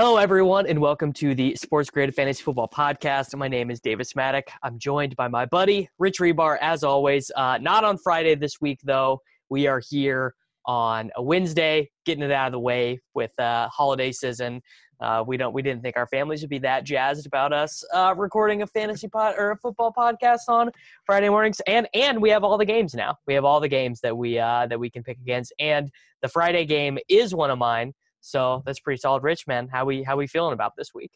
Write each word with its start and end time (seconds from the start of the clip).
Hello, 0.00 0.16
everyone, 0.16 0.64
and 0.68 0.80
welcome 0.80 1.12
to 1.14 1.34
the 1.34 1.54
SportsGrid 1.54 2.14
Fantasy 2.14 2.40
Football 2.44 2.68
Podcast. 2.68 3.36
My 3.36 3.48
name 3.48 3.68
is 3.68 3.80
Davis 3.80 4.12
Mattek. 4.12 4.44
I'm 4.62 4.78
joined 4.78 5.16
by 5.16 5.26
my 5.26 5.44
buddy, 5.44 5.90
Rich 5.98 6.20
Hribar, 6.20 6.56
as 6.60 6.84
always. 6.84 7.32
Uh, 7.34 7.58
not 7.60 7.82
on 7.82 7.98
Friday 7.98 8.36
this 8.36 8.60
week, 8.60 8.78
though. 8.84 9.20
We 9.48 9.66
are 9.66 9.80
here 9.80 10.36
on 10.66 11.10
a 11.16 11.22
Wednesday, 11.22 11.90
getting 12.06 12.22
it 12.22 12.30
out 12.30 12.46
of 12.46 12.52
the 12.52 12.60
way 12.60 13.00
with 13.14 13.32
uh, 13.40 13.68
holiday 13.70 14.12
season. 14.12 14.62
Uh, 15.00 15.24
we 15.26 15.36
don't. 15.36 15.52
We 15.52 15.62
didn't 15.62 15.82
think 15.82 15.96
our 15.96 16.06
families 16.06 16.42
would 16.42 16.50
be 16.50 16.60
that 16.60 16.84
jazzed 16.84 17.26
about 17.26 17.52
us 17.52 17.82
uh, 17.92 18.14
recording 18.16 18.62
a 18.62 18.68
fantasy 18.68 19.08
pod 19.08 19.34
or 19.36 19.50
a 19.50 19.56
football 19.56 19.92
podcast 19.92 20.42
on 20.46 20.70
Friday 21.06 21.28
mornings, 21.28 21.60
and 21.66 21.88
and 21.92 22.22
we 22.22 22.30
have 22.30 22.44
all 22.44 22.56
the 22.56 22.64
games 22.64 22.94
now. 22.94 23.16
We 23.26 23.34
have 23.34 23.44
all 23.44 23.58
the 23.58 23.66
games 23.66 24.00
that 24.02 24.16
we 24.16 24.38
uh, 24.38 24.68
that 24.68 24.78
we 24.78 24.90
can 24.90 25.02
pick 25.02 25.18
against, 25.18 25.52
and 25.58 25.90
the 26.22 26.28
Friday 26.28 26.66
game 26.66 26.98
is 27.08 27.34
one 27.34 27.50
of 27.50 27.58
mine. 27.58 27.94
So 28.28 28.62
that's 28.66 28.80
pretty 28.80 29.00
solid. 29.00 29.22
Rich, 29.22 29.46
man, 29.46 29.68
how 29.68 29.84
we 29.84 30.02
how 30.02 30.16
we 30.16 30.26
feeling 30.26 30.52
about 30.52 30.76
this 30.76 30.92
week? 30.94 31.12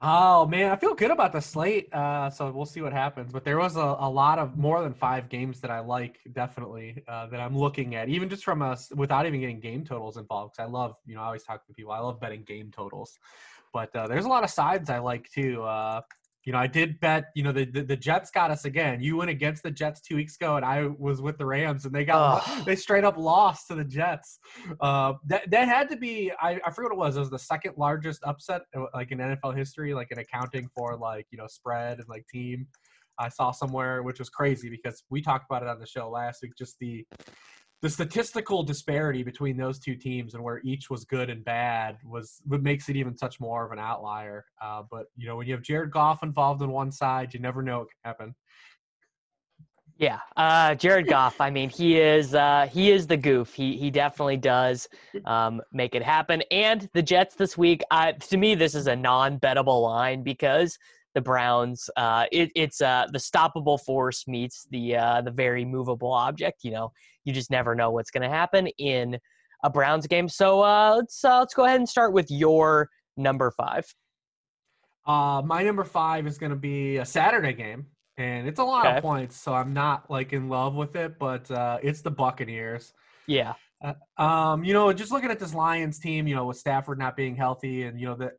Oh 0.00 0.46
man, 0.46 0.70
I 0.70 0.76
feel 0.76 0.94
good 0.94 1.10
about 1.10 1.32
the 1.32 1.40
slate. 1.40 1.92
Uh, 1.92 2.30
so 2.30 2.52
we'll 2.52 2.64
see 2.64 2.80
what 2.80 2.92
happens. 2.92 3.32
But 3.32 3.44
there 3.44 3.58
was 3.58 3.74
a, 3.74 3.96
a 3.98 4.08
lot 4.08 4.38
of 4.38 4.56
more 4.56 4.80
than 4.80 4.94
five 4.94 5.28
games 5.28 5.60
that 5.60 5.72
I 5.72 5.80
like 5.80 6.20
definitely 6.32 7.02
uh, 7.08 7.26
that 7.26 7.40
I'm 7.40 7.58
looking 7.58 7.96
at, 7.96 8.08
even 8.08 8.28
just 8.28 8.44
from 8.44 8.62
us 8.62 8.92
without 8.94 9.26
even 9.26 9.40
getting 9.40 9.58
game 9.58 9.84
totals 9.84 10.16
involved. 10.16 10.54
Because 10.54 10.68
I 10.68 10.70
love, 10.70 10.94
you 11.04 11.16
know, 11.16 11.22
I 11.22 11.26
always 11.26 11.42
talk 11.42 11.66
to 11.66 11.74
people. 11.74 11.90
I 11.90 11.98
love 11.98 12.20
betting 12.20 12.44
game 12.44 12.70
totals. 12.70 13.18
But 13.72 13.94
uh, 13.96 14.06
there's 14.06 14.24
a 14.24 14.28
lot 14.28 14.44
of 14.44 14.50
sides 14.50 14.88
I 14.88 15.00
like 15.00 15.28
too. 15.30 15.64
You 16.48 16.52
know, 16.52 16.60
I 16.60 16.66
did 16.66 16.98
bet, 17.00 17.26
you 17.34 17.42
know, 17.42 17.52
the, 17.52 17.66
the, 17.66 17.82
the, 17.82 17.94
Jets 17.94 18.30
got 18.30 18.50
us 18.50 18.64
again. 18.64 19.02
You 19.02 19.18
went 19.18 19.28
against 19.28 19.62
the 19.62 19.70
Jets 19.70 20.00
two 20.00 20.16
weeks 20.16 20.36
ago, 20.36 20.56
and 20.56 20.64
I 20.64 20.86
was 20.98 21.20
with 21.20 21.36
the 21.36 21.44
Rams, 21.44 21.84
and 21.84 21.94
they 21.94 22.06
got 22.06 22.42
oh. 22.42 22.62
they 22.66 22.74
straight 22.74 23.04
up 23.04 23.18
lost 23.18 23.66
to 23.66 23.74
the 23.74 23.84
Jets. 23.84 24.38
Uh, 24.80 25.12
that 25.26 25.50
that 25.50 25.68
had 25.68 25.90
to 25.90 25.96
be 25.98 26.32
I, 26.40 26.58
I 26.64 26.70
forget 26.70 26.90
what 26.90 26.92
it 26.92 26.96
was. 26.96 27.16
It 27.18 27.20
was 27.20 27.28
the 27.28 27.38
second 27.38 27.74
largest 27.76 28.24
upset 28.24 28.62
uh, 28.74 28.84
like 28.94 29.12
in 29.12 29.18
NFL 29.18 29.58
history, 29.58 29.92
like 29.92 30.08
in 30.10 30.20
accounting 30.20 30.70
for 30.74 30.96
like 30.96 31.26
you 31.30 31.36
know 31.36 31.46
spread 31.48 31.98
and 31.98 32.08
like 32.08 32.24
team. 32.32 32.66
I 33.18 33.28
saw 33.28 33.50
somewhere, 33.50 34.02
which 34.02 34.18
was 34.18 34.30
crazy 34.30 34.70
because 34.70 35.04
we 35.10 35.20
talked 35.20 35.44
about 35.50 35.62
it 35.62 35.68
on 35.68 35.78
the 35.78 35.86
show 35.86 36.08
last 36.08 36.40
week. 36.40 36.52
Just 36.56 36.78
the 36.80 37.04
the 37.80 37.88
statistical 37.88 38.62
disparity 38.62 39.22
between 39.22 39.56
those 39.56 39.78
two 39.78 39.94
teams 39.94 40.34
and 40.34 40.42
where 40.42 40.60
each 40.64 40.90
was 40.90 41.04
good 41.04 41.30
and 41.30 41.44
bad 41.44 41.98
was 42.04 42.42
what 42.44 42.62
makes 42.62 42.88
it 42.88 42.96
even 42.96 43.16
such 43.16 43.38
more 43.38 43.64
of 43.64 43.70
an 43.70 43.78
outlier. 43.78 44.44
Uh, 44.60 44.82
but 44.90 45.06
you 45.16 45.28
know, 45.28 45.36
when 45.36 45.46
you 45.46 45.54
have 45.54 45.62
Jared 45.62 45.92
Goff 45.92 46.22
involved 46.22 46.60
on 46.62 46.72
one 46.72 46.90
side, 46.90 47.32
you 47.32 47.40
never 47.40 47.62
know 47.62 47.80
what 47.80 47.88
can 47.88 47.98
happen. 48.04 48.34
Yeah, 49.96 50.18
uh, 50.36 50.74
Jared 50.74 51.06
Goff. 51.08 51.40
I 51.40 51.50
mean, 51.50 51.70
he 51.70 52.00
is 52.00 52.34
uh, 52.34 52.68
he 52.70 52.90
is 52.90 53.06
the 53.06 53.16
goof. 53.16 53.54
He 53.54 53.76
he 53.76 53.90
definitely 53.90 54.38
does 54.38 54.88
um, 55.24 55.60
make 55.72 55.94
it 55.94 56.02
happen. 56.02 56.42
And 56.50 56.88
the 56.94 57.02
Jets 57.02 57.36
this 57.36 57.56
week, 57.56 57.82
uh, 57.92 58.12
to 58.12 58.36
me, 58.36 58.56
this 58.56 58.74
is 58.74 58.88
a 58.88 58.96
non-bettable 58.96 59.82
line 59.82 60.22
because 60.24 60.78
the 61.14 61.20
Browns. 61.20 61.90
Uh, 61.96 62.26
it, 62.30 62.50
it's 62.54 62.80
uh, 62.80 63.06
the 63.12 63.18
stoppable 63.18 63.80
force 63.80 64.26
meets 64.28 64.66
the 64.70 64.96
uh, 64.96 65.20
the 65.20 65.30
very 65.30 65.64
movable 65.64 66.12
object. 66.12 66.62
You 66.62 66.70
know, 66.72 66.92
you 67.28 67.34
just 67.34 67.50
never 67.50 67.74
know 67.74 67.90
what's 67.90 68.10
going 68.10 68.22
to 68.22 68.34
happen 68.34 68.68
in 68.78 69.18
a 69.62 69.68
Browns 69.68 70.06
game. 70.06 70.30
So 70.30 70.62
uh, 70.62 70.94
let's 70.96 71.22
uh, 71.22 71.40
let's 71.40 71.52
go 71.52 71.66
ahead 71.66 71.76
and 71.76 71.88
start 71.88 72.14
with 72.14 72.30
your 72.30 72.88
number 73.18 73.50
five. 73.50 73.84
Uh, 75.06 75.42
my 75.44 75.62
number 75.62 75.84
five 75.84 76.26
is 76.26 76.38
going 76.38 76.50
to 76.50 76.56
be 76.56 76.96
a 76.96 77.04
Saturday 77.04 77.52
game, 77.52 77.86
and 78.16 78.48
it's 78.48 78.60
a 78.60 78.64
lot 78.64 78.86
okay. 78.86 78.96
of 78.96 79.02
points. 79.02 79.36
So 79.36 79.52
I'm 79.52 79.74
not 79.74 80.10
like 80.10 80.32
in 80.32 80.48
love 80.48 80.74
with 80.74 80.96
it, 80.96 81.18
but 81.18 81.50
uh, 81.50 81.78
it's 81.82 82.00
the 82.00 82.10
Buccaneers. 82.10 82.94
Yeah. 83.26 83.52
Uh, 83.84 83.92
um, 84.20 84.64
you 84.64 84.72
know, 84.72 84.90
just 84.94 85.12
looking 85.12 85.30
at 85.30 85.38
this 85.38 85.52
Lions 85.52 85.98
team, 85.98 86.26
you 86.26 86.34
know, 86.34 86.46
with 86.46 86.56
Stafford 86.56 86.98
not 86.98 87.14
being 87.14 87.36
healthy, 87.36 87.82
and 87.82 88.00
you 88.00 88.06
know 88.06 88.14
the 88.14 88.32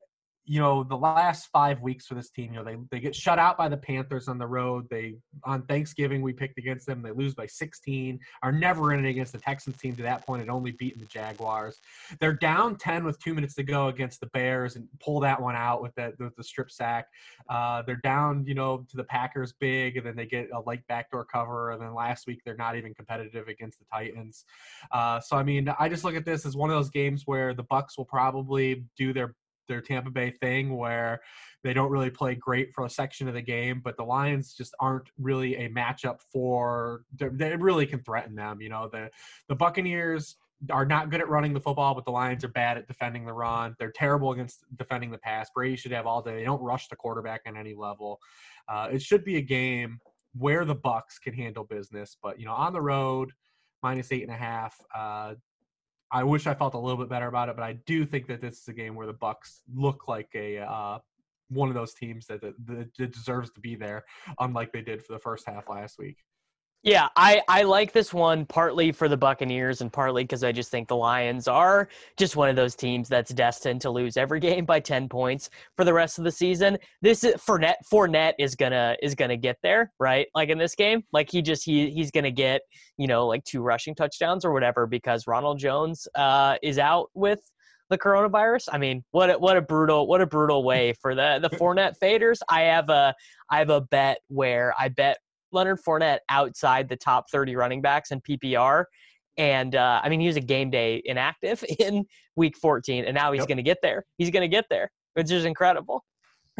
you 0.50 0.60
know 0.60 0.84
the 0.84 0.98
last 0.98 1.48
five 1.54 1.80
weeks 1.80 2.08
for 2.08 2.16
this 2.16 2.32
team 2.32 2.52
you 2.52 2.58
know 2.58 2.64
they, 2.64 2.76
they 2.90 3.00
get 3.00 3.16
shut 3.16 3.38
out 3.38 3.56
by 3.56 3.70
the 3.70 3.78
panthers 3.78 4.28
on 4.28 4.40
the 4.40 4.48
road. 4.48 4.88
They 4.90 5.18
on 5.44 5.62
thanksgiving 5.68 6.24
we 6.24 6.34
picked 6.34 6.58
against 6.58 6.88
them. 6.88 7.04
They 7.04 7.12
lose 7.12 7.36
by 7.36 7.46
16 7.46 8.20
are 8.42 8.52
never 8.52 8.92
in 8.92 9.06
it 9.06 9.08
against 9.08 9.32
the 9.32 9.38
texans 9.38 9.78
team 9.78 9.96
to 9.98 10.04
that 10.04 10.26
point 10.26 10.40
had 10.40 10.50
only 10.50 10.72
beaten 10.72 11.00
the 11.00 11.06
jaguars. 11.06 11.80
They're 12.20 12.34
down 12.34 12.78
10 12.78 13.04
with 13.04 13.20
two 13.20 13.36
minutes 13.36 13.54
to 13.56 13.64
go 13.64 13.90
against 13.90 14.22
the 14.22 14.26
bears 14.28 14.76
and 14.76 14.88
pull 15.00 15.20
that 15.20 15.40
one 15.40 15.56
out 15.56 15.84
with 15.84 15.94
the, 15.94 16.14
with 16.18 16.36
the 16.36 16.44
strip 16.44 16.72
sack. 16.72 17.06
Uh, 17.48 17.84
they're 17.84 17.98
down 17.98 18.44
you 18.48 18.56
know 18.56 18.88
to 18.90 18.98
the 18.98 19.04
packers 19.04 19.54
big 19.59 19.98
and 19.98 20.06
then 20.06 20.16
they 20.16 20.26
get 20.26 20.50
a 20.52 20.62
late 20.66 20.82
backdoor 20.88 21.26
cover 21.26 21.72
and 21.72 21.82
then 21.82 21.94
last 21.94 22.26
week 22.26 22.42
they're 22.44 22.56
not 22.56 22.76
even 22.76 22.92
competitive 22.96 23.48
against 23.50 23.78
the 23.78 23.86
titans. 23.94 24.46
Uh, 24.92 25.20
so 25.20 25.38
i 25.38 25.44
mean 25.44 25.72
i 25.80 25.88
just 25.88 26.04
look 26.04 26.16
at 26.16 26.26
this 26.26 26.44
as 26.44 26.56
one 26.56 26.72
of 26.72 26.76
those 26.76 26.90
games 26.90 27.24
where 27.26 27.54
the 27.54 27.64
bucks 27.64 28.00
will 28.00 28.06
probably 28.06 28.84
do 28.98 29.14
their 29.14 29.36
their 29.69 29.80
Tampa 29.80 30.12
Bay 30.12 30.31
thing 30.31 30.75
where 30.75 31.22
they 31.63 31.74
don't 31.74 31.91
really 31.91 32.09
play 32.09 32.35
great 32.35 32.74
for 32.74 32.85
a 32.85 32.90
section 32.90 33.30
of 33.30 33.34
the 33.34 33.41
game, 33.41 33.81
but 33.81 33.96
the 33.96 34.03
Lions 34.03 34.53
just 34.53 34.75
aren't 34.81 35.09
really 35.18 35.56
a 35.56 35.69
matchup 35.69 36.19
for 36.31 37.03
they 37.18 37.56
really 37.56 37.85
can 37.85 38.03
threaten 38.03 38.35
them. 38.35 38.62
You 38.62 38.69
know, 38.69 38.90
the 38.91 39.09
the 39.47 39.56
Buccaneers 39.56 40.35
are 40.69 40.85
not 40.85 41.09
good 41.09 41.22
at 41.22 41.29
running 41.29 41.53
the 41.53 41.59
football, 41.59 41.96
but 41.96 42.03
the 42.03 42.12
Lions 42.12 42.44
are 42.44 42.50
bad 42.50 42.78
at 42.78 42.88
defending 42.88 43.25
the 43.25 43.31
run. 43.31 43.75
They're 43.79 43.91
terrible 43.91 44.34
against 44.34 44.66
defending 44.78 45.09
the 45.12 45.18
pass. 45.18 45.50
Brady 45.56 45.78
should 45.78 45.94
have 45.94 46.06
all 46.06 46.22
day. 46.22 46.35
They 46.35 46.44
don't 46.44 46.62
rush 46.62 46.90
the 46.90 46.97
quarterback 46.97 47.41
on 47.47 47.56
any 47.56 47.74
level. 47.74 48.19
Uh, 48.68 48.90
it 48.91 49.02
should 49.02 49.24
be 49.24 49.38
a 49.38 49.41
game 49.41 50.00
where 50.38 50.66
the 50.66 50.75
Bucks 50.75 51.18
can 51.18 51.34
handle 51.34 51.63
business, 51.63 52.18
but 52.22 52.40
you 52.40 52.46
know, 52.46 52.53
on 52.53 52.74
the 52.74 52.81
road, 52.81 53.31
minus 53.81 54.12
eight 54.12 54.24
and 54.24 54.31
a 54.31 54.38
half. 54.38 54.75
Uh, 54.94 55.35
I 56.12 56.24
wish 56.24 56.47
I 56.47 56.53
felt 56.56 56.74
a 56.74 56.80
little 56.80 56.97
bit 56.97 57.09
better 57.09 57.28
about 57.28 57.50
it, 57.50 57.56
but 57.56 57.64
I 57.64 57.74
do 57.86 58.06
think 58.06 58.28
that 58.28 58.42
this 58.42 58.62
is 58.62 58.68
a 58.68 58.74
game 58.74 58.96
where 58.96 59.08
the 59.08 59.14
Bucks 59.14 59.62
look 59.74 60.08
like 60.08 60.30
a 60.34 60.58
uh, 60.58 61.00
one 61.50 61.70
of 61.70 61.75
those 61.75 61.94
teams 61.94 62.28
that, 62.28 62.42
that, 62.42 62.56
that 62.97 63.12
deserves 63.12 63.52
to 63.52 63.59
be 63.59 63.75
there, 63.75 64.06
unlike 64.40 64.72
they 64.72 64.81
did 64.81 65.03
for 65.03 65.14
the 65.14 65.20
first 65.20 65.47
half 65.47 65.70
last 65.70 65.97
week. 65.97 66.18
Yeah, 66.81 67.09
I, 67.17 67.41
I 67.50 67.63
like 67.63 67.91
this 67.91 68.13
one 68.13 68.45
partly 68.45 68.94
for 68.94 69.09
the 69.09 69.17
Buccaneers 69.17 69.81
and 69.81 69.91
partly 69.91 70.23
because 70.23 70.45
I 70.45 70.53
just 70.53 70.72
think 70.72 70.88
the 70.88 70.95
Lions 70.95 71.45
are 71.50 71.90
just 72.16 72.38
one 72.38 72.47
of 72.47 72.56
those 72.56 72.73
teams 72.73 73.09
that's 73.09 73.34
destined 73.34 73.81
to 73.81 73.90
lose 73.90 74.16
every 74.16 74.40
game 74.40 74.63
by 74.63 74.79
ten 74.79 75.09
points 75.09 75.50
for 75.75 75.84
the 75.84 75.94
rest 75.94 76.19
of 76.19 76.23
the 76.23 76.31
season. 76.31 76.78
This 77.01 77.25
is 77.25 77.35
Fournette 77.35 77.75
Fournette 77.91 78.35
is 78.40 78.56
gonna 78.56 78.95
is 79.01 79.13
gonna 79.13 79.35
get 79.35 79.57
there, 79.62 79.91
right? 80.00 80.28
Like 80.34 80.47
in 80.47 80.57
this 80.57 80.73
game, 80.73 81.03
like 81.12 81.29
he 81.29 81.41
just 81.41 81.66
he 81.66 81.90
he's 81.90 82.12
gonna 82.12 82.31
get 82.31 82.62
you 82.97 83.07
know 83.07 83.28
like 83.28 83.44
two 83.44 83.61
rushing 83.61 83.93
touchdowns 83.93 84.46
or 84.46 84.53
whatever 84.53 84.87
because 84.87 85.28
Ronald 85.28 85.59
Jones 85.59 86.08
uh, 86.16 86.55
is 86.64 86.79
out 86.79 87.09
with 87.14 87.41
the 87.90 87.97
coronavirus. 87.97 88.70
I 88.72 88.78
mean, 88.78 89.03
what 89.11 89.29
a, 89.29 89.34
what 89.37 89.58
a 89.58 89.61
brutal 89.61 90.08
what 90.08 90.22
a 90.22 90.25
brutal 90.25 90.64
way 90.64 90.93
for 91.02 91.14
the 91.14 91.40
the 91.41 91.49
Fournette 91.58 91.96
faders. 92.02 92.40
I 92.47 92.61
have 92.61 92.90
a 92.90 93.14
I 93.52 93.58
have 93.58 93.70
a 93.70 93.82
bet 93.82 94.20
where 94.29 94.73
I 94.79 94.87
bet 94.87 95.17
Leonard 95.51 95.79
Fournette 95.85 96.19
outside 96.29 96.90
the 96.90 96.96
top 96.96 97.29
30 97.31 97.55
running 97.55 97.81
backs 97.81 98.11
in 98.11 98.22
PPR. 98.22 98.85
And 99.37 99.75
uh, 99.75 100.01
I 100.03 100.09
mean, 100.09 100.19
he 100.19 100.28
was 100.28 100.35
a 100.35 100.41
game 100.41 100.69
day 100.69 101.01
inactive 101.05 101.63
in 101.79 102.05
week 102.35 102.57
14, 102.57 103.05
and 103.05 103.16
now 103.16 103.31
he's 103.31 103.40
yep. 103.40 103.47
going 103.47 103.57
to 103.57 103.63
get 103.63 103.78
there. 103.81 104.05
He's 104.17 104.29
going 104.29 104.41
to 104.41 104.53
get 104.53 104.66
there, 104.69 104.91
which 105.13 105.31
is 105.31 105.46
incredible. 105.46 106.03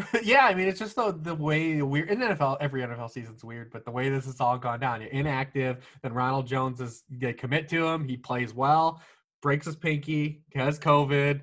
yeah, 0.24 0.45
I 0.45 0.53
mean, 0.53 0.68
it's 0.68 0.80
just 0.80 0.95
the, 0.95 1.12
the 1.12 1.36
way 1.36 1.81
we're 1.81 2.06
in 2.06 2.19
NFL. 2.19 2.57
Every 2.62 2.81
NFL 2.81 3.12
season's 3.12 3.44
weird, 3.44 3.71
but 3.71 3.83
the 3.83 3.91
way 3.91 4.09
this 4.09 4.25
has 4.25 4.39
all 4.39 4.57
gone 4.57 4.80
down, 4.80 5.01
you're 5.01 5.09
inactive. 5.09 5.86
Then 6.01 6.13
Ronald 6.13 6.47
Jones 6.47 6.80
is 6.80 7.03
they 7.09 7.33
commit 7.33 7.68
to 7.69 7.86
him. 7.86 8.07
He 8.07 8.15
plays 8.15 8.53
well, 8.53 9.01
breaks 9.41 9.65
his 9.65 9.75
pinky, 9.75 10.44
has 10.53 10.80
COVID 10.80 11.41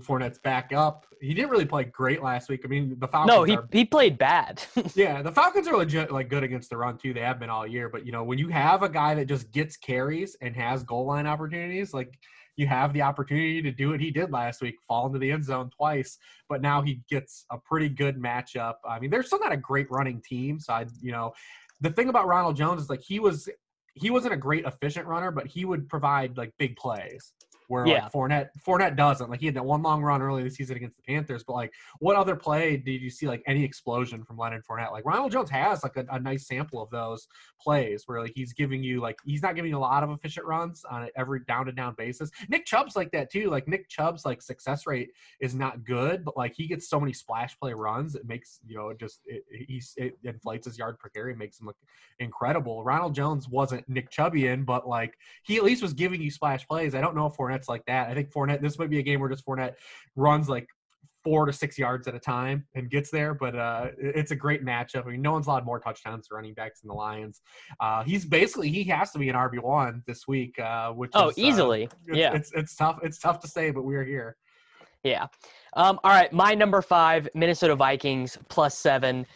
Fournette's 0.00 0.38
back 0.38 0.72
up. 0.72 1.06
He 1.20 1.34
didn't 1.34 1.50
really 1.50 1.64
play 1.64 1.84
great 1.84 2.22
last 2.22 2.48
week. 2.48 2.62
I 2.64 2.68
mean, 2.68 2.96
the 2.98 3.08
Falcons. 3.08 3.28
No, 3.34 3.44
he 3.44 3.56
are, 3.56 3.68
he 3.72 3.84
played 3.84 4.18
bad. 4.18 4.62
yeah, 4.94 5.22
the 5.22 5.32
Falcons 5.32 5.68
are 5.68 5.76
legit 5.76 6.10
like 6.12 6.28
good 6.28 6.42
against 6.42 6.70
the 6.70 6.76
run 6.76 6.98
too. 6.98 7.14
They 7.14 7.20
have 7.20 7.38
been 7.38 7.50
all 7.50 7.66
year. 7.66 7.88
But 7.88 8.04
you 8.06 8.12
know, 8.12 8.24
when 8.24 8.38
you 8.38 8.48
have 8.48 8.82
a 8.82 8.88
guy 8.88 9.14
that 9.14 9.26
just 9.26 9.50
gets 9.52 9.76
carries 9.76 10.36
and 10.40 10.54
has 10.56 10.82
goal 10.82 11.06
line 11.06 11.26
opportunities, 11.26 11.94
like 11.94 12.18
you 12.56 12.66
have 12.66 12.92
the 12.92 13.02
opportunity 13.02 13.62
to 13.62 13.72
do 13.72 13.90
what 13.90 14.00
he 14.00 14.10
did 14.10 14.30
last 14.30 14.60
week, 14.62 14.76
fall 14.86 15.06
into 15.06 15.18
the 15.18 15.30
end 15.30 15.44
zone 15.44 15.70
twice. 15.76 16.18
But 16.48 16.62
now 16.62 16.82
he 16.82 17.00
gets 17.10 17.46
a 17.50 17.58
pretty 17.58 17.88
good 17.88 18.16
matchup. 18.16 18.74
I 18.88 18.98
mean, 18.98 19.10
they're 19.10 19.22
still 19.22 19.40
not 19.40 19.52
a 19.52 19.56
great 19.56 19.90
running 19.90 20.22
team. 20.22 20.60
So 20.60 20.72
I, 20.72 20.86
you 21.00 21.12
know, 21.12 21.32
the 21.80 21.90
thing 21.90 22.08
about 22.08 22.26
Ronald 22.26 22.56
Jones 22.56 22.82
is 22.82 22.90
like 22.90 23.02
he 23.02 23.18
was 23.18 23.48
he 23.94 24.10
wasn't 24.10 24.34
a 24.34 24.36
great 24.36 24.64
efficient 24.64 25.06
runner, 25.06 25.30
but 25.30 25.46
he 25.46 25.64
would 25.64 25.88
provide 25.88 26.36
like 26.36 26.52
big 26.58 26.76
plays 26.76 27.32
where 27.68 27.86
Yeah. 27.86 28.04
like 28.04 28.12
Fournette 28.12 28.48
Fournette 28.66 28.96
doesn't. 28.96 29.30
Like 29.30 29.40
he 29.40 29.46
had 29.46 29.56
that 29.56 29.64
one 29.64 29.82
long 29.82 30.02
run 30.02 30.22
early 30.22 30.42
this 30.42 30.54
season 30.54 30.76
against 30.76 30.96
the 30.96 31.02
Panthers, 31.02 31.44
but 31.44 31.54
like 31.54 31.72
what 31.98 32.16
other 32.16 32.36
play 32.36 32.76
did 32.76 33.00
you 33.00 33.10
see 33.10 33.26
like 33.26 33.42
any 33.46 33.64
explosion 33.64 34.24
from 34.24 34.36
Leonard 34.38 34.64
Fournette? 34.64 34.92
Like 34.92 35.04
Ronald 35.04 35.32
Jones 35.32 35.50
has 35.50 35.82
like 35.82 35.96
a, 35.96 36.04
a 36.10 36.20
nice 36.20 36.46
sample 36.46 36.82
of 36.82 36.90
those 36.90 37.26
plays 37.60 38.04
where 38.06 38.20
like 38.20 38.32
he's 38.34 38.52
giving 38.52 38.82
you 38.82 39.00
like 39.00 39.16
he's 39.24 39.42
not 39.42 39.54
giving 39.54 39.70
you 39.70 39.76
a 39.76 39.80
lot 39.80 40.02
of 40.02 40.10
efficient 40.10 40.46
runs 40.46 40.84
on 40.90 41.08
every 41.16 41.40
down 41.46 41.66
to 41.66 41.72
down 41.72 41.94
basis. 41.96 42.30
Nick 42.48 42.66
Chubb's 42.66 42.96
like 42.96 43.10
that 43.12 43.30
too. 43.30 43.50
Like 43.50 43.68
Nick 43.68 43.88
Chubb's 43.88 44.24
like 44.24 44.42
success 44.42 44.86
rate 44.86 45.10
is 45.40 45.54
not 45.54 45.84
good, 45.84 46.24
but 46.24 46.36
like 46.36 46.54
he 46.54 46.66
gets 46.66 46.88
so 46.88 47.00
many 47.00 47.12
splash 47.12 47.58
play 47.58 47.72
runs, 47.72 48.14
it 48.14 48.26
makes 48.26 48.60
you 48.66 48.76
know 48.76 48.88
it 48.90 48.98
just 48.98 49.20
it, 49.26 49.44
he's 49.50 49.94
it 49.96 50.18
inflates 50.24 50.66
his 50.66 50.78
yard 50.78 50.98
per 50.98 51.08
carry, 51.08 51.30
and 51.30 51.38
makes 51.38 51.60
him 51.60 51.66
look 51.66 51.76
incredible. 52.18 52.84
Ronald 52.84 53.14
Jones 53.14 53.48
wasn't 53.48 53.88
Nick 53.88 54.10
Chubbian, 54.10 54.64
but 54.64 54.88
like 54.88 55.16
he 55.42 55.56
at 55.56 55.64
least 55.64 55.82
was 55.82 55.92
giving 55.92 56.20
you 56.20 56.30
splash 56.30 56.66
plays. 56.66 56.94
I 56.94 57.00
don't 57.00 57.14
know 57.16 57.26
if 57.26 57.34
Fournette's 57.54 57.68
like 57.68 57.84
that. 57.86 58.08
I 58.08 58.14
think 58.14 58.32
Fournette 58.32 58.60
this 58.60 58.78
might 58.78 58.90
be 58.90 58.98
a 58.98 59.02
game 59.02 59.20
where 59.20 59.28
just 59.28 59.46
Fournette 59.46 59.74
runs 60.16 60.48
like 60.48 60.66
four 61.24 61.46
to 61.46 61.52
six 61.52 61.78
yards 61.78 62.06
at 62.06 62.14
a 62.14 62.18
time 62.18 62.66
and 62.74 62.90
gets 62.90 63.10
there. 63.10 63.34
But 63.34 63.56
uh, 63.56 63.88
it's 63.98 64.30
a 64.30 64.36
great 64.36 64.64
matchup. 64.64 65.06
I 65.06 65.12
mean, 65.12 65.22
no 65.22 65.32
one's 65.32 65.46
allowed 65.46 65.64
more 65.64 65.80
touchdowns 65.80 66.28
to 66.28 66.34
running 66.34 66.54
backs 66.54 66.80
than 66.80 66.88
the 66.88 66.94
Lions. 66.94 67.40
Uh, 67.80 68.04
he's 68.04 68.24
basically 68.24 68.68
he 68.68 68.84
has 68.84 69.10
to 69.12 69.18
be 69.18 69.28
an 69.28 69.36
RB 69.36 69.62
one 69.62 70.02
this 70.06 70.28
week. 70.28 70.58
Uh, 70.58 70.92
which 70.92 71.10
oh, 71.14 71.30
is, 71.30 71.38
uh, 71.38 71.40
easily. 71.40 71.84
it's, 71.84 72.16
yeah. 72.16 72.34
it's 72.34 72.52
it's 72.54 72.76
tough. 72.76 73.00
It's 73.02 73.18
tough 73.18 73.40
to 73.40 73.48
say, 73.48 73.70
but 73.70 73.84
we're 73.84 74.04
here. 74.04 74.36
Yeah. 75.02 75.26
Um, 75.74 76.00
all 76.02 76.10
right. 76.10 76.32
My 76.32 76.54
number 76.54 76.80
five, 76.80 77.28
Minnesota 77.34 77.76
Vikings 77.76 78.38
plus 78.48 78.78
seven. 78.78 79.26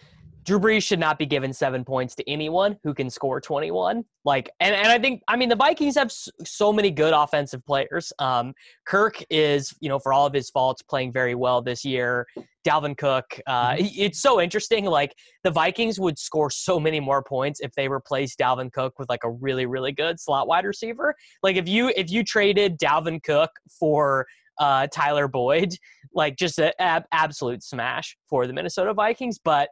Drew 0.48 0.58
Brees 0.58 0.82
should 0.82 0.98
not 0.98 1.18
be 1.18 1.26
given 1.26 1.52
seven 1.52 1.84
points 1.84 2.14
to 2.14 2.26
anyone 2.26 2.78
who 2.82 2.94
can 2.94 3.10
score 3.10 3.38
21. 3.38 4.02
Like, 4.24 4.48
and, 4.60 4.74
and 4.74 4.88
I 4.88 4.98
think, 4.98 5.20
I 5.28 5.36
mean, 5.36 5.50
the 5.50 5.56
Vikings 5.56 5.94
have 5.96 6.10
so 6.10 6.72
many 6.72 6.90
good 6.90 7.12
offensive 7.12 7.62
players. 7.66 8.14
Um, 8.18 8.54
Kirk 8.86 9.22
is, 9.28 9.76
you 9.80 9.90
know, 9.90 9.98
for 9.98 10.10
all 10.10 10.24
of 10.24 10.32
his 10.32 10.48
faults, 10.48 10.80
playing 10.80 11.12
very 11.12 11.34
well 11.34 11.60
this 11.60 11.84
year. 11.84 12.26
Dalvin 12.66 12.96
Cook, 12.96 13.38
uh, 13.46 13.74
it's 13.78 14.22
so 14.22 14.40
interesting. 14.40 14.86
Like, 14.86 15.14
the 15.44 15.50
Vikings 15.50 16.00
would 16.00 16.18
score 16.18 16.48
so 16.48 16.80
many 16.80 16.98
more 16.98 17.22
points 17.22 17.60
if 17.60 17.74
they 17.74 17.86
replaced 17.86 18.38
Dalvin 18.38 18.72
Cook 18.72 18.98
with 18.98 19.10
like 19.10 19.24
a 19.24 19.30
really, 19.30 19.66
really 19.66 19.92
good 19.92 20.18
slot 20.18 20.48
wide 20.48 20.64
receiver. 20.64 21.14
Like, 21.42 21.56
if 21.56 21.68
you 21.68 21.92
if 21.94 22.10
you 22.10 22.24
traded 22.24 22.78
Dalvin 22.78 23.22
Cook 23.22 23.50
for 23.78 24.26
uh, 24.58 24.86
Tyler 24.86 25.28
Boyd, 25.28 25.74
like 26.14 26.36
just 26.36 26.58
an 26.58 26.72
ab- 26.78 27.04
absolute 27.12 27.62
smash 27.62 28.16
for 28.30 28.46
the 28.46 28.54
Minnesota 28.54 28.94
Vikings. 28.94 29.38
But 29.38 29.68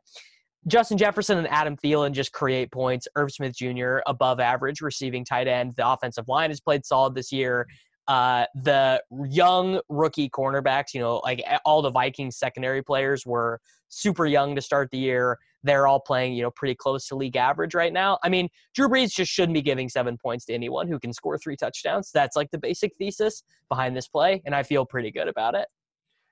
Justin 0.68 0.98
Jefferson 0.98 1.38
and 1.38 1.48
Adam 1.48 1.76
Thielen 1.76 2.12
just 2.12 2.32
create 2.32 2.72
points. 2.72 3.06
Irv 3.14 3.30
Smith 3.30 3.56
Jr. 3.56 3.98
above 4.06 4.40
average 4.40 4.80
receiving 4.80 5.24
tight 5.24 5.46
end. 5.46 5.74
The 5.76 5.88
offensive 5.88 6.26
line 6.28 6.50
has 6.50 6.60
played 6.60 6.84
solid 6.84 7.14
this 7.14 7.30
year. 7.30 7.66
Uh, 8.08 8.46
the 8.54 9.02
young 9.28 9.80
rookie 9.88 10.28
cornerbacks, 10.28 10.94
you 10.94 11.00
know, 11.00 11.18
like 11.24 11.42
all 11.64 11.82
the 11.82 11.90
Vikings 11.90 12.36
secondary 12.36 12.82
players 12.82 13.26
were 13.26 13.60
super 13.88 14.26
young 14.26 14.54
to 14.54 14.60
start 14.60 14.90
the 14.90 14.98
year. 14.98 15.38
They're 15.62 15.86
all 15.86 16.00
playing, 16.00 16.34
you 16.34 16.42
know, 16.42 16.50
pretty 16.50 16.74
close 16.74 17.06
to 17.08 17.16
league 17.16 17.36
average 17.36 17.74
right 17.74 17.92
now. 17.92 18.18
I 18.22 18.28
mean, 18.28 18.48
Drew 18.74 18.88
Brees 18.88 19.12
just 19.12 19.32
shouldn't 19.32 19.54
be 19.54 19.62
giving 19.62 19.88
seven 19.88 20.16
points 20.16 20.44
to 20.46 20.52
anyone 20.52 20.86
who 20.86 20.98
can 20.98 21.12
score 21.12 21.38
three 21.38 21.56
touchdowns. 21.56 22.10
That's 22.12 22.36
like 22.36 22.50
the 22.50 22.58
basic 22.58 22.92
thesis 22.96 23.42
behind 23.68 23.96
this 23.96 24.06
play, 24.06 24.42
and 24.44 24.54
I 24.54 24.62
feel 24.62 24.84
pretty 24.84 25.10
good 25.10 25.28
about 25.28 25.54
it. 25.54 25.66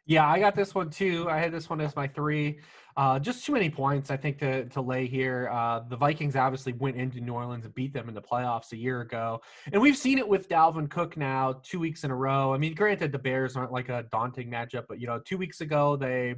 Yeah, 0.07 0.29
I 0.29 0.39
got 0.39 0.55
this 0.55 0.75
one 0.75 0.91
too. 0.91 1.29
I 1.31 1.39
had 1.39 1.51
this 1.51 1.71
one 1.71 1.81
as 1.81 1.97
my 1.97 2.07
three. 2.07 2.61
Uh, 2.97 3.19
just 3.19 3.45
too 3.45 3.53
many 3.53 3.71
points, 3.71 4.11
I 4.11 4.17
think, 4.17 4.39
to 4.39 4.67
to 4.67 4.81
lay 4.81 5.07
here. 5.07 5.49
Uh, 5.51 5.81
the 5.89 5.97
Vikings 5.97 6.37
obviously 6.37 6.75
went 6.75 6.97
into 6.97 7.21
New 7.21 7.33
Orleans 7.33 7.65
and 7.65 7.75
beat 7.75 7.93
them 7.95 8.09
in 8.09 8.15
the 8.15 8.23
playoffs 8.23 8.73
a 8.73 8.77
year 8.77 9.01
ago, 9.01 9.41
and 9.73 9.81
we've 9.81 9.97
seen 9.97 10.19
it 10.19 10.29
with 10.29 10.49
Dalvin 10.49 10.91
Cook 10.91 11.17
now 11.17 11.61
two 11.63 11.81
weeks 11.81 12.05
in 12.05 12.11
a 12.11 12.17
row. 12.17 12.53
I 12.55 12.59
mean, 12.59 12.75
granted, 12.75 13.13
the 13.13 13.19
Bears 13.19 13.57
aren't 13.57 13.73
like 13.73 13.89
a 13.89 14.05
daunting 14.13 14.51
matchup, 14.51 14.85
but 14.89 15.01
you 15.01 15.07
know, 15.07 15.19
two 15.25 15.39
weeks 15.39 15.61
ago 15.63 15.97
they 15.97 16.35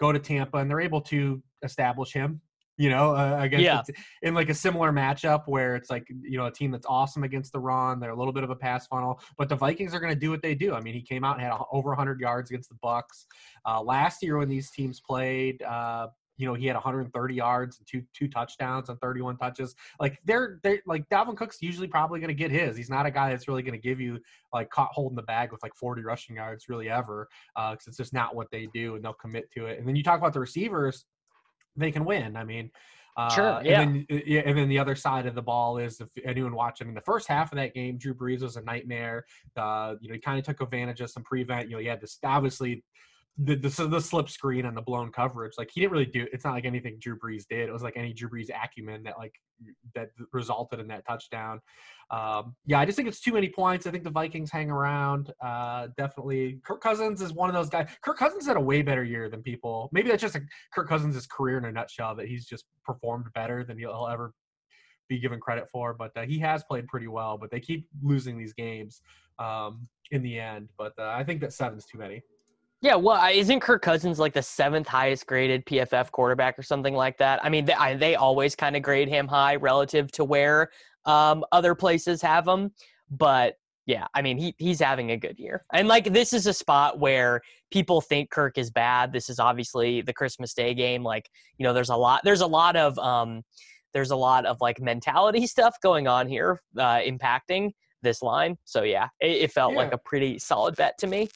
go 0.00 0.10
to 0.10 0.18
Tampa 0.18 0.58
and 0.58 0.70
they're 0.70 0.80
able 0.80 1.02
to 1.02 1.42
establish 1.62 2.12
him. 2.12 2.40
You 2.82 2.90
know, 2.90 3.14
uh, 3.14 3.38
against 3.40 3.64
Yeah. 3.64 3.82
in 4.22 4.34
like 4.34 4.48
a 4.48 4.54
similar 4.54 4.90
matchup 4.92 5.42
where 5.46 5.76
it's 5.76 5.88
like 5.88 6.04
you 6.08 6.36
know 6.38 6.46
a 6.46 6.50
team 6.50 6.70
that's 6.72 6.86
awesome 6.86 7.22
against 7.22 7.52
the 7.52 7.60
run. 7.60 8.00
They're 8.00 8.10
a 8.10 8.16
little 8.16 8.32
bit 8.32 8.42
of 8.42 8.50
a 8.50 8.56
pass 8.56 8.88
funnel, 8.88 9.20
but 9.38 9.48
the 9.48 9.56
Vikings 9.56 9.94
are 9.94 10.00
going 10.00 10.12
to 10.12 10.18
do 10.18 10.30
what 10.30 10.42
they 10.42 10.54
do. 10.56 10.74
I 10.74 10.80
mean, 10.80 10.94
he 10.94 11.02
came 11.02 11.22
out 11.22 11.36
and 11.36 11.42
had 11.42 11.52
a, 11.52 11.60
over 11.70 11.90
100 11.90 12.18
yards 12.18 12.50
against 12.50 12.68
the 12.70 12.78
Bucks 12.82 13.26
uh, 13.68 13.80
last 13.80 14.22
year 14.22 14.36
when 14.38 14.48
these 14.48 14.70
teams 14.72 15.00
played. 15.00 15.62
Uh, 15.62 16.08
you 16.38 16.46
know, 16.46 16.54
he 16.54 16.66
had 16.66 16.74
130 16.74 17.34
yards 17.34 17.78
and 17.78 17.86
two 17.86 18.02
two 18.18 18.26
touchdowns 18.26 18.88
on 18.88 18.96
31 18.98 19.36
touches. 19.36 19.76
Like 20.00 20.18
they're 20.24 20.58
they 20.64 20.80
like 20.86 21.08
Dalvin 21.08 21.36
Cook's 21.36 21.58
usually 21.60 21.86
probably 21.86 22.18
going 22.18 22.34
to 22.36 22.42
get 22.44 22.50
his. 22.50 22.76
He's 22.76 22.90
not 22.90 23.06
a 23.06 23.12
guy 23.12 23.30
that's 23.30 23.46
really 23.46 23.62
going 23.62 23.78
to 23.80 23.88
give 23.88 24.00
you 24.00 24.18
like 24.52 24.70
caught 24.70 24.90
holding 24.92 25.14
the 25.14 25.22
bag 25.22 25.52
with 25.52 25.62
like 25.62 25.76
40 25.76 26.02
rushing 26.02 26.34
yards 26.36 26.68
really 26.68 26.88
ever 26.88 27.28
because 27.54 27.86
it's 27.86 27.98
just 27.98 28.12
not 28.12 28.34
what 28.34 28.48
they 28.50 28.66
do 28.74 28.96
and 28.96 29.04
they'll 29.04 29.12
commit 29.12 29.52
to 29.52 29.66
it. 29.66 29.78
And 29.78 29.86
then 29.86 29.94
you 29.94 30.02
talk 30.02 30.18
about 30.18 30.32
the 30.32 30.40
receivers, 30.40 31.04
they 31.76 31.90
can 31.90 32.04
win. 32.04 32.36
I 32.36 32.44
mean, 32.44 32.70
uh, 33.16 33.28
Sure, 33.28 33.60
yeah. 33.64 33.82
And 33.82 34.06
then, 34.08 34.22
and 34.46 34.58
then 34.58 34.68
the 34.68 34.78
other 34.78 34.94
side 34.94 35.26
of 35.26 35.34
the 35.34 35.42
ball 35.42 35.78
is 35.78 36.00
if 36.00 36.08
anyone 36.24 36.54
watched. 36.54 36.80
I 36.80 36.86
mean, 36.86 36.94
the 36.94 37.02
first 37.02 37.28
half 37.28 37.52
of 37.52 37.56
that 37.56 37.74
game, 37.74 37.98
Drew 37.98 38.14
Brees 38.14 38.40
was 38.40 38.56
a 38.56 38.62
nightmare. 38.62 39.26
Uh, 39.56 39.96
you 40.00 40.08
know, 40.08 40.14
he 40.14 40.20
kind 40.20 40.38
of 40.38 40.44
took 40.46 40.60
advantage 40.62 41.00
of 41.00 41.10
some 41.10 41.22
prevent. 41.22 41.68
You 41.68 41.76
know, 41.76 41.80
he 41.80 41.86
had 41.86 42.00
this 42.00 42.18
obviously 42.24 42.82
the, 43.38 43.54
the 43.56 43.86
the 43.86 44.00
slip 44.00 44.30
screen 44.30 44.64
and 44.64 44.76
the 44.76 44.82
blown 44.82 45.12
coverage. 45.12 45.54
Like 45.58 45.70
he 45.72 45.80
didn't 45.80 45.92
really 45.92 46.06
do. 46.06 46.26
It's 46.32 46.44
not 46.44 46.54
like 46.54 46.64
anything 46.64 46.98
Drew 46.98 47.18
Brees 47.18 47.46
did. 47.48 47.68
It 47.68 47.72
was 47.72 47.82
like 47.82 47.96
any 47.96 48.14
Drew 48.14 48.30
Brees 48.30 48.48
acumen 48.48 49.02
that 49.02 49.18
like 49.18 49.34
that 49.94 50.10
resulted 50.32 50.80
in 50.80 50.88
that 50.88 51.06
touchdown. 51.06 51.60
Um, 52.10 52.54
yeah, 52.66 52.78
I 52.78 52.84
just 52.84 52.96
think 52.96 53.08
it's 53.08 53.20
too 53.20 53.32
many 53.32 53.48
points. 53.48 53.86
I 53.86 53.90
think 53.90 54.04
the 54.04 54.10
Vikings 54.10 54.50
hang 54.50 54.70
around. 54.70 55.32
Uh, 55.42 55.88
definitely, 55.96 56.60
Kirk 56.64 56.82
Cousins 56.82 57.22
is 57.22 57.32
one 57.32 57.48
of 57.48 57.54
those 57.54 57.70
guys. 57.70 57.88
Kirk 58.02 58.18
Cousins 58.18 58.46
had 58.46 58.56
a 58.56 58.60
way 58.60 58.82
better 58.82 59.02
year 59.02 59.30
than 59.30 59.42
people. 59.42 59.88
Maybe 59.92 60.10
that's 60.10 60.20
just 60.20 60.36
a 60.36 60.42
Kirk 60.74 60.88
Cousins' 60.88 61.26
career 61.26 61.58
in 61.58 61.64
a 61.64 61.72
nutshell. 61.72 62.14
That 62.14 62.28
he's 62.28 62.44
just 62.46 62.64
performed 62.84 63.26
better 63.34 63.64
than 63.64 63.78
he'll, 63.78 64.08
ever 64.10 64.34
be 65.08 65.18
given 65.18 65.40
credit 65.40 65.68
for. 65.70 65.94
But 65.94 66.12
uh, 66.16 66.22
he 66.22 66.38
has 66.40 66.62
played 66.64 66.86
pretty 66.86 67.08
well. 67.08 67.38
But 67.38 67.50
they 67.50 67.60
keep 67.60 67.88
losing 68.02 68.38
these 68.38 68.52
games 68.52 69.00
um, 69.38 69.88
in 70.10 70.22
the 70.22 70.38
end. 70.38 70.68
But 70.76 70.92
uh, 70.98 71.14
I 71.16 71.24
think 71.24 71.40
that 71.40 71.54
seven's 71.54 71.86
too 71.86 71.98
many. 71.98 72.22
Yeah, 72.82 72.96
well, 72.96 73.24
isn't 73.32 73.60
Kirk 73.60 73.80
Cousins 73.80 74.18
like 74.18 74.32
the 74.32 74.42
seventh 74.42 74.88
highest 74.88 75.28
graded 75.28 75.64
PFF 75.66 76.10
quarterback 76.10 76.58
or 76.58 76.64
something 76.64 76.94
like 76.94 77.16
that? 77.18 77.42
I 77.44 77.48
mean, 77.48 77.64
they, 77.64 77.74
I, 77.74 77.94
they 77.94 78.16
always 78.16 78.56
kind 78.56 78.74
of 78.74 78.82
grade 78.82 79.08
him 79.08 79.28
high 79.28 79.54
relative 79.54 80.10
to 80.12 80.24
where 80.24 80.68
um, 81.04 81.44
other 81.52 81.76
places 81.76 82.20
have 82.22 82.46
him. 82.46 82.72
But 83.08 83.54
yeah, 83.86 84.06
I 84.14 84.22
mean, 84.22 84.36
he 84.36 84.56
he's 84.58 84.80
having 84.80 85.12
a 85.12 85.16
good 85.16 85.38
year, 85.38 85.64
and 85.72 85.86
like 85.86 86.12
this 86.12 86.32
is 86.32 86.48
a 86.48 86.52
spot 86.52 86.98
where 86.98 87.40
people 87.70 88.00
think 88.00 88.30
Kirk 88.30 88.58
is 88.58 88.70
bad. 88.70 89.12
This 89.12 89.30
is 89.30 89.38
obviously 89.38 90.02
the 90.02 90.12
Christmas 90.12 90.52
Day 90.52 90.74
game. 90.74 91.04
Like, 91.04 91.28
you 91.58 91.64
know, 91.64 91.72
there's 91.72 91.90
a 91.90 91.96
lot. 91.96 92.22
There's 92.24 92.40
a 92.40 92.46
lot 92.46 92.74
of 92.74 92.98
um, 92.98 93.42
there's 93.94 94.10
a 94.10 94.16
lot 94.16 94.44
of 94.44 94.60
like 94.60 94.80
mentality 94.80 95.46
stuff 95.46 95.76
going 95.84 96.08
on 96.08 96.26
here, 96.26 96.60
uh, 96.76 96.98
impacting 96.98 97.70
this 98.02 98.22
line. 98.22 98.56
So 98.64 98.82
yeah, 98.82 99.06
it, 99.20 99.42
it 99.42 99.52
felt 99.52 99.74
like 99.74 99.92
a 99.92 99.98
pretty 99.98 100.40
solid 100.40 100.74
bet 100.74 100.98
to 100.98 101.06
me. 101.06 101.28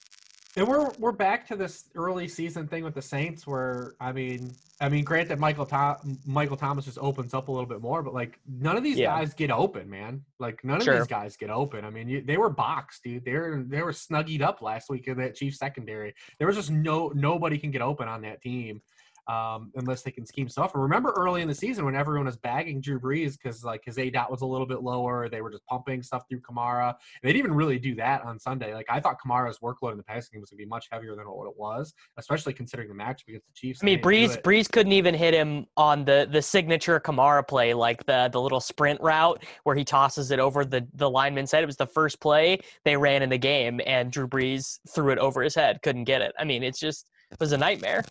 And 0.57 0.67
we're 0.67 0.91
we're 0.99 1.13
back 1.13 1.47
to 1.49 1.57
this 1.57 1.91
early 1.95 2.27
season 2.29 2.67
thing 2.67 2.83
with 2.83 2.95
the 2.95 3.03
Saints, 3.03 3.47
where 3.47 3.95
I 4.01 4.11
mean, 4.11 4.51
I 4.81 4.89
mean, 4.89 5.05
granted, 5.05 5.39
Michael 5.39 5.67
Tom, 5.67 6.19
Michael 6.25 6.57
Thomas 6.57 6.87
just 6.87 6.97
opens 6.99 7.35
up 7.35 7.49
a 7.49 7.53
little 7.53 7.67
bit 7.69 7.83
more, 7.83 8.03
but 8.03 8.15
like 8.15 8.39
none 8.49 8.75
of 8.75 8.83
these 8.83 8.97
Yeah. 8.97 9.19
guys 9.19 9.35
get 9.35 9.51
open, 9.51 9.91
man. 9.91 10.25
Like 10.39 10.65
none 10.65 10.79
of 10.79 10.83
Sure. 10.85 10.97
these 10.97 11.07
guys 11.07 11.37
get 11.37 11.51
open. 11.51 11.85
I 11.85 11.91
mean, 11.91 12.09
you, 12.09 12.23
they 12.23 12.39
were 12.39 12.49
boxed, 12.49 13.03
dude. 13.05 13.27
They 13.27 13.35
were 13.35 13.65
they 13.69 13.83
were 13.83 13.93
snuggied 13.93 14.41
up 14.41 14.63
last 14.63 14.89
week 14.89 15.09
in 15.09 15.19
that 15.19 15.35
Chiefs 15.35 15.59
secondary. 15.59 16.15
There 16.39 16.47
was 16.47 16.57
just 16.57 16.71
no 16.71 17.09
nobody 17.15 17.59
can 17.59 17.71
get 17.71 17.83
open 17.83 18.09
on 18.09 18.23
that 18.23 18.41
team. 18.41 18.81
Um, 19.28 19.73
unless 19.75 20.02
they 20.02 20.11
can 20.11 20.25
scheme 20.25 20.49
stuff. 20.49 20.75
And 20.75 20.83
remember 20.83 21.12
early 21.16 21.42
in 21.42 21.49
the 21.49 21.54
season 21.54 21.85
when 21.85 21.97
everyone 21.97 22.26
was 22.26 22.37
bagging 22.37 22.80
Drew 22.80 23.00
Brees 23.00 23.33
because 23.33 23.64
like 23.64 23.83
his 23.85 23.99
A 23.99 24.11
dot 24.11 24.30
was 24.30 24.42
a 24.42 24.47
little 24.47 24.66
bit 24.66 24.83
lower, 24.83 25.28
they 25.28 25.40
were 25.40 25.50
just 25.50 25.66
pumping 25.66 26.02
stuff 26.02 26.25
through 26.28 26.40
Kamara. 26.40 26.95
They 27.23 27.30
didn't 27.30 27.38
even 27.38 27.54
really 27.54 27.78
do 27.78 27.95
that 27.97 28.23
on 28.23 28.38
Sunday. 28.38 28.75
Like 28.75 28.87
I 28.88 29.00
thought 29.00 29.16
Kamara's 29.25 29.59
workload 29.59 29.92
in 29.92 29.97
the 29.97 30.04
passing 30.04 30.30
game 30.35 30.40
was 30.40 30.50
going 30.50 30.59
to 30.59 30.64
be 30.64 30.68
much 30.68 30.87
heavier 30.90 31.16
than 31.16 31.25
what 31.26 31.49
it 31.49 31.56
was, 31.56 31.92
especially 32.18 32.52
considering 32.52 32.88
the 32.88 32.95
match 32.95 33.25
against 33.26 33.47
the 33.47 33.52
Chiefs. 33.54 33.80
I 33.83 33.87
mean, 33.87 34.00
Brees 34.00 34.40
Brees 34.42 34.71
couldn't 34.71 34.92
even 34.92 35.14
hit 35.14 35.35
him 35.35 35.66
on 35.76 36.04
the 36.04 36.28
the 36.30 36.42
signature 36.42 37.00
Kamara 37.00 37.47
play, 37.47 37.75
like 37.75 38.04
the 38.06 38.28
the 38.33 38.40
little 38.40 38.61
sprint 38.61 39.00
route 39.00 39.45
where 39.64 39.75
he 39.75 39.85
tosses 39.85 40.30
it 40.30 40.38
over 40.38 40.64
the 40.64 40.87
the 40.95 41.09
lineman 41.09 41.47
said 41.47 41.62
it 41.62 41.66
was 41.66 41.76
the 41.76 41.87
first 41.87 42.21
play 42.21 42.59
they 42.85 42.97
ran 42.97 43.23
in 43.23 43.30
the 43.30 43.38
game, 43.38 43.80
and 43.87 44.12
Drew 44.12 44.28
Brees 44.28 44.78
threw 44.88 45.11
it 45.11 45.18
over 45.18 45.42
his 45.42 45.54
head, 45.54 45.80
couldn't 45.83 46.04
get 46.04 46.23
it. 46.23 46.33
I 46.38 46.45
mean, 46.45 46.62
it's 46.62 46.78
just 46.78 47.11
it 47.33 47.40
was 47.40 47.52
a 47.52 47.59
nightmare 47.59 48.04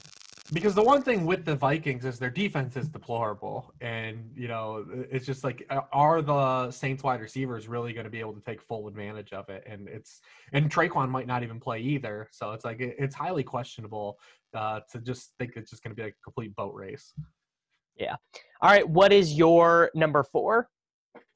because 0.54 0.76
the 0.76 0.84
one 0.84 1.02
thing 1.02 1.26
with 1.26 1.44
the 1.44 1.56
Vikings 1.56 2.06
is 2.06 2.20
their 2.20 2.30
defense 2.30 2.78
is 2.78 2.88
deplorable, 2.88 3.74
and 3.82 4.30
you 4.36 4.48
know 4.48 4.86
it's 5.12 5.26
just 5.26 5.44
like 5.44 5.68
are 5.92 6.22
the 6.22 6.70
Saints 6.72 7.04
wide 7.04 7.22
receivers 7.22 7.68
really 7.68 7.94
going 7.94 8.04
to 8.04 8.12
be 8.12 8.20
able 8.20 8.34
to 8.34 8.42
take 8.42 8.62
full 8.62 8.88
advantage 8.88 9.34
of 9.34 9.50
it? 9.50 9.64
And 9.66 9.88
it's 9.88 10.22
and 10.54 10.70
Tre'Quan 10.70 11.10
might 11.10 11.26
not 11.26 11.42
even 11.42 11.60
play 11.60 11.80
either, 11.80 12.28
so 12.32 12.52
it's 12.52 12.64
like 12.64 12.78
it's 12.80 13.16
highly 13.16 13.44
questionable 13.44 14.20
uh, 14.54 14.82
to 14.92 15.00
just 15.00 15.32
think 15.40 15.54
it's 15.56 15.72
just 15.72 15.84
going 15.84 15.96
to 15.96 16.02
be 16.02 16.08
a 16.08 16.12
complete 16.24 16.56
boat 16.56 16.76
race. 16.76 17.14
Yeah. 17.98 18.16
All 18.62 18.70
right. 18.70 18.88
What 18.88 19.12
is 19.12 19.34
your 19.34 19.90
number 19.96 20.24
four? 20.24 20.70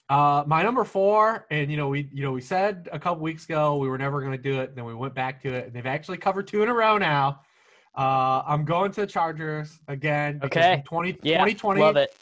Uh, 0.10 0.44
my 0.48 0.62
number 0.62 0.84
four, 0.84 1.46
and 1.50 1.72
you 1.72 1.78
know 1.78 1.88
we 1.88 2.10
you 2.14 2.24
know 2.24 2.32
we 2.32 2.42
said 2.42 2.90
a 2.92 3.00
couple 3.00 3.24
weeks 3.24 3.46
ago 3.46 3.78
we 3.78 3.90
were 3.90 3.98
never 3.98 4.22
going 4.22 4.34
to 4.34 4.38
do 4.38 4.62
it, 4.62 4.70
and 4.70 4.78
then 4.78 4.86
we 4.86 4.94
went 4.94 5.16
back 5.16 5.42
to 5.42 5.54
it, 5.54 5.66
and 5.66 5.74
they've 5.74 5.86
actually 5.88 6.18
covered 6.18 6.48
two 6.48 6.62
in 6.62 6.70
a 6.70 6.74
row 6.74 6.98
now. 7.00 7.42
Uh, 7.98 8.44
I'm 8.46 8.66
going 8.66 8.92
to 8.92 9.02
the 9.02 9.08
Chargers 9.08 9.80
again. 9.88 10.40
Okay. 10.44 10.84
20, 10.86 11.20
yeah, 11.24 11.38
2020, 11.38 11.82
love 11.82 11.98
it. 11.98 12.16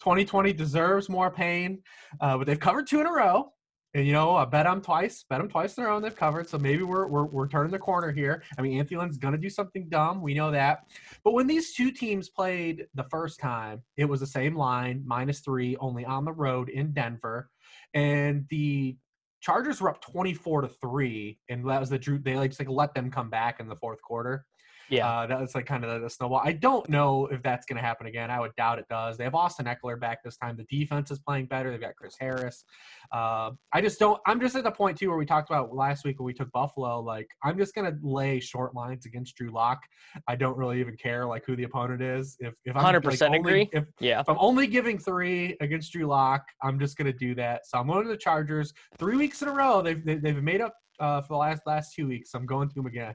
2020 0.00 0.52
deserves 0.52 1.08
more 1.08 1.30
pain, 1.30 1.82
uh, 2.20 2.38
but 2.38 2.46
they've 2.46 2.60
covered 2.60 2.86
two 2.86 3.00
in 3.00 3.06
a 3.06 3.12
row. 3.12 3.52
And 3.94 4.06
you 4.06 4.12
know, 4.12 4.36
I 4.36 4.44
bet 4.44 4.66
them 4.66 4.82
twice. 4.82 5.24
Bet 5.28 5.40
them 5.40 5.48
twice 5.48 5.76
in 5.76 5.84
a 5.84 5.86
row. 5.86 5.98
They've 5.98 6.14
covered, 6.14 6.48
so 6.48 6.58
maybe 6.58 6.82
we're 6.82 7.06
we're, 7.06 7.24
we're 7.24 7.48
turning 7.48 7.72
the 7.72 7.78
corner 7.78 8.12
here. 8.12 8.42
I 8.58 8.62
mean, 8.62 8.78
Anthony 8.78 8.98
Lynn's 8.98 9.16
gonna 9.16 9.38
do 9.38 9.48
something 9.48 9.88
dumb. 9.88 10.20
We 10.20 10.34
know 10.34 10.50
that. 10.50 10.80
But 11.24 11.32
when 11.32 11.46
these 11.46 11.74
two 11.74 11.90
teams 11.90 12.28
played 12.28 12.86
the 12.94 13.04
first 13.04 13.40
time, 13.40 13.82
it 13.96 14.04
was 14.04 14.20
the 14.20 14.26
same 14.26 14.54
line, 14.54 15.02
minus 15.06 15.40
three, 15.40 15.74
only 15.78 16.04
on 16.04 16.26
the 16.26 16.32
road 16.32 16.68
in 16.68 16.92
Denver, 16.92 17.48
and 17.94 18.46
the 18.50 18.96
Chargers 19.40 19.80
were 19.80 19.88
up 19.88 20.02
24 20.02 20.62
to 20.62 20.68
three, 20.68 21.38
and 21.48 21.68
that 21.68 21.80
was 21.80 21.88
the 21.88 21.98
Drew. 21.98 22.18
They 22.18 22.36
like 22.36 22.50
just 22.50 22.60
like 22.60 22.68
let 22.68 22.94
them 22.94 23.10
come 23.10 23.30
back 23.30 23.58
in 23.58 23.68
the 23.68 23.76
fourth 23.76 24.02
quarter. 24.02 24.44
Yeah, 24.88 25.08
uh, 25.08 25.26
that 25.26 25.40
was 25.40 25.54
like 25.54 25.66
kind 25.66 25.84
of 25.84 26.02
the 26.02 26.08
snowball. 26.08 26.40
I 26.42 26.52
don't 26.52 26.88
know 26.88 27.26
if 27.26 27.42
that's 27.42 27.66
going 27.66 27.76
to 27.76 27.82
happen 27.82 28.06
again. 28.06 28.30
I 28.30 28.40
would 28.40 28.54
doubt 28.56 28.78
it 28.78 28.86
does. 28.88 29.16
They 29.16 29.24
have 29.24 29.34
Austin 29.34 29.66
Ekeler 29.66 30.00
back 30.00 30.22
this 30.22 30.36
time. 30.36 30.56
The 30.56 30.64
defense 30.64 31.10
is 31.10 31.18
playing 31.18 31.46
better. 31.46 31.70
They've 31.70 31.80
got 31.80 31.96
Chris 31.96 32.16
Harris. 32.18 32.64
Uh, 33.12 33.50
I 33.72 33.80
just 33.80 33.98
don't. 33.98 34.20
I'm 34.26 34.40
just 34.40 34.56
at 34.56 34.64
the 34.64 34.70
point 34.70 34.98
too 34.98 35.08
where 35.08 35.18
we 35.18 35.26
talked 35.26 35.50
about 35.50 35.74
last 35.74 36.04
week 36.04 36.18
when 36.18 36.26
we 36.26 36.32
took 36.32 36.50
Buffalo. 36.52 37.00
Like 37.00 37.28
I'm 37.44 37.58
just 37.58 37.74
going 37.74 37.90
to 37.90 37.98
lay 38.02 38.40
short 38.40 38.74
lines 38.74 39.06
against 39.06 39.36
Drew 39.36 39.50
Lock. 39.50 39.80
I 40.26 40.36
don't 40.36 40.56
really 40.56 40.80
even 40.80 40.96
care 40.96 41.26
like 41.26 41.44
who 41.44 41.56
the 41.56 41.64
opponent 41.64 42.02
is. 42.02 42.36
If 42.40 42.54
if 42.64 42.74
I'm 42.74 42.82
100 42.82 43.02
percent 43.02 43.32
like, 43.32 43.40
agree. 43.40 43.68
If, 43.72 43.84
yeah. 44.00 44.20
If 44.20 44.28
I'm 44.28 44.38
only 44.38 44.66
giving 44.66 44.98
three 44.98 45.56
against 45.60 45.92
Drew 45.92 46.06
Lock, 46.06 46.44
I'm 46.62 46.78
just 46.78 46.96
going 46.96 47.10
to 47.10 47.18
do 47.18 47.34
that. 47.34 47.66
So 47.66 47.78
I'm 47.78 47.86
going 47.86 48.04
to 48.04 48.08
the 48.08 48.16
Chargers 48.16 48.72
three 48.98 49.16
weeks 49.16 49.42
in 49.42 49.48
a 49.48 49.52
row. 49.52 49.82
They've 49.82 50.04
they, 50.04 50.12
have 50.12 50.22
they 50.22 50.32
have 50.32 50.42
made 50.42 50.60
up 50.60 50.74
uh, 51.00 51.20
for 51.22 51.34
the 51.34 51.38
last 51.38 51.62
last 51.66 51.94
two 51.94 52.06
weeks. 52.08 52.30
I'm 52.34 52.46
going 52.46 52.68
to 52.68 52.74
them 52.74 52.86
again. 52.86 53.14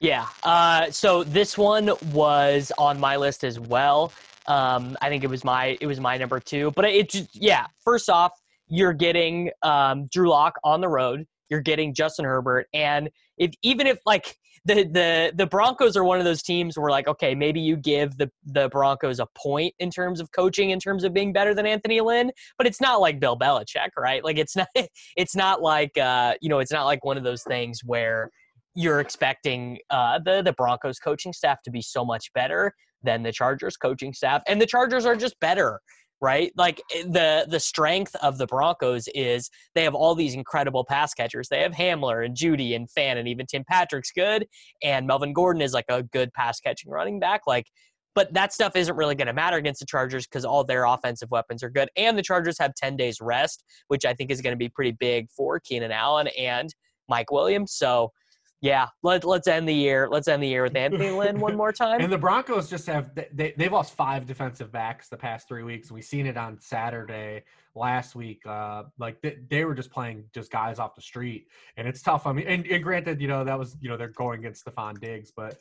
Yeah. 0.00 0.26
Uh, 0.42 0.90
so 0.90 1.24
this 1.24 1.56
one 1.56 1.90
was 2.12 2.70
on 2.76 3.00
my 3.00 3.16
list 3.16 3.44
as 3.44 3.58
well. 3.58 4.12
Um, 4.46 4.96
I 5.00 5.08
think 5.08 5.24
it 5.24 5.30
was 5.30 5.44
my 5.44 5.76
it 5.80 5.86
was 5.86 6.00
my 6.00 6.16
number 6.16 6.38
two. 6.38 6.70
But 6.72 6.84
it 6.86 7.10
just 7.10 7.34
yeah. 7.34 7.66
First 7.84 8.10
off, 8.10 8.32
you're 8.68 8.92
getting 8.92 9.50
um, 9.62 10.06
Drew 10.12 10.28
Lock 10.28 10.54
on 10.64 10.80
the 10.80 10.88
road. 10.88 11.26
You're 11.48 11.60
getting 11.60 11.94
Justin 11.94 12.24
Herbert, 12.24 12.66
and 12.74 13.08
if 13.38 13.52
even 13.62 13.86
if 13.86 13.98
like 14.04 14.36
the 14.66 14.82
the 14.84 15.32
the 15.34 15.46
Broncos 15.46 15.96
are 15.96 16.04
one 16.04 16.18
of 16.18 16.24
those 16.24 16.42
teams 16.42 16.76
where 16.76 16.90
like 16.90 17.06
okay 17.06 17.34
maybe 17.34 17.60
you 17.60 17.76
give 17.76 18.18
the 18.18 18.30
the 18.44 18.68
Broncos 18.68 19.20
a 19.20 19.26
point 19.36 19.72
in 19.78 19.90
terms 19.90 20.20
of 20.20 20.32
coaching 20.32 20.70
in 20.70 20.80
terms 20.80 21.04
of 21.04 21.14
being 21.14 21.32
better 21.32 21.54
than 21.54 21.66
Anthony 21.66 22.00
Lynn, 22.00 22.32
but 22.58 22.66
it's 22.66 22.80
not 22.80 23.00
like 23.00 23.20
Bill 23.20 23.38
Belichick, 23.38 23.90
right? 23.96 24.22
Like 24.24 24.38
it's 24.38 24.56
not 24.56 24.68
it's 25.16 25.36
not 25.36 25.62
like 25.62 25.96
uh, 25.96 26.34
you 26.40 26.48
know 26.48 26.58
it's 26.58 26.72
not 26.72 26.84
like 26.84 27.04
one 27.04 27.16
of 27.16 27.24
those 27.24 27.44
things 27.44 27.80
where 27.84 28.30
you're 28.76 29.00
expecting 29.00 29.78
uh, 29.90 30.20
the 30.24 30.42
the 30.42 30.52
Broncos 30.52 30.98
coaching 30.98 31.32
staff 31.32 31.62
to 31.64 31.70
be 31.70 31.82
so 31.82 32.04
much 32.04 32.32
better 32.34 32.72
than 33.02 33.22
the 33.22 33.32
Chargers 33.32 33.76
coaching 33.76 34.12
staff, 34.12 34.42
and 34.46 34.60
the 34.60 34.66
Chargers 34.66 35.06
are 35.06 35.16
just 35.16 35.38
better, 35.40 35.80
right? 36.20 36.52
Like 36.56 36.80
eh, 36.94 37.04
the 37.04 37.46
the 37.48 37.58
strength 37.58 38.14
of 38.16 38.38
the 38.38 38.46
Broncos 38.46 39.08
is 39.14 39.50
they 39.74 39.82
have 39.82 39.94
all 39.94 40.14
these 40.14 40.34
incredible 40.34 40.84
pass 40.84 41.14
catchers. 41.14 41.48
They 41.48 41.62
have 41.62 41.72
Hamler 41.72 42.24
and 42.24 42.36
Jeudy 42.36 42.76
and 42.76 42.88
Fant, 42.88 43.16
and 43.16 43.26
even 43.26 43.46
Tim 43.46 43.64
Patrick's 43.68 44.12
good, 44.12 44.46
and 44.82 45.06
Melvin 45.06 45.32
Gordon 45.32 45.62
is 45.62 45.72
like 45.72 45.86
a 45.88 46.02
good 46.02 46.32
pass 46.34 46.60
catching 46.60 46.90
running 46.90 47.18
back. 47.18 47.42
Like 47.46 47.66
but 48.14 48.32
that 48.32 48.50
stuff 48.50 48.74
isn't 48.76 48.96
really 48.96 49.14
going 49.14 49.26
to 49.26 49.34
matter 49.34 49.58
against 49.58 49.78
the 49.78 49.86
Chargers 49.86 50.26
because 50.26 50.46
all 50.46 50.64
their 50.64 50.86
offensive 50.86 51.30
weapons 51.30 51.62
are 51.62 51.68
good. 51.68 51.90
And 51.96 52.16
the 52.16 52.22
Chargers 52.22 52.56
have 52.58 52.74
10 52.74 52.96
days 52.96 53.18
rest, 53.20 53.62
which 53.88 54.06
I 54.06 54.14
think 54.14 54.30
is 54.30 54.40
going 54.40 54.54
to 54.54 54.58
be 54.58 54.70
pretty 54.70 54.92
big 54.92 55.30
for 55.30 55.60
Keenan 55.60 55.92
Allen 55.92 56.28
and 56.28 56.74
Mike 57.10 57.30
Williams. 57.30 57.74
So 57.74 58.10
yeah, 58.60 58.86
let, 59.02 59.24
let's 59.24 59.48
end 59.48 59.68
the 59.68 59.74
year. 59.74 60.08
Let's 60.10 60.28
end 60.28 60.42
the 60.42 60.48
year 60.48 60.62
with 60.62 60.76
Anthony 60.76 61.10
Lynn 61.10 61.38
one 61.38 61.56
more 61.56 61.72
time. 61.84 62.00
And 62.00 62.12
the 62.12 62.18
Broncos 62.18 62.70
just 62.70 62.86
have 62.86 63.10
they 63.14 63.54
they've 63.56 63.72
lost 63.72 63.94
five 63.94 64.26
defensive 64.26 64.72
backs 64.72 65.08
the 65.08 65.16
past 65.16 65.46
three 65.46 65.62
weeks. 65.62 65.90
We've 65.90 66.04
seen 66.04 66.26
it 66.26 66.36
on 66.36 66.58
Saturday 66.60 67.44
last 67.74 68.14
week. 68.14 68.40
Uh, 68.46 68.84
like 68.98 69.20
they, 69.20 69.36
they 69.50 69.64
were 69.64 69.74
just 69.74 69.90
playing 69.90 70.24
just 70.34 70.50
guys 70.50 70.78
off 70.78 70.94
the 70.94 71.02
street, 71.02 71.48
and 71.76 71.86
it's 71.86 72.00
tough. 72.00 72.26
I 72.26 72.32
mean, 72.32 72.46
and, 72.46 72.66
and 72.66 72.82
granted, 72.82 73.20
you 73.20 73.28
know 73.28 73.44
that 73.44 73.58
was 73.58 73.76
you 73.80 73.90
know 73.90 73.96
they're 73.98 74.08
going 74.08 74.40
against 74.40 74.64
Stefon 74.64 74.98
Diggs, 74.98 75.30
but 75.36 75.58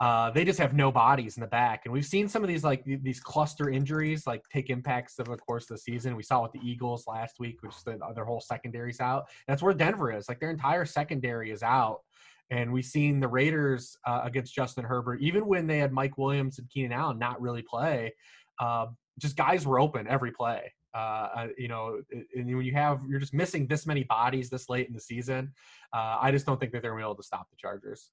uh, 0.00 0.30
they 0.30 0.44
just 0.44 0.58
have 0.58 0.74
no 0.74 0.92
bodies 0.92 1.36
in 1.38 1.40
the 1.40 1.46
back. 1.46 1.82
And 1.86 1.92
we've 1.92 2.04
seen 2.04 2.28
some 2.28 2.42
of 2.42 2.48
these 2.48 2.62
like 2.62 2.84
these 2.84 3.20
cluster 3.20 3.70
injuries 3.70 4.26
like 4.26 4.42
take 4.52 4.68
impacts 4.68 5.18
of 5.18 5.26
the 5.26 5.36
course 5.38 5.64
of 5.64 5.76
the 5.76 5.78
season. 5.78 6.14
We 6.14 6.22
saw 6.22 6.42
with 6.42 6.52
the 6.52 6.60
Eagles 6.62 7.06
last 7.06 7.40
week, 7.40 7.62
which 7.62 7.82
the, 7.84 7.98
their 8.14 8.26
whole 8.26 8.40
secondary's 8.40 9.00
out. 9.00 9.24
That's 9.48 9.62
where 9.62 9.72
Denver 9.72 10.12
is. 10.12 10.28
Like 10.28 10.40
their 10.40 10.50
entire 10.50 10.84
secondary 10.84 11.50
is 11.50 11.62
out. 11.62 12.00
And 12.50 12.72
we've 12.72 12.84
seen 12.84 13.20
the 13.20 13.28
Raiders 13.28 13.96
uh, 14.06 14.20
against 14.24 14.54
Justin 14.54 14.84
Herbert, 14.84 15.20
even 15.20 15.46
when 15.46 15.66
they 15.66 15.78
had 15.78 15.92
Mike 15.92 16.18
Williams 16.18 16.58
and 16.58 16.68
Keenan 16.68 16.92
Allen 16.92 17.18
not 17.18 17.40
really 17.40 17.62
play, 17.62 18.14
uh, 18.60 18.86
just 19.18 19.36
guys 19.36 19.66
were 19.66 19.80
open 19.80 20.06
every 20.06 20.30
play. 20.30 20.72
Uh, 20.94 21.48
you 21.58 21.66
know, 21.66 22.00
and 22.12 22.46
when 22.46 22.64
you 22.64 22.72
have 22.72 23.00
you're 23.08 23.18
just 23.18 23.34
missing 23.34 23.66
this 23.66 23.84
many 23.84 24.04
bodies 24.04 24.48
this 24.48 24.68
late 24.68 24.86
in 24.86 24.94
the 24.94 25.00
season, 25.00 25.52
uh, 25.92 26.18
I 26.20 26.30
just 26.30 26.46
don't 26.46 26.60
think 26.60 26.70
that 26.72 26.82
they're 26.82 26.92
going 26.92 27.02
to 27.02 27.06
be 27.06 27.10
able 27.10 27.16
to 27.16 27.22
stop 27.24 27.48
the 27.50 27.56
Chargers. 27.56 28.10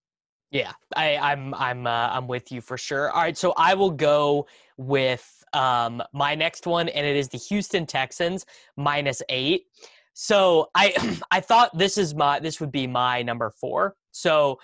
Yeah, 0.50 0.74
I, 0.96 1.16
I'm 1.18 1.54
I'm 1.54 1.86
uh, 1.86 2.10
I'm 2.12 2.28
with 2.28 2.52
you 2.52 2.60
for 2.60 2.78
sure. 2.78 3.12
All 3.12 3.22
right, 3.22 3.38
so 3.38 3.54
I 3.56 3.74
will 3.74 3.92
go 3.92 4.48
with 4.78 5.44
um, 5.54 6.02
my 6.12 6.36
next 6.36 6.66
one, 6.66 6.90
and 6.90 7.06
it 7.06 7.16
is 7.16 7.30
the 7.30 7.38
Houston 7.38 7.86
Texans 7.86 8.46
minus 8.76 9.22
eight. 9.30 9.68
So 10.14 10.70
I 10.76 11.20
I 11.32 11.40
thought 11.40 11.78
this 11.78 11.98
is 11.98 12.16
my 12.16 12.40
this 12.40 12.60
would 12.60 12.72
be 12.72 12.88
my 12.88 13.22
number 13.22 13.52
four. 13.60 13.96
So 14.12 14.60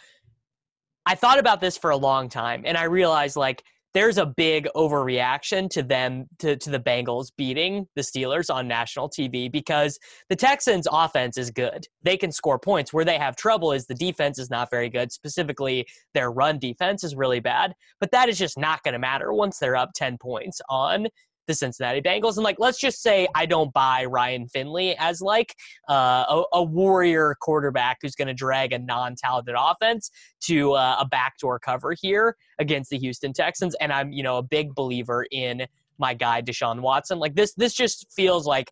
I 1.05 1.15
thought 1.15 1.39
about 1.39 1.61
this 1.61 1.77
for 1.77 1.91
a 1.91 1.97
long 1.97 2.29
time, 2.29 2.63
and 2.65 2.77
I 2.77 2.83
realized 2.83 3.37
like 3.37 3.63
there's 3.93 4.19
a 4.19 4.27
big 4.27 4.67
overreaction 4.75 5.67
to 5.71 5.81
them 5.81 6.27
to, 6.37 6.55
to 6.55 6.69
the 6.69 6.79
Bengals 6.79 7.31
beating 7.35 7.87
the 7.95 8.01
Steelers 8.03 8.53
on 8.53 8.67
national 8.67 9.09
TV 9.09 9.51
because 9.51 9.97
the 10.29 10.35
Texans 10.35 10.87
offense 10.91 11.35
is 11.35 11.49
good. 11.49 11.87
They 12.03 12.15
can 12.15 12.31
score 12.31 12.59
points. 12.59 12.93
Where 12.93 13.05
they 13.05 13.17
have 13.17 13.35
trouble 13.35 13.71
is 13.71 13.87
the 13.87 13.95
defense 13.95 14.37
is 14.37 14.51
not 14.51 14.69
very 14.69 14.89
good. 14.89 15.11
Specifically, 15.11 15.87
their 16.13 16.31
run 16.31 16.59
defense 16.59 17.03
is 17.03 17.15
really 17.15 17.39
bad. 17.39 17.73
But 17.99 18.11
that 18.11 18.29
is 18.29 18.37
just 18.37 18.55
not 18.55 18.83
going 18.83 18.93
to 18.93 18.99
matter 18.99 19.33
once 19.33 19.57
they're 19.57 19.75
up 19.75 19.91
10 19.95 20.19
points 20.19 20.61
on 20.69 21.07
the 21.47 21.53
Cincinnati 21.53 22.01
Bengals. 22.01 22.35
And 22.35 22.43
like, 22.43 22.57
let's 22.59 22.79
just 22.79 23.01
say 23.01 23.27
I 23.33 23.45
don't 23.45 23.73
buy 23.73 24.05
Ryan 24.05 24.47
Finley 24.47 24.95
as 24.97 25.21
like 25.21 25.55
uh, 25.89 26.25
a, 26.29 26.43
a, 26.53 26.63
warrior 26.63 27.35
quarterback 27.39 27.99
who's 28.01 28.15
going 28.15 28.27
to 28.27 28.33
drag 28.33 28.73
a 28.73 28.79
non-talented 28.79 29.55
offense 29.57 30.11
to 30.41 30.73
uh, 30.73 30.97
a 30.99 31.05
backdoor 31.05 31.59
cover 31.59 31.95
here 31.99 32.35
against 32.59 32.89
the 32.89 32.97
Houston 32.99 33.33
Texans. 33.33 33.75
And 33.81 33.91
I'm, 33.91 34.11
you 34.11 34.23
know, 34.23 34.37
a 34.37 34.43
big 34.43 34.75
believer 34.75 35.25
in 35.31 35.65
my 35.97 36.13
guy 36.13 36.41
Deshaun 36.41 36.81
Watson. 36.81 37.17
Like 37.17 37.35
this, 37.35 37.53
this 37.53 37.73
just 37.73 38.05
feels 38.13 38.45
like 38.45 38.71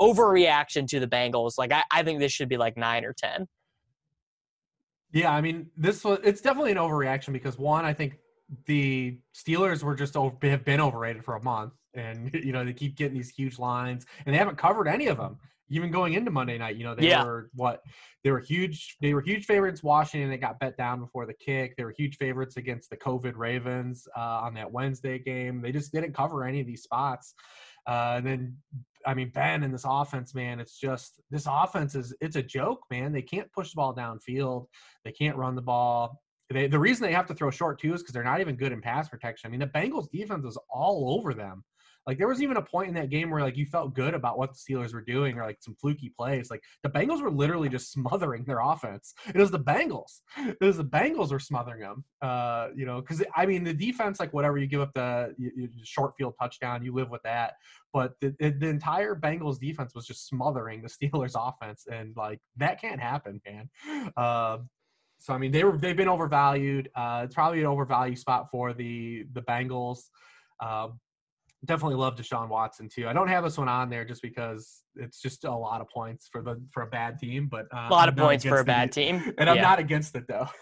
overreaction 0.00 0.86
to 0.88 1.00
the 1.00 1.06
Bengals. 1.06 1.52
Like 1.58 1.72
I, 1.72 1.84
I 1.90 2.02
think 2.02 2.18
this 2.18 2.32
should 2.32 2.48
be 2.48 2.56
like 2.56 2.76
nine 2.76 3.04
or 3.04 3.12
ten. 3.12 3.46
Yeah, 5.12 5.32
I 5.32 5.40
mean, 5.40 5.68
this 5.76 6.04
was 6.04 6.18
it's 6.24 6.40
definitely 6.40 6.72
an 6.72 6.78
overreaction 6.78 7.32
because 7.32 7.58
one, 7.58 7.84
I 7.84 7.94
think 7.94 8.18
the 8.66 9.18
Steelers 9.34 9.82
were 9.82 9.94
just 9.94 10.16
over, 10.16 10.34
have 10.42 10.64
been 10.64 10.80
overrated 10.80 11.24
for 11.24 11.36
a 11.36 11.42
month 11.42 11.72
and 11.96 12.32
you 12.34 12.52
know 12.52 12.64
they 12.64 12.72
keep 12.72 12.96
getting 12.96 13.16
these 13.16 13.30
huge 13.30 13.58
lines 13.58 14.06
and 14.24 14.34
they 14.34 14.38
haven't 14.38 14.56
covered 14.58 14.88
any 14.88 15.06
of 15.06 15.16
them 15.16 15.38
even 15.68 15.90
going 15.90 16.14
into 16.14 16.30
Monday 16.30 16.58
night, 16.58 16.76
you 16.76 16.84
know, 16.84 16.94
they 16.94 17.08
Yeah. 17.08 17.24
were 17.24 17.50
what 17.54 17.82
they 18.22 18.30
were 18.30 18.40
huge. 18.40 18.96
They 19.00 19.14
were 19.14 19.20
huge 19.20 19.46
favorites. 19.46 19.82
Washington, 19.82 20.30
they 20.30 20.36
got 20.36 20.58
bet 20.60 20.76
down 20.76 21.00
before 21.00 21.26
the 21.26 21.34
kick. 21.34 21.76
They 21.76 21.84
were 21.84 21.94
huge 21.96 22.16
favorites 22.18 22.56
against 22.56 22.90
the 22.90 22.96
COVID 22.96 23.36
Ravens 23.36 24.06
uh, 24.16 24.40
on 24.42 24.54
that 24.54 24.70
Wednesday 24.70 25.18
game. 25.18 25.60
They 25.60 25.72
just 25.72 25.92
didn't 25.92 26.12
cover 26.12 26.44
any 26.44 26.60
of 26.60 26.66
these 26.66 26.82
spots. 26.82 27.34
Uh, 27.86 28.14
and 28.16 28.26
then, 28.26 28.56
I 29.06 29.14
mean, 29.14 29.30
Ben 29.30 29.62
and 29.62 29.72
this 29.72 29.84
offense, 29.86 30.34
man, 30.34 30.58
it's 30.60 30.78
just 30.78 31.20
this 31.30 31.46
offense 31.48 31.94
is 31.94 32.14
it's 32.20 32.36
a 32.36 32.42
joke, 32.42 32.84
man. 32.90 33.12
They 33.12 33.22
can't 33.22 33.50
push 33.52 33.70
the 33.70 33.76
ball 33.76 33.94
downfield. 33.94 34.66
They 35.04 35.12
can't 35.12 35.36
run 35.36 35.54
the 35.54 35.62
ball. 35.62 36.20
They, 36.50 36.68
the 36.68 36.78
reason 36.78 37.06
they 37.06 37.12
have 37.12 37.26
to 37.26 37.34
throw 37.34 37.50
short 37.50 37.80
too 37.80 37.94
is 37.94 38.02
because 38.02 38.12
they're 38.12 38.24
not 38.24 38.40
even 38.40 38.56
good 38.56 38.72
in 38.72 38.80
pass 38.80 39.08
protection. 39.08 39.48
I 39.48 39.50
mean, 39.50 39.60
the 39.60 39.66
Bengals 39.66 40.10
defense 40.10 40.44
was 40.44 40.58
all 40.70 41.16
over 41.18 41.34
them. 41.34 41.64
Like 42.06 42.18
there 42.18 42.28
was 42.28 42.40
even 42.40 42.56
a 42.56 42.62
point 42.62 42.88
in 42.88 42.94
that 42.94 43.10
game 43.10 43.30
where 43.30 43.42
like 43.42 43.56
you 43.56 43.66
felt 43.66 43.94
good 43.94 44.14
about 44.14 44.38
what 44.38 44.52
the 44.52 44.58
Steelers 44.58 44.94
were 44.94 45.00
doing 45.00 45.36
or 45.38 45.44
like 45.44 45.58
some 45.60 45.74
fluky 45.74 46.12
plays. 46.16 46.50
Like 46.50 46.62
the 46.82 46.88
Bengals 46.88 47.20
were 47.20 47.30
literally 47.30 47.68
just 47.68 47.90
smothering 47.92 48.44
their 48.44 48.60
offense. 48.60 49.14
It 49.26 49.38
was 49.38 49.50
the 49.50 49.58
Bengals. 49.58 50.20
It 50.38 50.64
was 50.64 50.76
the 50.76 50.84
Bengals 50.84 51.32
were 51.32 51.40
smothering 51.40 51.80
them. 51.80 52.04
Uh, 52.22 52.68
you 52.74 52.86
know, 52.86 53.00
because 53.00 53.22
I 53.34 53.46
mean 53.46 53.64
the 53.64 53.74
defense, 53.74 54.20
like 54.20 54.32
whatever 54.32 54.58
you 54.58 54.66
give 54.66 54.80
up 54.80 54.94
the 54.94 55.34
you, 55.36 55.50
you, 55.56 55.68
short 55.82 56.14
field 56.16 56.34
touchdown, 56.40 56.84
you 56.84 56.94
live 56.94 57.10
with 57.10 57.22
that. 57.24 57.54
But 57.92 58.12
the, 58.20 58.34
the, 58.38 58.50
the 58.50 58.68
entire 58.68 59.16
Bengals 59.16 59.58
defense 59.58 59.94
was 59.94 60.06
just 60.06 60.28
smothering 60.28 60.82
the 60.82 60.88
Steelers 61.08 61.34
offense, 61.36 61.86
and 61.90 62.14
like 62.16 62.40
that 62.56 62.80
can't 62.80 63.00
happen, 63.00 63.40
man. 63.44 64.12
Uh, 64.16 64.58
so 65.18 65.32
I 65.32 65.38
mean 65.38 65.50
they 65.50 65.64
were 65.64 65.76
they've 65.76 65.96
been 65.96 66.08
overvalued. 66.08 66.90
Uh, 66.94 67.22
it's 67.24 67.34
probably 67.34 67.60
an 67.60 67.66
overvalued 67.66 68.18
spot 68.18 68.48
for 68.52 68.72
the 68.72 69.26
the 69.32 69.42
Bengals. 69.42 70.02
Um, 70.60 71.00
definitely 71.66 71.96
love 71.96 72.16
Deshaun 72.16 72.48
Watson 72.48 72.88
too. 72.88 73.08
I 73.08 73.12
don't 73.12 73.28
have 73.28 73.44
this 73.44 73.58
one 73.58 73.68
on 73.68 73.90
there 73.90 74.04
just 74.04 74.22
because 74.22 74.82
it's 74.94 75.20
just 75.20 75.44
a 75.44 75.54
lot 75.54 75.80
of 75.80 75.88
points 75.88 76.28
for 76.30 76.42
the 76.42 76.60
for 76.72 76.82
a 76.82 76.86
bad 76.86 77.18
team, 77.18 77.48
but 77.48 77.66
uh, 77.74 77.88
A 77.88 77.92
lot 77.92 78.08
I'm 78.08 78.14
of 78.14 78.16
points 78.16 78.44
for 78.44 78.60
a 78.60 78.64
bad 78.64 78.88
it, 78.88 78.92
team. 78.92 79.34
and 79.38 79.50
I'm 79.50 79.56
Yeah. 79.56 79.62
not 79.62 79.78
against 79.78 80.14
it 80.16 80.26
though. 80.28 80.46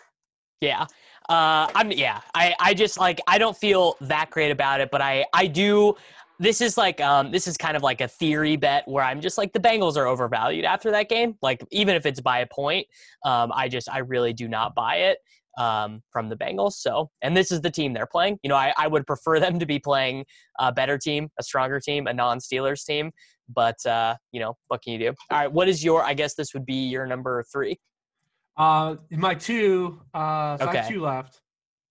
Yeah. 0.61 0.83
Uh 1.29 1.69
I'm 1.75 1.93
yeah. 1.93 2.23
I 2.35 2.55
I 2.59 2.73
just 2.73 2.99
like 2.99 3.21
I 3.27 3.37
don't 3.37 3.57
feel 3.57 3.97
that 4.01 4.31
great 4.31 4.51
about 4.51 4.81
it, 4.81 4.91
but 4.91 5.03
I 5.03 5.27
I 5.35 5.47
do 5.47 5.95
this 6.39 6.63
is 6.63 6.79
like 6.79 7.03
um 7.03 7.31
this 7.31 7.47
is 7.47 7.59
kind 7.59 7.77
of 7.77 7.83
like 7.83 8.01
a 8.01 8.09
theory 8.09 8.57
bet 8.57 8.89
where 8.89 9.05
I'm 9.05 9.21
just 9.21 9.37
like 9.37 9.53
the 9.53 9.61
Bengals 9.61 9.97
are 9.99 10.07
overvalued 10.07 10.65
after 10.65 10.91
that 10.93 11.11
game. 11.11 11.37
Like 11.43 11.63
even 11.71 11.95
if 11.97 12.07
it's 12.07 12.21
by 12.21 12.39
a 12.39 12.47
point, 12.47 12.87
um 13.27 13.53
I 13.55 13.69
just 13.69 13.91
I 13.91 13.99
really 13.99 14.33
do 14.33 14.49
not 14.49 14.75
buy 14.75 14.97
it 14.97 15.19
um 15.59 16.03
from 16.11 16.29
the 16.29 16.37
Bengals. 16.37 16.75
So, 16.75 17.11
and 17.23 17.37
this 17.37 17.51
is 17.53 17.61
the 17.61 17.71
team 17.71 17.93
they're 17.93 18.07
playing. 18.07 18.39
You 18.43 18.49
know, 18.49 18.57
I 18.57 18.73
I 18.77 18.87
would 18.89 19.07
prefer 19.07 19.39
them 19.45 19.59
to 19.59 19.67
be 19.67 19.79
playing 19.79 20.25
a 20.59 20.73
better 20.73 20.99
team, 20.99 21.29
a 21.39 21.43
stronger 21.43 21.81
team, 21.81 22.07
a 22.07 22.13
non-Steelers 22.13 22.85
team, 22.85 23.13
but 23.49 23.85
uh, 23.87 24.17
you 24.33 24.41
know, 24.41 24.57
what 24.69 24.83
can 24.83 24.93
you 24.95 24.99
do? 24.99 25.09
All 25.31 25.39
right, 25.39 25.53
what 25.53 25.69
is 25.69 25.85
your 25.85 26.03
I 26.03 26.15
guess 26.15 26.35
this 26.35 26.55
would 26.55 26.67
be 26.67 26.87
your 26.89 27.07
number 27.07 27.45
3. 27.53 27.79
Uh, 28.57 28.97
my 29.11 29.35
two. 29.35 30.01
Uh, 30.15 30.57
so 30.57 30.65
I 30.65 30.69
Okay. 30.69 30.79
have 30.79 30.89
two 30.89 31.01
left. 31.01 31.41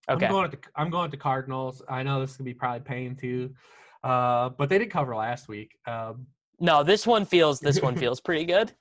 Okay. 0.09 0.25
I'm 0.25 0.31
going 0.31 0.51
to 0.51 0.57
I'm 0.75 0.89
going 0.89 1.11
to 1.11 1.17
Cardinals. 1.17 1.81
I 1.89 2.03
know 2.03 2.19
this 2.21 2.35
could 2.37 2.45
be 2.45 2.53
probably 2.53 2.81
pain 2.81 3.15
too, 3.15 3.53
uh, 4.03 4.49
but 4.49 4.69
they 4.69 4.77
did 4.77 4.89
cover 4.91 5.15
last 5.15 5.47
week. 5.47 5.75
Um, 5.87 6.27
No, 6.59 6.83
this 6.83 7.05
one 7.07 7.25
feels 7.25 7.59
this 7.59 7.81
one 7.81 7.95
feels 8.03 8.19
pretty 8.21 8.45
good. 8.45 8.73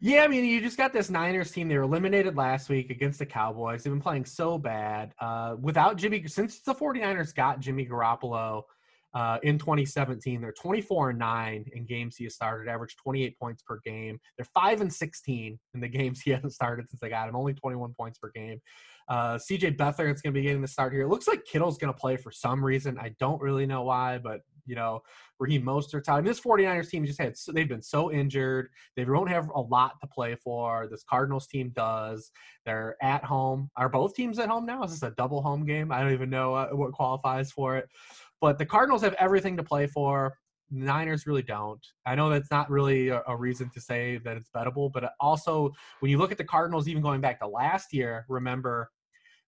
Yeah, 0.00 0.22
I 0.22 0.28
mean, 0.28 0.44
you 0.44 0.60
just 0.60 0.76
got 0.76 0.92
this 0.92 1.10
Niners 1.10 1.50
team. 1.50 1.68
They 1.68 1.76
were 1.76 1.84
eliminated 1.84 2.36
last 2.36 2.68
week 2.68 2.90
against 2.90 3.18
the 3.18 3.26
Cowboys. 3.26 3.82
They've 3.82 3.92
been 3.92 4.00
playing 4.00 4.24
so 4.24 4.58
bad. 4.58 5.12
Uh, 5.20 5.56
without 5.60 5.96
Jimmy, 5.96 6.26
since 6.26 6.60
the 6.60 6.74
49ers 6.74 7.34
got 7.34 7.60
Jimmy 7.60 7.86
Garoppolo 7.86 8.62
uh, 9.14 9.38
in 9.42 9.58
2017, 9.58 10.40
they're 10.40 10.52
24 10.52 11.10
and 11.10 11.18
9 11.18 11.64
in 11.74 11.84
games 11.84 12.16
he 12.16 12.24
has 12.24 12.34
started, 12.34 12.70
average 12.70 12.96
28 12.96 13.38
points 13.38 13.62
per 13.62 13.78
game. 13.84 14.18
They're 14.36 14.46
5 14.54 14.80
and 14.80 14.92
16 14.92 15.58
in 15.74 15.80
the 15.80 15.88
games 15.88 16.20
he 16.22 16.30
hasn't 16.30 16.52
started 16.52 16.88
since 16.88 17.00
they 17.00 17.10
got 17.10 17.28
him, 17.28 17.36
only 17.36 17.54
21 17.54 17.94
points 17.94 18.18
per 18.18 18.30
game. 18.34 18.60
Uh, 19.08 19.34
CJ 19.36 19.76
Beathard's 19.76 20.22
going 20.22 20.32
to 20.32 20.40
be 20.40 20.42
getting 20.42 20.62
the 20.62 20.68
start 20.68 20.92
here. 20.92 21.02
It 21.02 21.08
looks 21.08 21.28
like 21.28 21.44
Kittle's 21.44 21.76
going 21.76 21.92
to 21.92 21.98
play 21.98 22.16
for 22.16 22.30
some 22.30 22.64
reason. 22.64 22.98
I 22.98 23.14
don't 23.18 23.40
really 23.42 23.66
know 23.66 23.82
why, 23.82 24.18
but 24.18 24.40
you 24.66 24.74
know, 24.74 25.00
Raheem 25.38 25.62
Mostert's 25.62 26.08
out. 26.08 26.18
I 26.18 26.20
mean, 26.20 26.26
this 26.26 26.40
49ers 26.40 26.88
team 26.88 27.04
just 27.04 27.20
had, 27.20 27.34
they've 27.52 27.68
been 27.68 27.82
so 27.82 28.12
injured. 28.12 28.68
They 28.96 29.04
don't 29.04 29.28
have 29.28 29.50
a 29.54 29.60
lot 29.60 29.92
to 30.00 30.06
play 30.06 30.36
for. 30.36 30.88
This 30.90 31.04
Cardinals 31.04 31.46
team 31.46 31.72
does. 31.74 32.30
They're 32.64 32.96
at 33.02 33.24
home. 33.24 33.70
Are 33.76 33.88
both 33.88 34.14
teams 34.14 34.38
at 34.38 34.48
home 34.48 34.66
now? 34.66 34.82
Is 34.84 34.92
this 34.92 35.02
a 35.02 35.14
double 35.16 35.42
home 35.42 35.64
game? 35.64 35.90
I 35.90 36.00
don't 36.00 36.12
even 36.12 36.30
know 36.30 36.54
uh, 36.54 36.68
what 36.70 36.92
qualifies 36.92 37.50
for 37.50 37.76
it. 37.76 37.88
But 38.40 38.58
the 38.58 38.66
Cardinals 38.66 39.02
have 39.02 39.14
everything 39.14 39.56
to 39.56 39.62
play 39.62 39.86
for. 39.86 40.34
Niners 40.70 41.26
really 41.26 41.42
don't. 41.42 41.84
I 42.06 42.14
know 42.14 42.30
that's 42.30 42.50
not 42.50 42.70
really 42.70 43.08
a, 43.08 43.22
a 43.28 43.36
reason 43.36 43.70
to 43.74 43.80
say 43.80 44.18
that 44.24 44.36
it's 44.36 44.48
bettable, 44.56 44.90
but 44.90 45.12
also 45.20 45.70
when 46.00 46.10
you 46.10 46.18
look 46.18 46.32
at 46.32 46.38
the 46.38 46.44
Cardinals, 46.44 46.88
even 46.88 47.02
going 47.02 47.20
back 47.20 47.38
to 47.40 47.46
last 47.46 47.92
year, 47.92 48.24
remember 48.28 48.90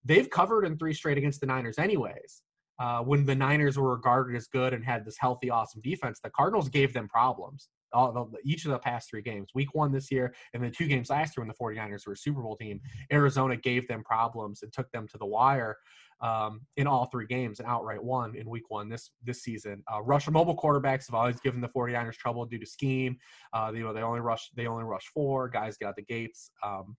they've 0.04 0.28
covered 0.28 0.64
in 0.64 0.76
three 0.76 0.92
straight 0.92 1.16
against 1.16 1.40
the 1.40 1.46
Niners, 1.46 1.78
anyways. 1.78 2.42
Uh, 2.78 3.00
when 3.00 3.24
the 3.24 3.34
Niners 3.34 3.78
were 3.78 3.92
regarded 3.92 4.36
as 4.36 4.46
good 4.48 4.72
and 4.72 4.84
had 4.84 5.04
this 5.04 5.16
healthy, 5.18 5.50
awesome 5.50 5.80
defense, 5.82 6.20
the 6.22 6.30
Cardinals 6.30 6.68
gave 6.68 6.92
them 6.92 7.08
problems. 7.08 7.68
All 7.92 8.12
the, 8.12 8.38
each 8.44 8.64
of 8.64 8.72
the 8.72 8.78
past 8.78 9.08
three 9.08 9.22
games, 9.22 9.50
week 9.54 9.72
one 9.72 9.92
this 9.92 10.10
year, 10.10 10.34
and 10.52 10.62
the 10.62 10.70
two 10.70 10.88
games 10.88 11.10
last 11.10 11.36
year 11.36 11.44
when 11.44 11.48
the 11.48 11.54
49ers 11.54 12.06
were 12.06 12.14
a 12.14 12.16
Super 12.16 12.42
Bowl 12.42 12.56
team, 12.56 12.80
Arizona 13.12 13.56
gave 13.56 13.86
them 13.86 14.02
problems 14.02 14.62
and 14.62 14.72
took 14.72 14.90
them 14.90 15.06
to 15.08 15.18
the 15.18 15.26
wire 15.26 15.76
um, 16.20 16.62
in 16.76 16.86
all 16.86 17.06
three 17.06 17.26
games 17.26 17.60
and 17.60 17.68
outright 17.68 18.02
won 18.02 18.34
in 18.34 18.48
week 18.48 18.70
one 18.70 18.88
this 18.88 19.10
this 19.22 19.42
season. 19.42 19.82
Uh, 19.86 20.00
mobile 20.30 20.56
quarterbacks 20.56 21.06
have 21.06 21.14
always 21.14 21.38
given 21.40 21.60
the 21.60 21.68
49ers 21.68 22.14
trouble 22.14 22.44
due 22.46 22.58
to 22.58 22.66
scheme. 22.66 23.16
Uh, 23.52 23.70
you 23.74 23.84
know, 23.84 23.92
they 23.92 24.02
only 24.02 24.20
rush 24.20 24.50
they 24.56 24.66
only 24.66 24.84
rush 24.84 25.06
four 25.12 25.48
guys 25.48 25.76
get 25.76 25.88
out 25.88 25.96
the 25.96 26.02
gates. 26.02 26.50
Um, 26.64 26.96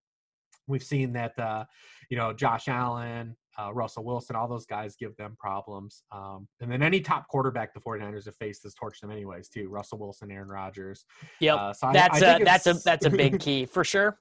we've 0.67 0.83
seen 0.83 1.13
that 1.13 1.37
uh, 1.39 1.65
you 2.09 2.17
know 2.17 2.33
Josh 2.33 2.67
Allen, 2.67 3.35
uh, 3.59 3.73
Russell 3.73 4.03
Wilson, 4.03 4.35
all 4.35 4.47
those 4.47 4.65
guys 4.65 4.95
give 4.95 5.15
them 5.17 5.35
problems. 5.39 6.03
Um, 6.11 6.47
and 6.61 6.71
then 6.71 6.81
any 6.81 7.01
top 7.01 7.27
quarterback 7.27 7.73
the 7.73 7.79
49ers 7.79 8.25
have 8.25 8.35
faced 8.35 8.63
has 8.63 8.73
torched 8.75 9.01
them 9.01 9.11
anyways 9.11 9.49
too. 9.49 9.69
Russell 9.69 9.99
Wilson, 9.99 10.31
Aaron 10.31 10.49
Rodgers. 10.49 11.05
Yep. 11.39 11.57
Uh, 11.57 11.73
so 11.73 11.89
that's 11.93 12.21
I 12.21 12.25
a 12.25 12.33
think 12.33 12.45
that's 12.45 12.67
a 12.67 12.73
that's 12.73 13.05
a 13.05 13.09
big 13.09 13.39
key 13.45 13.65
for 13.65 13.83
sure. 13.83 14.19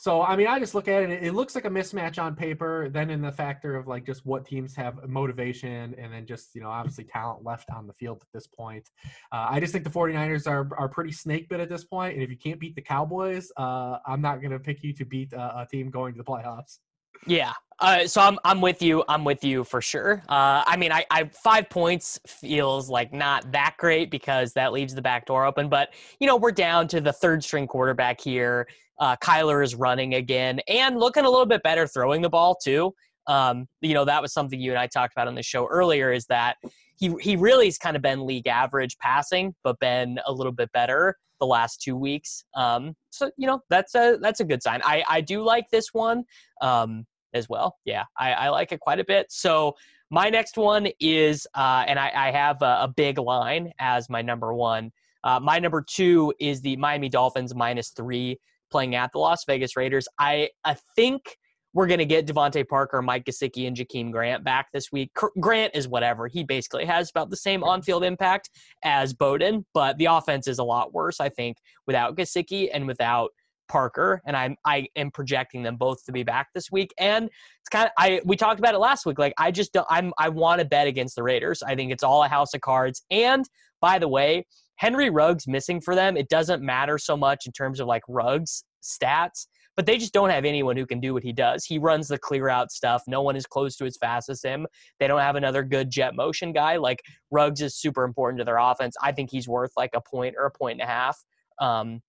So 0.00 0.22
I 0.22 0.36
mean, 0.36 0.46
I 0.46 0.60
just 0.60 0.76
look 0.76 0.86
at 0.86 1.02
it. 1.02 1.24
It 1.24 1.34
looks 1.34 1.56
like 1.56 1.64
a 1.64 1.70
mismatch 1.70 2.22
on 2.22 2.36
paper. 2.36 2.88
Then 2.88 3.10
in 3.10 3.20
the 3.20 3.32
factor 3.32 3.74
of 3.74 3.88
like 3.88 4.06
just 4.06 4.24
what 4.24 4.46
teams 4.46 4.76
have 4.76 5.08
motivation, 5.08 5.94
and 5.98 6.12
then 6.12 6.24
just 6.24 6.54
you 6.54 6.60
know 6.60 6.70
obviously 6.70 7.02
talent 7.02 7.44
left 7.44 7.68
on 7.70 7.88
the 7.88 7.92
field 7.94 8.18
at 8.22 8.28
this 8.32 8.46
point. 8.46 8.88
Uh, 9.32 9.48
I 9.50 9.58
just 9.58 9.72
think 9.72 9.82
the 9.82 9.90
49ers 9.90 10.46
are 10.46 10.68
are 10.78 10.88
pretty 10.88 11.10
snake 11.10 11.48
bit 11.48 11.58
at 11.58 11.68
this 11.68 11.82
point. 11.82 12.14
And 12.14 12.22
if 12.22 12.30
you 12.30 12.36
can't 12.36 12.60
beat 12.60 12.76
the 12.76 12.80
Cowboys, 12.80 13.50
uh, 13.56 13.98
I'm 14.06 14.20
not 14.20 14.40
going 14.40 14.52
to 14.52 14.60
pick 14.60 14.84
you 14.84 14.92
to 14.92 15.04
beat 15.04 15.32
a, 15.32 15.62
a 15.62 15.66
team 15.68 15.90
going 15.90 16.14
to 16.14 16.18
the 16.18 16.24
playoffs. 16.24 16.78
Yeah. 17.26 17.52
Uh, 17.80 18.06
so 18.06 18.20
I'm 18.20 18.38
I'm 18.44 18.60
with 18.60 18.82
you. 18.82 19.04
I'm 19.08 19.24
with 19.24 19.44
you 19.44 19.62
for 19.62 19.80
sure. 19.80 20.22
Uh, 20.28 20.64
I 20.66 20.76
mean, 20.76 20.90
I, 20.90 21.04
I 21.10 21.30
five 21.32 21.70
points 21.70 22.18
feels 22.26 22.90
like 22.90 23.12
not 23.12 23.52
that 23.52 23.76
great 23.78 24.10
because 24.10 24.52
that 24.54 24.72
leaves 24.72 24.94
the 24.94 25.02
back 25.02 25.26
door 25.26 25.44
open. 25.44 25.68
But 25.68 25.90
you 26.18 26.26
know, 26.26 26.36
we're 26.36 26.50
down 26.50 26.88
to 26.88 27.00
the 27.00 27.12
third 27.12 27.44
string 27.44 27.68
quarterback 27.68 28.20
here. 28.20 28.66
Uh, 28.98 29.14
Kyler 29.16 29.62
is 29.62 29.76
running 29.76 30.14
again 30.14 30.60
and 30.66 30.98
looking 30.98 31.24
a 31.24 31.30
little 31.30 31.46
bit 31.46 31.62
better 31.62 31.86
throwing 31.86 32.20
the 32.20 32.28
ball 32.28 32.56
too. 32.56 32.92
Um, 33.28 33.66
you 33.80 33.94
know, 33.94 34.04
that 34.04 34.22
was 34.22 34.32
something 34.32 34.60
you 34.60 34.72
and 34.72 34.78
I 34.78 34.88
talked 34.88 35.14
about 35.14 35.28
on 35.28 35.36
the 35.36 35.42
show 35.42 35.68
earlier. 35.68 36.10
Is 36.10 36.26
that 36.26 36.56
he 36.98 37.14
he 37.20 37.36
really 37.36 37.66
has 37.66 37.78
kind 37.78 37.94
of 37.94 38.02
been 38.02 38.26
league 38.26 38.48
average 38.48 38.96
passing, 38.98 39.54
but 39.62 39.78
been 39.78 40.18
a 40.26 40.32
little 40.32 40.52
bit 40.52 40.72
better 40.72 41.14
the 41.38 41.46
last 41.46 41.80
two 41.80 41.94
weeks. 41.94 42.42
Um, 42.56 42.94
so 43.10 43.30
you 43.36 43.46
know, 43.46 43.60
that's 43.70 43.94
a 43.94 44.18
that's 44.20 44.40
a 44.40 44.44
good 44.44 44.64
sign. 44.64 44.80
I 44.84 45.04
I 45.08 45.20
do 45.20 45.42
like 45.42 45.70
this 45.70 45.90
one. 45.92 46.24
Um, 46.60 47.06
as 47.34 47.48
well. 47.48 47.76
Yeah, 47.84 48.04
I, 48.18 48.32
I 48.32 48.48
like 48.48 48.72
it 48.72 48.80
quite 48.80 49.00
a 49.00 49.04
bit. 49.04 49.26
So 49.30 49.74
my 50.10 50.30
next 50.30 50.56
one 50.56 50.88
is, 51.00 51.46
uh, 51.54 51.84
and 51.86 51.98
I, 51.98 52.10
I 52.14 52.30
have 52.30 52.62
a, 52.62 52.82
a 52.82 52.92
big 52.96 53.18
line 53.18 53.72
as 53.78 54.08
my 54.08 54.22
number 54.22 54.54
one. 54.54 54.90
Uh, 55.24 55.40
my 55.40 55.58
number 55.58 55.84
two 55.86 56.32
is 56.40 56.60
the 56.60 56.76
Miami 56.76 57.08
Dolphins 57.08 57.54
minus 57.54 57.90
three 57.90 58.38
playing 58.70 58.94
at 58.94 59.10
the 59.12 59.18
Las 59.18 59.44
Vegas 59.46 59.76
Raiders. 59.76 60.06
I, 60.18 60.48
I 60.64 60.76
think 60.96 61.36
we're 61.74 61.86
going 61.86 61.98
to 61.98 62.06
get 62.06 62.26
DeVante 62.26 62.66
Parker, 62.66 63.02
Mike 63.02 63.24
Gesicki, 63.24 63.66
and 63.66 63.76
Jakeem 63.76 64.10
Grant 64.10 64.42
back 64.42 64.68
this 64.72 64.90
week. 64.90 65.10
Grant 65.38 65.74
is 65.74 65.86
whatever. 65.86 66.26
He 66.26 66.42
basically 66.42 66.86
has 66.86 67.10
about 67.10 67.30
the 67.30 67.36
same 67.36 67.62
on 67.62 67.82
field 67.82 68.04
impact 68.04 68.50
as 68.82 69.12
Bowden, 69.12 69.66
but 69.74 69.98
the 69.98 70.06
offense 70.06 70.48
is 70.48 70.58
a 70.58 70.64
lot 70.64 70.94
worse, 70.94 71.20
I 71.20 71.28
think, 71.28 71.58
without 71.86 72.16
Gesicki 72.16 72.70
and 72.72 72.86
without 72.86 73.30
Parker, 73.68 74.20
and 74.26 74.36
I'm 74.36 74.56
I 74.64 74.88
am 74.96 75.10
projecting 75.10 75.62
them 75.62 75.76
both 75.76 76.04
to 76.06 76.12
be 76.12 76.22
back 76.22 76.48
this 76.54 76.70
week. 76.70 76.92
And 76.98 77.26
it's 77.26 77.68
kind 77.70 77.86
of 77.86 77.92
I 77.98 78.20
we 78.24 78.36
talked 78.36 78.58
about 78.58 78.74
it 78.74 78.78
last 78.78 79.06
week. 79.06 79.18
Like 79.18 79.34
I 79.38 79.50
just 79.50 79.72
don't 79.72 79.86
I'm 79.90 80.12
I 80.18 80.28
want 80.28 80.60
to 80.60 80.66
bet 80.66 80.86
against 80.86 81.16
the 81.16 81.22
Raiders. 81.22 81.62
I 81.62 81.74
think 81.74 81.92
it's 81.92 82.02
all 82.02 82.22
a 82.24 82.28
house 82.28 82.54
of 82.54 82.60
cards. 82.60 83.02
And 83.10 83.44
by 83.80 83.98
the 83.98 84.08
way, 84.08 84.46
Henry 84.76 85.10
Ruggs 85.10 85.46
missing 85.46 85.80
for 85.80 85.94
them. 85.94 86.16
It 86.16 86.28
doesn't 86.28 86.62
matter 86.62 86.98
so 86.98 87.16
much 87.16 87.46
in 87.46 87.52
terms 87.52 87.80
of 87.80 87.86
like 87.86 88.02
Ruggs 88.08 88.64
stats, 88.82 89.46
but 89.76 89.86
they 89.86 89.98
just 89.98 90.12
don't 90.12 90.30
have 90.30 90.44
anyone 90.44 90.76
who 90.76 90.86
can 90.86 91.00
do 91.00 91.14
what 91.14 91.22
he 91.22 91.32
does. 91.32 91.64
He 91.64 91.78
runs 91.78 92.08
the 92.08 92.18
clear 92.18 92.48
out 92.48 92.70
stuff. 92.70 93.02
No 93.06 93.22
one 93.22 93.36
is 93.36 93.46
close 93.46 93.76
to 93.76 93.86
as 93.86 93.96
fast 93.96 94.28
as 94.28 94.42
him. 94.42 94.66
They 94.98 95.06
don't 95.06 95.20
have 95.20 95.36
another 95.36 95.62
good 95.62 95.90
jet 95.90 96.14
motion 96.14 96.52
guy. 96.52 96.76
Like 96.76 97.02
Ruggs 97.30 97.60
is 97.60 97.76
super 97.76 98.04
important 98.04 98.38
to 98.38 98.44
their 98.44 98.58
offense. 98.58 98.96
I 99.02 99.12
think 99.12 99.30
he's 99.30 99.48
worth 99.48 99.72
like 99.76 99.90
a 99.94 100.00
point 100.00 100.36
or 100.38 100.46
a 100.46 100.50
point 100.50 100.80
and 100.80 100.88
a 100.88 100.92
half. 100.92 101.18
Um, 101.60 102.00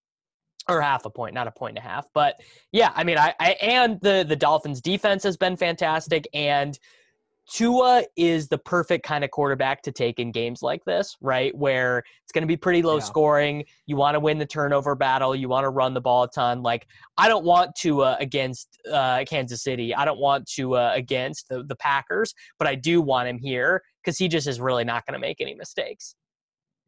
or 0.70 0.82
half 0.82 1.06
a 1.06 1.10
point, 1.10 1.34
not 1.34 1.48
a 1.48 1.52
point 1.52 1.78
and 1.78 1.86
a 1.86 1.90
half. 1.90 2.08
But 2.14 2.36
yeah, 2.72 2.92
I 2.96 3.04
mean, 3.04 3.18
I, 3.18 3.34
I 3.40 3.52
and 3.62 4.00
the 4.02 4.26
the 4.28 4.36
Dolphins 4.36 4.82
defense 4.82 5.24
has 5.24 5.38
been 5.38 5.58
fantastic, 5.58 6.28
and 6.34 6.78
Tua 7.52 8.04
is 8.16 8.48
the 8.48 8.60
perfect 8.60 9.04
kind 9.04 9.24
of 9.24 9.32
quarterback 9.32 9.82
to 9.82 9.92
take 9.92 10.20
in 10.20 10.32
games 10.32 10.62
like 10.62 10.86
this, 10.86 11.18
right? 11.20 11.56
Where 11.58 12.04
it's 12.24 12.32
going 12.32 12.44
to 12.44 12.48
be 12.48 12.56
pretty 12.56 12.84
low 12.84 12.98
Yeah. 12.98 13.04
scoring. 13.04 13.66
You 13.88 13.96
want 13.96 14.14
to 14.14 14.20
win 14.20 14.38
the 14.38 14.46
turnover 14.46 14.94
battle. 14.94 15.36
You 15.36 15.50
want 15.50 15.64
to 15.66 15.70
run 15.70 15.96
the 15.96 16.02
ball 16.02 16.24
a 16.24 16.30
ton. 16.30 16.62
Like 16.62 16.86
I 17.18 17.28
don't 17.28 17.44
want 17.44 17.76
Tua 17.76 18.18
against 18.20 18.78
uh, 18.92 19.24
Kansas 19.28 19.64
City. 19.64 19.96
I 19.96 20.06
don't 20.06 20.20
want 20.20 20.48
Tua 20.48 20.94
against 20.94 21.50
the, 21.50 21.64
the 21.64 21.76
Packers, 21.76 22.36
but 22.60 22.68
I 22.68 22.76
do 22.76 23.02
want 23.02 23.28
him 23.28 23.40
here 23.40 23.82
because 24.04 24.20
he 24.20 24.28
just 24.28 24.46
is 24.48 24.60
really 24.60 24.84
not 24.84 25.06
going 25.08 25.14
to 25.14 25.20
make 25.20 25.42
any 25.42 25.56
mistakes. 25.56 26.14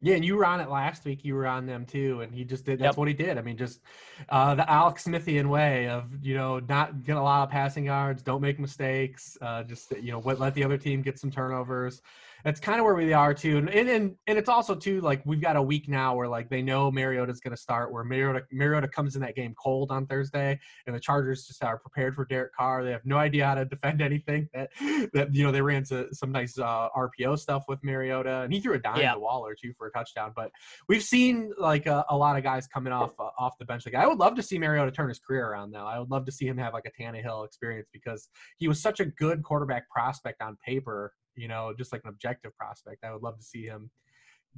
Yeah, 0.04 0.16
and 0.16 0.26
you 0.26 0.36
were 0.36 0.46
on 0.46 0.60
it 0.60 0.70
last 0.70 1.06
week. 1.06 1.24
You 1.24 1.36
were 1.36 1.46
on 1.46 1.68
them 1.68 1.86
too, 1.86 2.22
and 2.22 2.34
he 2.34 2.44
just 2.44 2.66
did. 2.66 2.80
That's 2.80 2.94
Yep. 2.94 2.98
what 2.98 3.08
he 3.08 3.14
did. 3.14 3.38
I 3.38 3.42
mean, 3.42 3.56
just 3.56 3.82
uh, 4.30 4.56
the 4.56 4.68
Alex 4.70 5.06
Smithian 5.06 5.48
way 5.48 5.88
of 5.88 6.10
you 6.24 6.34
know 6.36 6.60
not 6.60 7.04
get 7.04 7.18
a 7.18 7.22
lot 7.22 7.44
of 7.44 7.50
passing 7.52 7.86
yards, 7.86 8.24
don't 8.24 8.42
make 8.42 8.60
mistakes, 8.60 9.38
uh, 9.42 9.62
just 9.64 9.92
you 10.02 10.12
know 10.12 10.20
let, 10.26 10.40
let 10.40 10.56
the 10.56 10.64
other 10.64 10.78
team 10.78 11.02
get 11.04 11.20
some 11.20 11.30
turnovers. 11.30 12.02
That's 12.44 12.60
kind 12.60 12.80
of 12.80 12.86
where 12.86 12.96
we 12.96 13.14
are 13.14 13.34
too, 13.34 13.58
and 13.58 13.70
and 13.70 14.16
and, 14.28 14.38
it's 14.38 14.50
also 14.50 14.76
too 14.76 15.02
like 15.02 15.22
we've 15.26 15.42
got 15.42 15.56
a 15.56 15.62
week 15.62 15.88
now 15.88 16.16
where 16.16 16.28
like 16.28 16.50
they 16.50 16.62
know 16.62 16.92
Mariota's 16.92 17.40
going 17.40 17.56
to 17.56 17.62
start. 17.62 17.92
Where 17.92 18.04
Mariota 18.04 18.44
Mariota 18.52 18.88
comes 18.88 19.16
in 19.16 19.22
that 19.22 19.36
game 19.36 19.54
cold 19.62 19.92
on 19.92 20.08
Thursday, 20.08 20.60
and 20.88 20.96
the 20.96 21.00
Chargers 21.00 21.46
just 21.46 21.64
are 21.64 21.78
prepared 21.78 22.16
for 22.16 22.26
Derek 22.26 22.54
Carr. 22.54 22.84
They 22.84 22.92
have 22.92 23.06
no 23.06 23.18
idea 23.18 23.46
how 23.46 23.56
to 23.56 23.66
defend 23.66 24.02
anything. 24.12 24.48
That 24.54 24.70
that 25.14 25.34
you 25.34 25.44
know 25.44 25.52
they 25.52 25.62
ran 25.62 25.84
to 25.86 26.08
some 26.14 26.32
nice 26.32 26.58
uh, 26.58 26.90
RPO 26.96 27.38
stuff 27.40 27.66
with 27.68 27.84
Mariota, 27.84 28.42
and 28.42 28.54
he 28.54 28.60
threw 28.60 28.74
a 28.74 28.80
dime 28.80 29.00
Yeah. 29.00 29.14
to 29.14 29.20
Waller 29.20 29.56
too 29.60 29.74
for 29.78 29.88
a 29.88 29.92
touchdown. 29.92 30.34
But 30.36 30.52
we've 30.88 31.04
seen 31.04 31.52
like 31.58 31.86
a, 31.86 32.06
a 32.10 32.18
lot 32.18 32.38
of 32.38 32.44
guys 32.44 32.68
coming 32.68 32.94
off 32.94 33.12
uh, 33.20 33.30
off 33.38 33.58
the 33.60 33.66
bench. 33.66 33.86
Like 33.86 33.96
I 33.96 34.08
would 34.08 34.18
love 34.18 34.36
to 34.36 34.44
see 34.44 34.58
Mariota 34.58 34.92
turn 34.92 35.10
his 35.10 35.20
career 35.20 35.48
around 35.48 35.72
now. 35.72 35.86
I 35.86 36.00
would 36.00 36.10
love 36.10 36.26
to 36.26 36.32
see 36.32 36.48
him 36.48 36.58
have 36.58 36.74
like 36.74 36.86
a 36.86 37.02
Tannehill 37.02 37.46
experience 37.46 37.90
because 37.94 38.30
he 38.58 38.68
was 38.68 38.82
such 38.82 39.00
a 39.00 39.06
good 39.06 39.44
quarterback 39.44 39.90
prospect 39.90 40.42
on 40.42 40.58
paper. 40.66 41.14
You 41.42 41.48
know, 41.48 41.74
just 41.78 41.92
like 41.92 42.02
an 42.04 42.10
objective 42.10 42.56
prospect. 42.56 43.04
I 43.04 43.12
would 43.12 43.24
love 43.24 43.38
to 43.38 43.44
see 43.44 43.64
him 43.64 43.90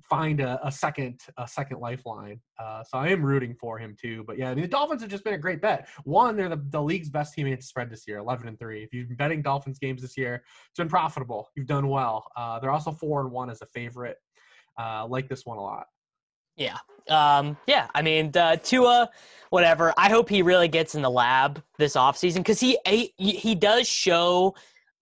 find 0.10 0.40
a, 0.40 0.60
a 0.66 0.72
second 0.72 1.20
a 1.38 1.48
second 1.48 1.80
lifeline. 1.80 2.40
Uh, 2.60 2.84
so 2.84 2.98
I 2.98 3.10
am 3.10 3.24
rooting 3.24 3.56
for 3.60 3.78
him 3.78 3.96
too. 4.00 4.24
But 4.28 4.38
yeah, 4.38 4.50
I 4.50 4.56
mean, 4.56 4.64
the 4.64 4.68
Dolphins 4.68 5.02
have 5.02 5.12
just 5.12 5.24
been 5.24 5.36
a 5.36 5.44
great 5.46 5.62
bet. 5.62 5.88
One, 6.04 6.36
they're 6.36 6.50
the, 6.50 6.64
the 6.70 6.82
league's 6.82 7.10
best 7.10 7.34
team 7.34 7.48
against 7.48 7.70
spread 7.70 7.90
this 7.90 8.04
year, 8.08 8.18
eleven 8.18 8.48
and 8.48 8.58
three. 8.60 8.84
If 8.84 8.94
you've 8.94 9.08
been 9.08 9.18
betting 9.18 9.42
Dolphins 9.42 9.80
games 9.80 10.02
this 10.02 10.18
year, 10.18 10.44
it's 10.70 10.78
been 10.78 10.90
profitable. 10.90 11.50
You've 11.56 11.68
done 11.68 11.88
well. 11.88 12.26
Uh, 12.36 12.60
they're 12.60 12.72
also 12.72 12.92
four 12.92 13.22
and 13.22 13.32
one 13.32 13.50
as 13.50 13.62
a 13.62 13.68
favorite. 13.68 14.18
Uh, 14.80 15.06
like 15.08 15.30
this 15.30 15.46
one 15.46 15.58
a 15.58 15.62
lot. 15.62 15.86
Yeah. 16.56 16.78
Um, 17.10 17.58
yeah. 17.68 17.88
I 17.96 18.02
mean, 18.02 18.32
uh, 18.36 18.56
Tua, 18.58 19.10
whatever. 19.50 19.94
I 19.98 20.10
hope 20.10 20.30
he 20.30 20.42
really 20.42 20.68
gets 20.68 20.96
in 20.96 21.02
the 21.02 21.10
lab 21.10 21.64
this 21.78 21.96
offseason 21.96 22.38
because 22.38 22.60
he, 22.60 22.78
he 22.86 23.14
he 23.18 23.56
does 23.56 23.88
show 23.88 24.56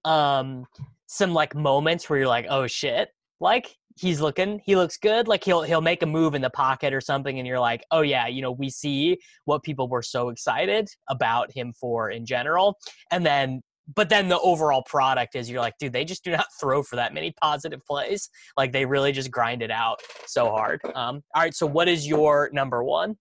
um, 0.05 0.65
some 1.11 1.33
like 1.33 1.53
moments 1.53 2.09
where 2.09 2.19
you're 2.19 2.27
like, 2.27 2.45
oh 2.49 2.67
shit, 2.67 3.09
like 3.41 3.75
he's 3.99 4.21
looking, 4.21 4.61
he 4.65 4.77
looks 4.77 4.97
good. 4.97 5.27
Like 5.27 5.43
he'll 5.43 5.61
he'll 5.61 5.81
make 5.81 6.01
a 6.01 6.05
move 6.05 6.35
in 6.35 6.41
the 6.41 6.49
pocket 6.49 6.93
or 6.93 7.01
something, 7.01 7.37
and 7.37 7.45
you're 7.45 7.59
like, 7.59 7.83
oh 7.91 8.01
yeah, 8.01 8.27
you 8.27 8.41
know, 8.41 8.51
we 8.53 8.69
see 8.69 9.17
what 9.43 9.61
people 9.61 9.89
were 9.89 10.01
so 10.01 10.29
excited 10.29 10.87
about 11.09 11.51
him 11.51 11.73
for 11.79 12.09
in 12.09 12.25
general, 12.25 12.77
and 13.11 13.25
then. 13.25 13.61
But 13.93 14.07
then 14.07 14.29
the 14.29 14.39
overall 14.39 14.83
product 14.83 15.35
is 15.35 15.49
you're 15.49 15.59
like, 15.59 15.73
dude, 15.77 15.91
they 15.91 16.05
just 16.05 16.23
do 16.23 16.31
not 16.31 16.45
throw 16.61 16.81
for 16.81 16.95
that 16.95 17.13
many 17.13 17.33
positive 17.41 17.81
plays. 17.85 18.29
Like 18.55 18.71
they 18.71 18.85
really 18.85 19.11
just 19.11 19.31
grind 19.31 19.61
it 19.61 19.71
out 19.71 19.99
so 20.27 20.49
hard. 20.49 20.79
Um, 20.95 21.21
all 21.35 21.41
right, 21.41 21.53
so 21.53 21.65
what 21.65 21.89
is 21.89 22.07
your 22.07 22.49
number 22.53 22.85
one? 22.85 23.17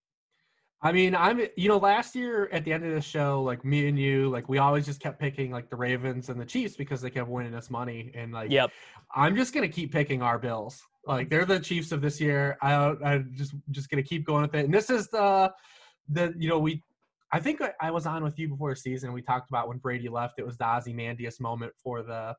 I 0.83 0.91
mean, 0.91 1.15
I'm 1.15 1.41
you 1.55 1.69
know 1.69 1.77
last 1.77 2.15
year 2.15 2.49
at 2.51 2.65
the 2.65 2.73
end 2.73 2.83
of 2.83 2.91
the 2.91 3.01
show, 3.01 3.43
like 3.43 3.63
me 3.63 3.87
and 3.87 3.99
you, 3.99 4.29
like 4.29 4.49
we 4.49 4.57
always 4.57 4.85
just 4.85 4.99
kept 4.99 5.19
picking 5.19 5.51
like 5.51 5.69
the 5.69 5.75
Ravens 5.75 6.29
and 6.29 6.41
the 6.41 6.45
Chiefs 6.45 6.75
because 6.75 7.01
they 7.01 7.11
kept 7.11 7.29
winning 7.29 7.53
us 7.53 7.69
money, 7.69 8.11
and 8.15 8.31
like 8.33 8.49
Yep. 8.49 8.71
I'm 9.15 9.35
just 9.35 9.53
gonna 9.53 9.67
keep 9.67 9.91
picking 9.91 10.21
our 10.23 10.39
Bills. 10.39 10.81
Like 11.05 11.29
they're 11.29 11.45
the 11.45 11.59
Chiefs 11.59 11.91
of 11.91 12.01
this 12.01 12.19
year. 12.19 12.57
I 12.61 12.95
I 13.05 13.17
just 13.33 13.53
just 13.69 13.89
gonna 13.89 14.01
keep 14.03 14.25
going 14.25 14.41
with 14.41 14.55
it. 14.55 14.65
And 14.65 14.73
this 14.73 14.89
is 14.89 15.07
the 15.09 15.51
the 16.09 16.33
you 16.37 16.49
know 16.49 16.57
we 16.57 16.81
I 17.31 17.39
think 17.39 17.61
I- 17.79 17.91
was 17.91 18.05
on 18.05 18.23
with 18.23 18.37
you 18.39 18.49
before 18.49 18.71
the 18.71 18.75
season. 18.75 19.13
We 19.13 19.21
talked 19.21 19.49
about 19.49 19.67
when 19.67 19.77
Brady 19.77 20.09
left. 20.09 20.33
It 20.37 20.45
was 20.45 20.57
the 20.57 20.65
Ozymandias 20.65 21.39
moment 21.39 21.73
for 21.81 22.01
the 22.03 22.35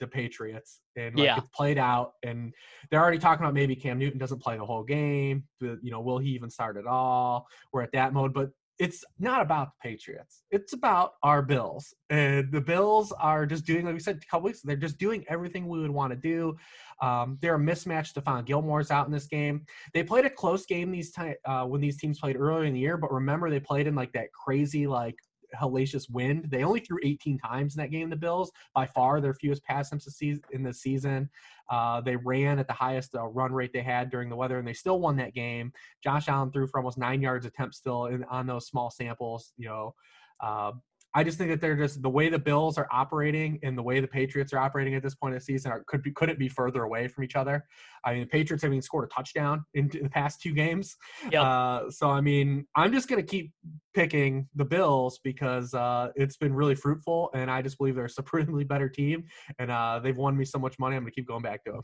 the 0.00 0.06
Patriots, 0.06 0.80
and 0.96 1.14
like 1.16 1.24
Yeah. 1.26 1.36
it's 1.38 1.46
played 1.54 1.78
out. 1.78 2.14
And 2.24 2.52
they're 2.90 3.00
already 3.00 3.18
talking 3.18 3.44
about 3.44 3.54
maybe 3.54 3.76
Cam 3.76 3.98
Newton 3.98 4.18
doesn't 4.18 4.40
play 4.40 4.56
the 4.56 4.66
whole 4.66 4.82
game. 4.82 5.44
You 5.60 5.78
know, 5.82 6.00
will 6.00 6.18
he 6.18 6.30
even 6.30 6.50
start 6.50 6.76
at 6.76 6.86
all? 6.86 7.46
We're 7.72 7.82
at 7.82 7.92
that 7.92 8.12
mode, 8.12 8.34
but 8.34 8.50
it's 8.78 9.04
not 9.20 9.40
about 9.42 9.68
the 9.68 9.90
Patriots. 9.90 10.42
It's 10.50 10.72
about 10.72 11.12
our 11.22 11.40
Bills, 11.40 11.94
and 12.10 12.50
the 12.50 12.60
Bills 12.60 13.12
are 13.12 13.46
just 13.46 13.64
doing, 13.64 13.84
like 13.84 13.94
we 13.94 14.00
said 14.00 14.16
a 14.16 14.26
couple 14.26 14.46
weeks. 14.46 14.60
They're 14.62 14.74
just 14.76 14.98
doing 14.98 15.24
everything 15.28 15.68
we 15.68 15.78
would 15.80 15.90
want 15.90 16.10
to 16.12 16.16
do. 16.16 16.56
Um, 17.00 17.38
they're 17.40 17.54
a 17.54 17.60
mismatch. 17.60 18.12
Stephon 18.12 18.44
Gilmore's 18.44 18.90
out 18.90 19.06
in 19.06 19.12
this 19.12 19.26
game. 19.26 19.66
They 19.94 20.02
played 20.02 20.24
a 20.24 20.30
close 20.30 20.66
game 20.66 20.90
these 20.90 21.12
time 21.12 21.34
uh, 21.44 21.64
when 21.64 21.80
these 21.80 21.96
teams 21.98 22.18
played 22.18 22.36
earlier 22.36 22.64
in 22.64 22.74
the 22.74 22.80
year, 22.80 22.96
but 22.96 23.12
remember 23.12 23.50
they 23.50 23.60
played 23.60 23.86
in 23.86 23.94
like 23.94 24.12
that 24.14 24.32
crazy 24.32 24.86
like 24.88 25.16
hellacious 25.56 26.10
wind. 26.10 26.46
They 26.50 26.64
only 26.64 26.80
threw 26.80 26.98
18 27.02 27.38
times 27.38 27.74
in 27.74 27.80
that 27.80 27.90
game. 27.90 28.10
The 28.10 28.16
Bills 28.16 28.50
by 28.74 28.86
far 28.86 29.20
their 29.20 29.34
fewest 29.34 29.64
pass 29.64 29.88
attempts 29.88 30.22
in 30.52 30.62
the 30.62 30.72
season. 30.72 31.28
Uh, 31.70 32.00
they 32.00 32.16
ran 32.16 32.58
at 32.58 32.66
the 32.66 32.72
highest 32.72 33.14
uh, 33.14 33.26
run 33.26 33.52
rate 33.52 33.72
they 33.72 33.82
had 33.82 34.10
during 34.10 34.28
the 34.28 34.36
weather, 34.36 34.58
and 34.58 34.66
they 34.66 34.72
still 34.72 35.00
won 35.00 35.16
that 35.16 35.34
game. 35.34 35.72
Josh 36.02 36.28
Allen 36.28 36.50
threw 36.50 36.66
for 36.66 36.78
almost 36.78 36.98
nine 36.98 37.22
yards 37.22 37.46
attempt 37.46 37.74
still 37.74 38.06
in, 38.06 38.24
on 38.24 38.46
those 38.46 38.66
small 38.66 38.90
samples. 38.90 39.52
You 39.56 39.68
know, 39.68 39.94
uh, 40.40 40.72
I 41.14 41.24
just 41.24 41.36
think 41.36 41.50
that 41.50 41.60
they're 41.60 41.76
just 41.76 42.02
the 42.02 42.08
way 42.08 42.28
the 42.28 42.38
Bills 42.38 42.78
are 42.78 42.88
operating 42.90 43.58
and 43.62 43.76
the 43.76 43.82
way 43.82 44.00
the 44.00 44.06
Patriots 44.06 44.52
are 44.52 44.58
operating 44.58 44.94
at 44.94 45.02
this 45.02 45.14
point 45.14 45.34
of 45.34 45.40
the 45.40 45.44
season 45.44 45.70
are, 45.70 45.84
could 45.86 46.02
be 46.02 46.10
couldn't 46.10 46.38
be 46.38 46.48
further 46.48 46.84
away 46.84 47.08
from 47.08 47.24
each 47.24 47.36
other. 47.36 47.66
I 48.04 48.14
mean, 48.14 48.22
the 48.22 48.28
Patriots 48.28 48.62
haven't 48.62 48.74
even 48.74 48.82
scored 48.82 49.04
a 49.04 49.14
touchdown 49.14 49.64
in 49.74 49.88
the 49.88 50.08
past 50.08 50.40
two 50.40 50.52
games. 50.52 50.96
Yep. 51.30 51.42
Uh, 51.42 51.90
so 51.90 52.08
I 52.10 52.20
mean, 52.20 52.66
I'm 52.74 52.92
just 52.92 53.08
gonna 53.08 53.22
keep 53.22 53.52
picking 53.94 54.48
the 54.54 54.64
Bills 54.64 55.20
because 55.22 55.74
uh, 55.74 56.08
it's 56.16 56.36
been 56.36 56.54
really 56.54 56.74
fruitful, 56.74 57.30
and 57.34 57.50
I 57.50 57.60
just 57.62 57.78
believe 57.78 57.94
they're 57.94 58.06
a 58.06 58.10
supremely 58.22 58.64
better 58.64 58.88
team, 58.88 59.24
and 59.58 59.70
uh, 59.70 60.00
they've 60.02 60.16
won 60.16 60.36
me 60.36 60.44
so 60.44 60.58
much 60.58 60.78
money. 60.78 60.96
I'm 60.96 61.02
gonna 61.02 61.10
keep 61.10 61.28
going 61.28 61.42
back 61.42 61.64
to 61.64 61.72
them. 61.72 61.82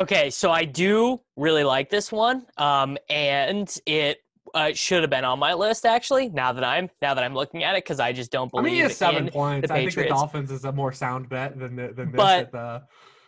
Okay, 0.00 0.30
so 0.30 0.50
I 0.50 0.64
do 0.64 1.20
really 1.36 1.62
like 1.62 1.90
this 1.90 2.10
one, 2.10 2.46
um, 2.56 2.96
and 3.08 3.72
it 3.86 4.18
uh, 4.54 4.72
should 4.72 5.02
have 5.02 5.10
been 5.10 5.24
on 5.24 5.38
my 5.38 5.54
list 5.54 5.86
actually. 5.86 6.28
Now 6.28 6.52
that 6.52 6.64
I'm 6.64 6.88
now 7.02 7.14
that 7.14 7.24
I'm 7.24 7.34
looking 7.34 7.64
at 7.64 7.74
it, 7.74 7.84
because 7.84 8.00
I 8.00 8.12
just 8.12 8.30
don't 8.30 8.50
believe. 8.50 8.66
I 8.66 8.74
mean, 8.74 8.88
he 8.88 8.92
seven 8.92 9.26
in 9.26 9.32
points. 9.32 9.68
the 9.68 9.74
I 9.74 9.76
think 9.78 9.94
the 9.94 10.08
Dolphins 10.08 10.50
is 10.50 10.64
a 10.64 10.72
more 10.72 10.92
sound 10.92 11.28
bet 11.28 11.58
than 11.58 11.76
the, 11.76 11.88
than 11.88 12.12
this. 12.12 12.16
But- 12.16 12.40
at 12.40 12.52
the... 12.52 12.82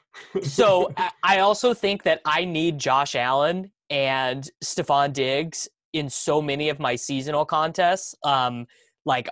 so 0.43 0.93
I- 0.97 1.11
I 1.23 1.39
also 1.39 1.75
think 1.75 2.03
that 2.03 2.21
I 2.25 2.45
need 2.45 2.79
Josh 2.79 3.15
Allen 3.15 3.71
and 3.91 4.49
Stefon 4.65 5.13
Diggs 5.13 5.69
in 5.93 6.09
so 6.09 6.41
many 6.43 6.69
of 6.69 6.79
my 6.79 6.97
seasonal 6.97 7.45
contests. 7.45 8.15
Um, 8.25 8.67
like 9.05 9.29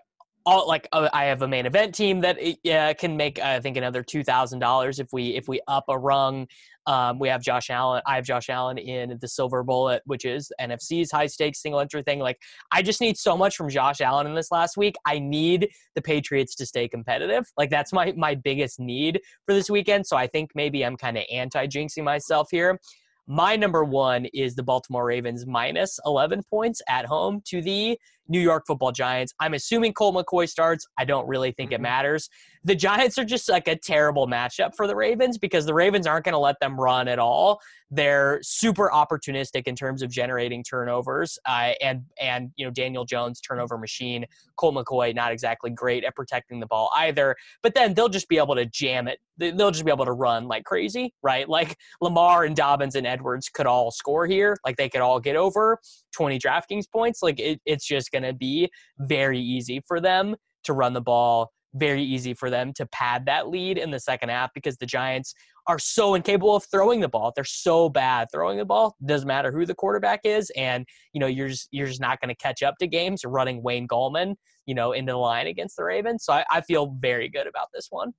all 0.46 0.66
like 0.66 0.88
uh, 0.92 1.08
I 1.12 1.24
have 1.24 1.42
a 1.42 1.48
main 1.48 1.66
event 1.66 1.94
team 1.94 2.20
that 2.20 2.38
uh, 2.38 2.94
can 2.98 3.16
make 3.16 3.38
I 3.38 3.60
think 3.60 3.76
another 3.76 4.02
two 4.02 4.24
thousand 4.24 4.58
dollars 4.58 4.98
if 4.98 5.08
we 5.12 5.36
if 5.36 5.48
we 5.48 5.60
up 5.68 5.84
a 5.88 5.98
rung. 5.98 6.46
Um, 6.86 7.18
we 7.18 7.28
have 7.28 7.42
Josh 7.42 7.70
Allen. 7.70 8.02
I 8.06 8.16
have 8.16 8.24
Josh 8.24 8.48
Allen 8.48 8.78
in 8.78 9.18
the 9.20 9.28
Silver 9.28 9.62
Bullet, 9.62 10.02
which 10.06 10.24
is 10.24 10.50
NFFC's 10.60 11.10
high 11.10 11.26
stakes 11.26 11.60
single 11.60 11.80
entry 11.80 12.02
thing. 12.02 12.18
Like 12.18 12.38
I 12.72 12.82
just 12.82 13.00
need 13.00 13.16
so 13.16 13.36
much 13.36 13.56
from 13.56 13.68
Josh 13.68 14.00
Allen 14.00 14.26
in 14.26 14.34
this 14.34 14.50
last 14.50 14.76
week. 14.76 14.96
I 15.06 15.18
need 15.18 15.70
the 15.94 16.02
Patriots 16.02 16.54
to 16.56 16.66
stay 16.66 16.88
competitive. 16.88 17.44
Like 17.56 17.70
that's 17.70 17.92
my 17.92 18.12
my 18.16 18.34
biggest 18.34 18.80
need 18.80 19.20
for 19.46 19.54
this 19.54 19.70
weekend. 19.70 20.06
So 20.06 20.16
I 20.16 20.26
think 20.26 20.50
maybe 20.54 20.84
I'm 20.84 20.96
kind 20.96 21.18
of 21.18 21.24
anti 21.30 21.66
jinxing 21.66 22.04
myself 22.04 22.48
here. 22.50 22.78
My 23.26 23.54
number 23.54 23.84
one 23.84 24.26
is 24.34 24.56
the 24.56 24.62
Baltimore 24.64 25.04
Ravens 25.04 25.46
minus 25.46 26.00
11 26.04 26.42
points 26.50 26.82
at 26.88 27.06
home 27.06 27.42
to 27.46 27.62
the 27.62 27.96
New 28.30 28.40
York 28.40 28.64
football 28.66 28.92
Giants. 28.92 29.34
I'm 29.40 29.52
assuming 29.54 29.92
Colt 29.92 30.14
McCoy 30.14 30.48
starts. 30.48 30.86
I 30.98 31.04
don't 31.04 31.26
really 31.28 31.52
think 31.52 31.72
it 31.72 31.80
Mhm. 31.80 31.82
matters. 31.82 32.30
The 32.64 32.74
Giants 32.74 33.18
are 33.18 33.24
just 33.24 33.48
like 33.48 33.68
a 33.68 33.76
terrible 33.76 34.26
matchup 34.26 34.74
for 34.76 34.86
the 34.86 34.94
Ravens 34.94 35.38
because 35.38 35.64
the 35.66 35.72
Ravens 35.74 36.06
aren't 36.06 36.24
going 36.26 36.34
to 36.34 36.38
let 36.38 36.60
them 36.60 36.78
run 36.80 37.08
at 37.08 37.18
all. 37.18 37.60
They're 37.90 38.38
super 38.42 38.90
opportunistic 38.92 39.62
in 39.66 39.74
terms 39.74 40.02
of 40.02 40.10
generating 40.10 40.62
turnovers, 40.62 41.38
uh, 41.48 41.72
and 41.80 42.04
and 42.20 42.52
you 42.56 42.64
know 42.64 42.70
Daniel 42.70 43.04
Jones 43.04 43.40
turnover 43.40 43.76
machine. 43.78 44.26
Colt 44.56 44.74
McCoy 44.76 45.12
not 45.14 45.32
exactly 45.32 45.70
great 45.70 46.04
at 46.04 46.14
protecting 46.14 46.60
the 46.60 46.66
ball 46.66 46.90
either. 46.96 47.34
But 47.62 47.74
then 47.74 47.94
they'll 47.94 48.08
just 48.10 48.28
be 48.28 48.36
able 48.38 48.54
to 48.54 48.66
jam 48.66 49.08
it. 49.08 49.18
They- 49.38 49.50
They'll 49.50 49.70
just 49.72 49.84
be 49.84 49.90
able 49.90 50.04
to 50.04 50.12
run 50.12 50.46
like 50.46 50.64
crazy, 50.64 51.14
right? 51.22 51.48
Like 51.48 51.76
Lamar 52.00 52.44
and 52.44 52.54
Dobbins 52.54 52.94
and 52.94 53.06
Edwards 53.06 53.48
could 53.48 53.66
all 53.66 53.90
score 53.90 54.26
here. 54.26 54.56
Like 54.64 54.76
they 54.76 54.88
could 54.88 55.00
all 55.00 55.18
get 55.18 55.34
over 55.34 55.80
20 56.14 56.38
DraftKings 56.38 56.88
points. 56.92 57.22
Like 57.22 57.40
it, 57.40 57.60
it's 57.66 57.86
just 57.86 58.12
going 58.12 58.19
to 58.22 58.32
be 58.32 58.70
very 58.98 59.38
easy 59.38 59.82
for 59.86 60.00
them 60.00 60.36
to 60.64 60.72
run 60.72 60.92
the 60.92 61.00
ball 61.00 61.50
very 61.74 62.02
easy 62.02 62.34
for 62.34 62.50
them 62.50 62.72
to 62.74 62.86
pad 62.86 63.26
that 63.26 63.48
lead 63.48 63.78
in 63.78 63.90
the 63.90 64.00
second 64.00 64.28
half 64.28 64.50
because 64.54 64.76
the 64.76 64.86
Giants 64.86 65.34
are 65.66 65.78
so 65.78 66.14
incapable 66.14 66.56
of 66.56 66.64
throwing 66.64 67.00
the 67.00 67.08
ball. 67.08 67.32
They're 67.34 67.44
so 67.44 67.88
bad 67.88 68.28
throwing 68.32 68.58
the 68.58 68.64
ball. 68.64 68.96
Doesn't 69.04 69.28
matter 69.28 69.52
who 69.52 69.66
the 69.66 69.74
quarterback 69.74 70.20
is, 70.24 70.50
and 70.56 70.86
you 71.12 71.20
know 71.20 71.26
you're 71.26 71.48
just 71.48 71.68
you're 71.70 71.86
just 71.86 72.00
not 72.00 72.20
going 72.20 72.28
to 72.28 72.34
catch 72.34 72.62
up 72.62 72.76
to 72.80 72.86
games 72.86 73.24
running 73.24 73.62
Wayne 73.62 73.86
Gallman, 73.86 74.34
you 74.66 74.74
know, 74.74 74.92
into 74.92 75.12
the 75.12 75.18
line 75.18 75.46
against 75.46 75.76
the 75.76 75.84
Ravens. 75.84 76.24
So 76.24 76.32
I, 76.32 76.44
I 76.50 76.60
feel 76.62 76.96
very 76.98 77.28
good 77.28 77.46
about 77.46 77.68
this 77.72 77.86
one. 77.90 78.12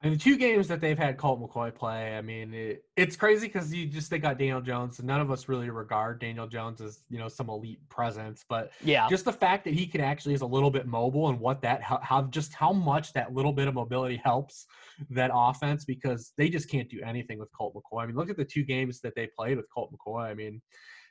I 0.00 0.06
mean, 0.06 0.16
the 0.16 0.22
two 0.22 0.36
games 0.36 0.68
that 0.68 0.80
they've 0.80 0.98
had 0.98 1.16
Colt 1.16 1.40
McCoy 1.40 1.74
play, 1.74 2.16
I 2.16 2.22
mean, 2.22 2.54
it, 2.54 2.84
it's 2.96 3.16
crazy 3.16 3.48
because 3.48 3.74
you 3.74 3.86
just 3.86 4.10
they 4.10 4.18
got 4.18 4.38
Daniel 4.38 4.60
Jones, 4.60 5.00
and 5.00 5.08
none 5.08 5.20
of 5.20 5.28
us 5.32 5.48
really 5.48 5.70
regard 5.70 6.20
Daniel 6.20 6.46
Jones 6.46 6.80
as 6.80 7.00
you 7.10 7.18
know 7.18 7.26
some 7.26 7.50
elite 7.50 7.80
presence, 7.88 8.44
but 8.48 8.70
yeah, 8.80 9.08
just 9.08 9.24
the 9.24 9.32
fact 9.32 9.64
that 9.64 9.74
he 9.74 9.88
can 9.88 10.00
actually 10.00 10.34
is 10.34 10.42
a 10.42 10.46
little 10.46 10.70
bit 10.70 10.86
mobile 10.86 11.28
and 11.28 11.40
what 11.40 11.62
that 11.62 11.82
how, 11.82 11.98
how 12.00 12.22
just 12.22 12.54
how 12.54 12.72
much 12.72 13.12
that 13.14 13.34
little 13.34 13.52
bit 13.52 13.66
of 13.66 13.74
mobility 13.74 14.20
helps 14.22 14.66
that 15.10 15.32
offense 15.34 15.84
because 15.84 16.32
they 16.38 16.48
just 16.48 16.70
can't 16.70 16.88
do 16.88 17.00
anything 17.04 17.40
with 17.40 17.50
Colt 17.50 17.74
McCoy. 17.74 18.04
I 18.04 18.06
mean, 18.06 18.14
look 18.14 18.30
at 18.30 18.36
the 18.36 18.44
two 18.44 18.62
games 18.62 19.00
that 19.00 19.16
they 19.16 19.26
played 19.26 19.56
with 19.56 19.66
Colt 19.74 19.92
McCoy. 19.92 20.30
I 20.30 20.34
mean, 20.34 20.62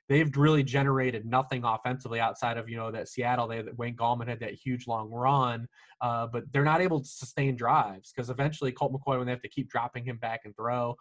they've 0.10 0.36
really 0.38 0.63
generated 0.63 1.26
nothing 1.26 1.63
offensively 1.63 2.20
outside 2.20 2.58
of 2.58 2.70
you 2.70 2.78
know 2.78 2.91
that 2.91 3.10
Seattle. 3.10 3.48
They 3.48 3.63
Wayne 3.78 3.96
Gallman 3.96 4.28
had 4.28 4.39
that 4.39 4.54
huge 4.54 4.88
long 4.88 5.10
run, 5.10 5.67
uh, 6.02 6.28
but 6.28 6.43
they're 6.52 6.63
not 6.63 6.82
able 6.82 7.02
to 7.02 7.08
sustain 7.08 7.56
drives 7.56 8.12
because 8.12 8.30
eventually 8.30 8.72
Colt 8.72 8.93
McCoy 8.93 9.17
when 9.17 9.26
they 9.26 9.34
have 9.34 9.41
to 9.41 9.50
keep 9.50 9.70
dropping 9.70 10.06
him 10.06 10.17
back 10.17 10.41
and 10.46 10.56
throw. 10.56 10.96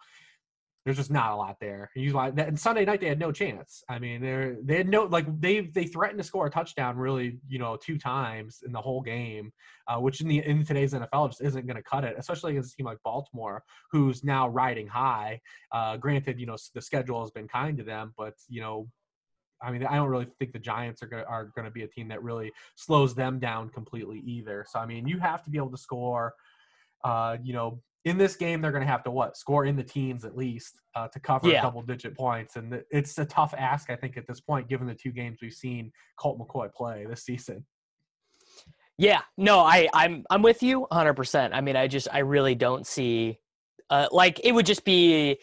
There's 0.85 0.95
just 0.95 1.11
not 1.11 1.33
a 1.33 1.35
lot 1.35 1.57
there. 1.59 1.91
You. 1.95 2.17
And 2.17 2.57
Sunday 2.57 2.85
night 2.85 3.01
they 3.01 3.09
had 3.09 3.19
no 3.19 3.33
chance. 3.33 3.83
I 3.89 3.99
mean, 3.99 4.21
they 4.21 4.55
they 4.63 4.77
had 4.77 4.87
no 4.87 5.03
like 5.03 5.25
they 5.41 5.59
they 5.59 5.83
threatened 5.83 6.17
to 6.19 6.23
score 6.23 6.45
a 6.45 6.49
touchdown 6.49 6.95
really 6.95 7.39
you 7.45 7.59
know 7.59 7.75
two 7.75 7.97
times 7.97 8.59
in 8.65 8.71
the 8.71 8.79
whole 8.79 9.01
game, 9.01 9.51
uh, 9.89 9.97
which 9.97 10.21
in 10.21 10.29
the 10.29 10.39
in 10.45 10.65
today's 10.65 10.93
NFL 10.93 11.27
just 11.31 11.41
isn't 11.41 11.67
going 11.67 11.75
to 11.75 11.83
cut 11.83 12.05
it, 12.05 12.15
especially 12.17 12.51
against 12.51 12.73
a 12.73 12.77
team 12.77 12.85
like 12.85 12.99
Baltimore 13.03 13.65
who's 13.91 14.23
now 14.23 14.47
riding 14.47 14.87
high. 14.87 15.41
Uh, 15.73 15.97
granted, 15.97 16.39
you 16.39 16.45
know 16.45 16.55
the 16.73 16.81
schedule 16.81 17.19
has 17.19 17.31
been 17.31 17.49
kind 17.49 17.77
to 17.79 17.83
them, 17.83 18.13
but 18.17 18.35
you 18.47 18.61
know 18.61 18.87
I 19.61 19.71
mean, 19.71 19.85
I 19.85 19.95
don't 19.95 20.09
really 20.09 20.27
think 20.39 20.53
the 20.53 20.59
Giants 20.59 21.01
are 21.01 21.07
going 21.07 21.23
are 21.25 21.45
going 21.55 21.65
to 21.65 21.71
be 21.71 21.83
a 21.83 21.87
team 21.87 22.07
that 22.09 22.21
really 22.21 22.51
slows 22.75 23.15
them 23.15 23.39
down 23.39 23.69
completely 23.69 24.19
either. 24.25 24.65
So 24.69 24.79
I 24.79 24.85
mean, 24.85 25.07
you 25.07 25.19
have 25.19 25.43
to 25.43 25.49
be 25.49 25.57
able 25.57 25.71
to 25.71 25.77
score. 25.77 26.33
Uh, 27.03 27.37
you 27.43 27.53
know, 27.53 27.81
in 28.05 28.17
this 28.17 28.35
game, 28.35 28.61
they're 28.61 28.71
going 28.71 28.85
to 28.85 28.89
have 28.89 29.03
to 29.03 29.11
what 29.11 29.37
score 29.37 29.65
in 29.65 29.75
the 29.75 29.83
teens 29.83 30.25
at 30.25 30.35
least 30.35 30.79
uh, 30.95 31.07
to 31.09 31.19
cover 31.19 31.49
yeah. 31.49 31.61
double 31.61 31.81
digit 31.81 32.15
points, 32.15 32.55
and 32.55 32.81
it's 32.91 33.17
a 33.17 33.25
tough 33.25 33.53
ask, 33.57 33.89
I 33.89 33.95
think, 33.95 34.17
at 34.17 34.27
this 34.27 34.39
point, 34.39 34.69
given 34.69 34.87
the 34.87 34.95
two 34.95 35.11
games 35.11 35.39
we've 35.41 35.53
seen 35.53 35.91
Colt 36.17 36.39
McCoy 36.39 36.71
play 36.73 37.05
this 37.07 37.23
season. 37.23 37.65
Yeah, 38.97 39.21
no, 39.37 39.59
I 39.59 39.89
I'm 39.93 40.25
I'm 40.29 40.41
with 40.41 40.63
you 40.63 40.81
100. 40.81 41.13
percent 41.13 41.53
I 41.53 41.61
mean, 41.61 41.75
I 41.75 41.87
just 41.87 42.07
I 42.11 42.19
really 42.19 42.55
don't 42.55 42.85
see, 42.87 43.39
uh, 43.89 44.07
like 44.11 44.39
it 44.43 44.53
would 44.53 44.65
just 44.65 44.85
be 44.85 45.37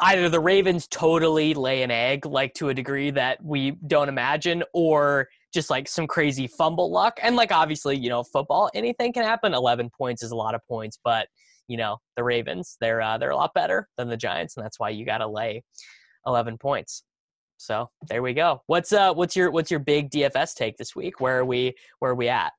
either 0.00 0.28
the 0.28 0.40
Ravens 0.40 0.86
totally 0.86 1.54
lay 1.54 1.82
an 1.82 1.90
egg, 1.90 2.26
like 2.26 2.54
to 2.54 2.68
a 2.68 2.74
degree 2.74 3.10
that 3.10 3.42
we 3.42 3.72
don't 3.86 4.08
imagine, 4.08 4.62
or 4.72 5.28
just 5.52 5.70
like 5.70 5.88
some 5.88 6.06
crazy 6.06 6.46
fumble 6.46 6.90
luck. 6.90 7.18
And 7.22 7.36
like 7.36 7.52
obviously, 7.52 7.96
you 7.96 8.08
know, 8.08 8.22
football, 8.22 8.70
anything 8.74 9.12
can 9.12 9.24
happen. 9.24 9.54
Eleven 9.54 9.90
points 9.90 10.22
is 10.22 10.30
a 10.30 10.36
lot 10.36 10.54
of 10.54 10.60
points, 10.66 10.98
but 11.02 11.28
you 11.68 11.76
know, 11.76 11.98
the 12.16 12.24
Ravens, 12.24 12.76
they're 12.80 13.00
uh, 13.00 13.18
they're 13.18 13.30
a 13.30 13.36
lot 13.36 13.54
better 13.54 13.88
than 13.96 14.08
the 14.08 14.16
Giants, 14.16 14.56
and 14.56 14.64
that's 14.64 14.78
why 14.78 14.90
you 14.90 15.06
got 15.06 15.18
to 15.18 15.28
lay 15.28 15.62
eleven 16.26 16.58
points. 16.58 17.04
So 17.56 17.88
there 18.08 18.22
we 18.22 18.34
go. 18.34 18.62
What's 18.66 18.92
uh 18.92 19.14
what's 19.14 19.36
your 19.36 19.50
what's 19.50 19.70
your 19.70 19.80
big 19.80 20.10
DFS 20.10 20.54
take 20.54 20.76
this 20.76 20.96
week? 20.96 21.20
Where 21.20 21.38
are 21.38 21.44
we 21.44 21.74
where 22.00 22.10
are 22.10 22.16
we 22.16 22.28
at? 22.28 22.52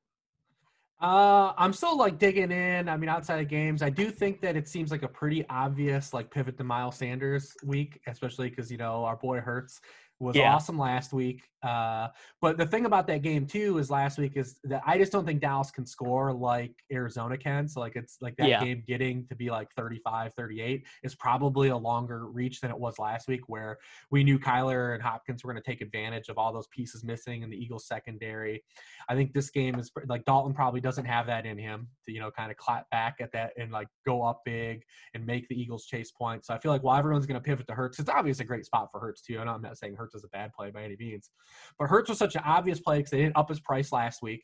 Uh, 1.04 1.52
I'm 1.58 1.74
still 1.74 1.98
like 1.98 2.18
digging 2.18 2.50
in. 2.50 2.88
I 2.88 2.96
mean, 2.96 3.10
outside 3.10 3.38
of 3.38 3.46
games, 3.46 3.82
I 3.82 3.90
do 3.90 4.10
think 4.10 4.40
that 4.40 4.56
it 4.56 4.66
seems 4.66 4.90
like 4.90 5.02
a 5.02 5.08
pretty 5.08 5.46
obvious 5.50 6.14
like 6.14 6.30
pivot 6.30 6.56
to 6.56 6.64
Miles 6.64 6.96
Sanders 6.96 7.54
week, 7.62 8.00
especially 8.06 8.48
because 8.48 8.72
you 8.72 8.78
know 8.78 9.04
our 9.04 9.16
boy 9.16 9.40
Hurts 9.40 9.82
was 10.18 10.34
yeah. 10.34 10.54
awesome 10.54 10.78
last 10.78 11.12
week. 11.12 11.42
Uh, 11.64 12.08
but 12.42 12.58
the 12.58 12.66
thing 12.66 12.84
about 12.84 13.06
that 13.06 13.22
game 13.22 13.46
too 13.46 13.78
is 13.78 13.90
last 13.90 14.18
week 14.18 14.36
is 14.36 14.58
that 14.64 14.82
I 14.86 14.98
just 14.98 15.10
don't 15.10 15.24
think 15.24 15.40
Dallas 15.40 15.70
can 15.70 15.86
score 15.86 16.32
like 16.32 16.74
Arizona 16.92 17.38
can. 17.38 17.66
So 17.66 17.80
like 17.80 17.96
it's 17.96 18.18
like 18.20 18.36
that 18.36 18.48
yeah. 18.48 18.62
game 18.62 18.84
getting 18.86 19.26
to 19.28 19.34
be 19.34 19.50
like 19.50 19.72
35, 19.74 20.34
38 20.34 20.86
is 21.02 21.14
probably 21.14 21.68
a 21.68 21.76
longer 21.76 22.26
reach 22.26 22.60
than 22.60 22.70
it 22.70 22.78
was 22.78 22.98
last 22.98 23.28
week 23.28 23.48
where 23.48 23.78
we 24.10 24.22
knew 24.22 24.38
Kyler 24.38 24.94
and 24.94 25.02
Hopkins 25.02 25.42
were 25.42 25.52
going 25.52 25.62
to 25.62 25.68
take 25.68 25.80
advantage 25.80 26.28
of 26.28 26.36
all 26.36 26.52
those 26.52 26.66
pieces 26.68 27.02
missing 27.02 27.42
in 27.42 27.48
the 27.48 27.56
Eagles 27.56 27.86
secondary. 27.86 28.62
I 29.08 29.14
think 29.14 29.32
this 29.32 29.50
game 29.50 29.78
is 29.78 29.90
like 30.06 30.24
Dalton 30.26 30.52
probably 30.52 30.82
doesn't 30.82 31.06
have 31.06 31.26
that 31.28 31.46
in 31.46 31.56
him 31.56 31.88
to, 32.04 32.12
you 32.12 32.20
know, 32.20 32.30
kind 32.30 32.50
of 32.50 32.58
clap 32.58 32.90
back 32.90 33.16
at 33.20 33.32
that 33.32 33.52
and 33.56 33.72
like 33.72 33.88
go 34.04 34.22
up 34.22 34.42
big 34.44 34.82
and 35.14 35.24
make 35.24 35.48
the 35.48 35.58
Eagles 35.58 35.86
chase 35.86 36.10
points. 36.10 36.48
So 36.48 36.54
I 36.54 36.58
feel 36.58 36.72
like 36.72 36.82
while 36.82 36.98
everyone's 36.98 37.24
going 37.24 37.40
to 37.40 37.44
pivot 37.44 37.66
to 37.68 37.74
Hurts, 37.74 37.98
it's 37.98 38.10
obviously 38.10 38.44
a 38.44 38.48
great 38.48 38.66
spot 38.66 38.88
for 38.92 39.00
Hurts 39.00 39.22
too. 39.22 39.40
And 39.40 39.48
I'm 39.48 39.62
not 39.62 39.78
saying 39.78 39.94
Hurts 39.96 40.14
is 40.14 40.24
a 40.24 40.28
bad 40.28 40.52
play 40.52 40.70
by 40.70 40.82
any 40.82 40.96
means. 40.98 41.30
But 41.78 41.88
Hurts 41.88 42.08
was 42.08 42.18
such 42.18 42.34
an 42.36 42.42
obvious 42.44 42.80
play 42.80 42.98
because 42.98 43.10
they 43.10 43.18
didn't 43.18 43.36
up 43.36 43.48
his 43.48 43.60
price 43.60 43.92
last 43.92 44.22
week 44.22 44.42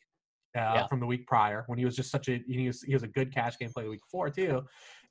uh, 0.55 0.59
yeah. 0.59 0.87
from 0.87 0.99
the 0.99 1.05
week 1.05 1.25
prior 1.27 1.63
when 1.67 1.79
he 1.79 1.85
was 1.85 1.95
just 1.95 2.11
such 2.11 2.27
a 2.27 2.43
he 2.47 2.67
was, 2.67 2.81
he 2.81 2.93
was 2.93 3.03
a 3.03 3.07
good 3.07 3.33
cash 3.33 3.57
game 3.57 3.69
play 3.73 3.83
the 3.83 3.89
week 3.89 4.01
before 4.01 4.29
too. 4.29 4.63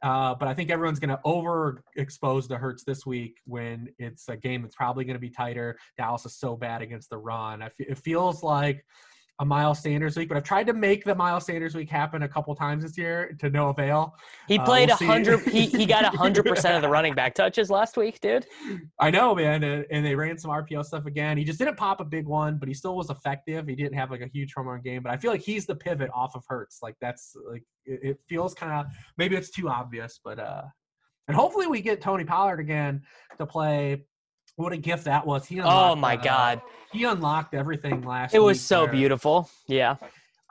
Uh, 0.03 0.35
but 0.35 0.49
I 0.49 0.55
think 0.55 0.71
everyone's 0.71 0.99
going 0.99 1.11
to 1.11 1.21
overexpose 1.27 2.49
the 2.49 2.57
Hurts 2.57 2.85
this 2.85 3.05
week 3.05 3.37
when 3.45 3.89
it's 3.99 4.29
a 4.29 4.37
game 4.37 4.63
that's 4.63 4.75
probably 4.75 5.05
going 5.05 5.15
to 5.15 5.21
be 5.21 5.29
tighter. 5.29 5.79
Dallas 5.99 6.25
is 6.25 6.37
so 6.37 6.57
bad 6.57 6.81
against 6.81 7.11
the 7.11 7.19
run. 7.19 7.63
it 7.79 7.99
feels 7.99 8.43
like 8.43 8.85
a 9.41 9.45
Miles 9.45 9.81
Sanders 9.81 10.19
week, 10.19 10.29
but 10.29 10.37
I've 10.37 10.45
tried 10.45 10.67
to 10.67 10.75
make 10.75 11.03
the 11.03 11.15
Miles 11.15 11.47
Sanders 11.47 11.75
week 11.75 11.89
happen 11.89 12.23
a 12.23 12.29
couple 12.29 12.55
times 12.55 12.83
this 12.83 12.97
year 12.99 13.35
to 13.41 13.49
no 13.49 13.71
avail. 13.71 14.15
He 14.47 14.59
uh, 14.59 14.65
played 14.65 14.91
a 14.91 14.93
uh, 14.93 14.97
we'll 15.01 15.09
hundred. 15.09 15.41
he 15.49 15.65
he 15.65 15.87
got 15.87 16.05
a 16.05 16.17
hundred 16.17 16.45
percent 16.45 16.77
of 16.77 16.83
the 16.83 16.89
running 16.89 17.15
back 17.15 17.35
touches 17.35 17.71
last 17.71 17.97
week, 17.97 18.21
dude. 18.21 18.47
I 18.99 19.11
know, 19.11 19.35
man, 19.35 19.65
and, 19.65 19.87
and, 19.91 20.05
they 20.05 20.15
ran 20.15 20.37
some 20.37 20.51
RPO 20.51 20.85
stuff 20.85 21.07
again. 21.07 21.39
He 21.39 21.45
just 21.45 21.59
didn't 21.59 21.79
pop 21.79 22.01
a 22.01 22.05
big 22.05 22.27
one, 22.27 22.59
but 22.59 22.69
he 22.69 22.75
still 22.75 22.95
was 22.95 23.09
effective. 23.09 23.67
He 23.67 23.75
didn't 23.75 23.95
have 23.95 24.11
like 24.11 24.21
a 24.21 24.29
huge 24.29 24.53
home 24.53 24.69
run 24.69 24.83
game, 24.83 25.03
but 25.03 25.11
I 25.11 25.17
feel 25.17 25.31
like 25.31 25.41
he's 25.41 25.65
the 25.65 25.75
pivot 25.75 26.11
off 26.13 26.37
of 26.37 26.45
Hurts. 26.47 26.81
Like 26.83 26.97
that's 27.01 27.35
like 27.51 27.65
it, 27.87 28.01
it 28.03 28.21
feels 28.29 28.53
kind 28.53 28.73
of 28.73 28.93
maybe 29.17 29.37
it's 29.37 29.51
too 29.51 29.71
obvious, 29.71 30.21
but 30.23 30.39
uh, 30.39 30.65
and 31.29 31.37
hopefully 31.37 31.67
we 31.67 31.81
get 31.81 32.03
Tony 32.03 32.25
Pollard 32.25 32.61
again 32.61 33.01
to 33.39 33.47
play 33.47 34.05
what 34.61 34.73
a 34.73 34.77
gift 34.77 35.05
that 35.05 35.27
was. 35.27 35.47
He 35.47 35.61
oh 35.61 35.97
my 35.97 36.17
uh, 36.17 36.23
god, 36.23 36.63
he 36.93 37.05
unlocked 37.05 37.55
everything 37.55 38.03
last. 38.03 38.33
Week. 38.33 38.39
It 38.39 38.43
was 38.43 38.61
so 38.61 38.87
beautiful. 38.87 39.49
Yeah. 39.67 39.97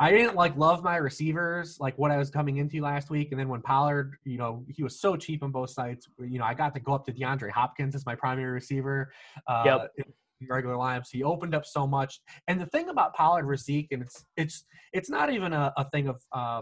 I 0.01 0.11
didn't 0.11 0.35
like 0.35 0.55
love 0.55 0.81
my 0.81 0.95
receivers, 0.95 1.77
like 1.81 1.97
what 1.97 2.09
I 2.09 2.17
was 2.17 2.29
coming 2.29 2.57
into 2.57 2.81
last 2.81 3.09
week. 3.09 3.31
And 3.31 3.39
then 3.39 3.49
when 3.49 3.61
Pollard, 3.61 4.15
you 4.23 4.37
know, 4.37 4.63
he 4.69 4.81
was 4.81 5.01
so 5.01 5.17
cheap 5.17 5.43
on 5.43 5.51
both 5.51 5.71
sides. 5.71 6.07
You 6.19 6.39
know, 6.39 6.45
I 6.45 6.53
got 6.53 6.73
to 6.75 6.79
go 6.79 6.93
up 6.93 7.05
to 7.07 7.11
DeAndre 7.11 7.51
Hopkins 7.51 7.95
as 7.95 8.05
my 8.05 8.15
primary 8.15 8.51
receiver. 8.51 9.11
Uh, 9.45 9.63
yep. 9.65 10.07
Regular 10.49 10.75
lineups, 10.75 11.09
he 11.11 11.21
opened 11.21 11.53
up 11.53 11.65
so 11.65 11.85
much. 11.85 12.21
And 12.47 12.61
the 12.61 12.65
thing 12.67 12.87
about 12.87 13.13
Pollard 13.13 13.53
Zeke, 13.57 13.89
and 13.91 14.01
it's 14.01 14.23
it's 14.37 14.63
it's 14.93 15.09
not 15.09 15.33
even 15.33 15.51
a, 15.51 15.73
a 15.75 15.89
thing 15.89 16.07
of 16.07 16.21
uh, 16.31 16.61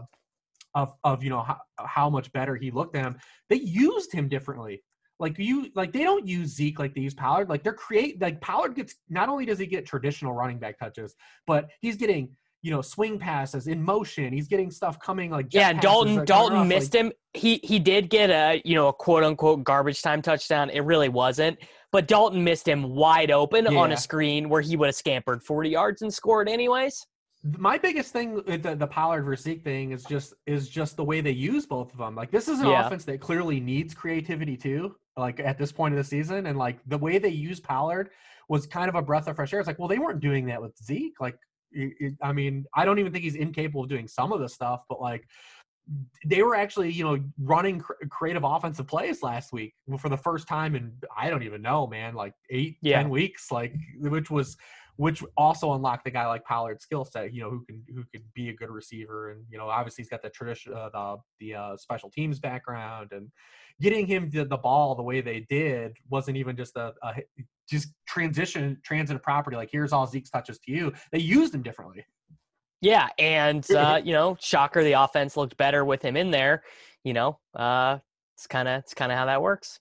of 0.73 0.93
of 1.03 1.23
you 1.23 1.29
know 1.29 1.43
how, 1.43 1.59
how 1.77 2.09
much 2.09 2.31
better 2.31 2.55
he 2.55 2.71
looked 2.71 2.95
at 2.95 3.05
him. 3.05 3.17
They 3.49 3.57
used 3.57 4.11
him 4.11 4.29
differently. 4.29 4.81
Like 5.19 5.37
you, 5.39 5.69
like 5.75 5.93
they 5.93 6.03
don't 6.03 6.27
use 6.27 6.55
Zeke 6.55 6.79
like 6.79 6.93
they 6.93 7.01
use 7.01 7.13
Pollard. 7.13 7.49
Like 7.49 7.63
they're 7.63 7.73
create 7.73 8.21
like 8.21 8.39
Pollard 8.41 8.75
gets 8.75 8.95
not 9.09 9.29
only 9.29 9.45
does 9.45 9.59
he 9.59 9.65
get 9.65 9.85
traditional 9.85 10.33
running 10.33 10.59
back 10.59 10.77
touches, 10.77 11.15
but 11.45 11.69
he's 11.81 11.95
getting 11.95 12.29
you 12.61 12.71
know 12.71 12.81
swing 12.81 13.17
passes 13.17 13.67
in 13.67 13.81
motion. 13.81 14.31
He's 14.31 14.47
getting 14.47 14.69
stuff 14.69 14.99
coming 14.99 15.31
like 15.31 15.47
yeah. 15.51 15.69
And 15.69 15.79
Dalton 15.79 16.23
Dalton 16.25 16.67
missed 16.67 16.93
like, 16.93 17.05
him. 17.05 17.11
He 17.33 17.59
he 17.63 17.79
did 17.79 18.09
get 18.09 18.29
a 18.29 18.61
you 18.63 18.75
know 18.75 18.89
a 18.89 18.93
quote 18.93 19.23
unquote 19.23 19.63
garbage 19.63 20.01
time 20.01 20.21
touchdown. 20.21 20.69
It 20.69 20.81
really 20.81 21.09
wasn't, 21.09 21.57
but 21.91 22.07
Dalton 22.07 22.43
missed 22.43 22.67
him 22.67 22.95
wide 22.95 23.31
open 23.31 23.65
yeah. 23.71 23.79
on 23.79 23.91
a 23.91 23.97
screen 23.97 24.49
where 24.49 24.61
he 24.61 24.75
would 24.75 24.87
have 24.87 24.95
scampered 24.95 25.43
forty 25.43 25.71
yards 25.71 26.03
and 26.03 26.13
scored 26.13 26.47
anyways 26.47 27.05
my 27.43 27.77
biggest 27.77 28.11
thing 28.11 28.41
the, 28.45 28.75
the 28.75 28.87
Pollard 28.87 29.23
versus 29.23 29.43
Zeke 29.43 29.63
thing 29.63 29.91
is 29.91 30.03
just 30.03 30.33
is 30.45 30.67
just 30.69 30.97
the 30.97 31.03
way 31.03 31.21
they 31.21 31.31
use 31.31 31.65
both 31.65 31.91
of 31.91 31.97
them. 31.97 32.15
Like 32.15 32.31
this 32.31 32.47
is 32.47 32.59
an 32.59 32.67
yeah. 32.67 32.85
offense 32.85 33.05
that 33.05 33.21
clearly 33.21 33.59
needs 33.59 33.93
creativity 33.93 34.57
too. 34.57 34.95
Like 35.15 35.39
at 35.39 35.57
this 35.57 35.71
point 35.71 35.93
of 35.93 35.97
the 35.97 36.03
season, 36.03 36.47
and 36.47 36.57
like 36.57 36.79
the 36.87 36.97
way 36.97 37.17
they 37.17 37.29
use 37.29 37.59
Pollard 37.59 38.09
was 38.49 38.65
kind 38.65 38.89
of 38.89 38.95
a 38.95 39.01
breath 39.01 39.27
of 39.27 39.35
fresh 39.35 39.53
air. 39.53 39.59
It's 39.59 39.67
like, 39.67 39.79
well, 39.79 39.87
they 39.87 39.99
weren't 39.99 40.19
doing 40.19 40.45
that 40.45 40.61
with 40.61 40.77
Zeke. 40.81 41.19
Like, 41.19 41.37
it, 41.71 41.93
it, 41.99 42.13
I 42.21 42.31
mean, 42.31 42.65
I 42.73 42.85
don't 42.85 42.99
even 42.99 43.11
think 43.11 43.23
he's 43.23 43.35
incapable 43.35 43.83
of 43.83 43.89
doing 43.89 44.07
some 44.07 44.31
of 44.31 44.39
the 44.39 44.47
stuff, 44.47 44.81
but 44.87 45.01
like 45.01 45.27
they 46.25 46.43
were 46.43 46.55
actually, 46.55 46.91
you 46.91 47.03
know, 47.03 47.19
running 47.39 47.79
cr- 47.79 47.93
creative 48.09 48.43
offensive 48.43 48.87
plays 48.87 49.23
last 49.23 49.53
week 49.53 49.73
for 49.99 50.09
the 50.09 50.17
first 50.17 50.47
time 50.47 50.75
in 50.75 50.91
I 51.15 51.29
don't 51.29 51.43
even 51.43 51.61
know, 51.61 51.87
man, 51.87 52.13
like 52.13 52.33
eight, 52.49 52.77
yeah. 52.81 52.97
ten 52.97 53.09
weeks, 53.09 53.51
like 53.51 53.73
which 53.99 54.29
was 54.29 54.57
which 54.97 55.23
also 55.37 55.73
unlocked 55.73 56.03
the 56.03 56.11
guy 56.11 56.25
like 56.27 56.43
Pollard's 56.43 56.83
skill 56.83 57.05
set, 57.05 57.33
you 57.33 57.41
know, 57.41 57.49
who 57.49 57.63
can 57.65 57.83
who 57.93 58.03
could 58.11 58.23
be 58.33 58.49
a 58.49 58.53
good 58.53 58.69
receiver, 58.69 59.31
and 59.31 59.45
you 59.49 59.57
know, 59.57 59.69
obviously 59.69 60.03
he's 60.03 60.09
got 60.09 60.21
the 60.21 60.29
tradition, 60.29 60.73
uh, 60.73 60.89
the 60.89 61.17
the 61.39 61.55
uh, 61.55 61.77
special 61.77 62.09
teams 62.09 62.39
background, 62.39 63.09
and 63.11 63.29
getting 63.79 64.07
him 64.07 64.29
the, 64.31 64.43
the 64.43 64.57
ball 64.57 64.95
the 64.95 65.03
way 65.03 65.21
they 65.21 65.45
did 65.49 65.95
wasn't 66.09 66.35
even 66.35 66.55
just 66.57 66.75
a, 66.75 66.93
a 67.03 67.13
just 67.69 67.89
transition 68.07 68.77
transitive 68.83 69.21
property. 69.21 69.55
Like 69.55 69.69
here's 69.71 69.93
all 69.93 70.07
Zeke's 70.07 70.31
touches 70.31 70.59
to 70.59 70.71
you. 70.71 70.93
They 71.11 71.19
used 71.19 71.53
him 71.53 71.61
differently. 71.61 72.03
Yeah, 72.81 73.07
and 73.19 73.69
uh, 73.71 74.01
you 74.03 74.13
know, 74.13 74.35
shocker, 74.39 74.83
the 74.83 74.93
offense 74.93 75.37
looked 75.37 75.57
better 75.57 75.85
with 75.85 76.01
him 76.01 76.17
in 76.17 76.31
there. 76.31 76.63
You 77.03 77.13
know, 77.13 77.39
uh, 77.55 77.99
it's 78.35 78.47
kind 78.47 78.67
of 78.67 78.79
it's 78.79 78.95
kind 78.95 79.11
of 79.11 79.17
how 79.17 79.25
that 79.25 79.41
works. 79.41 79.79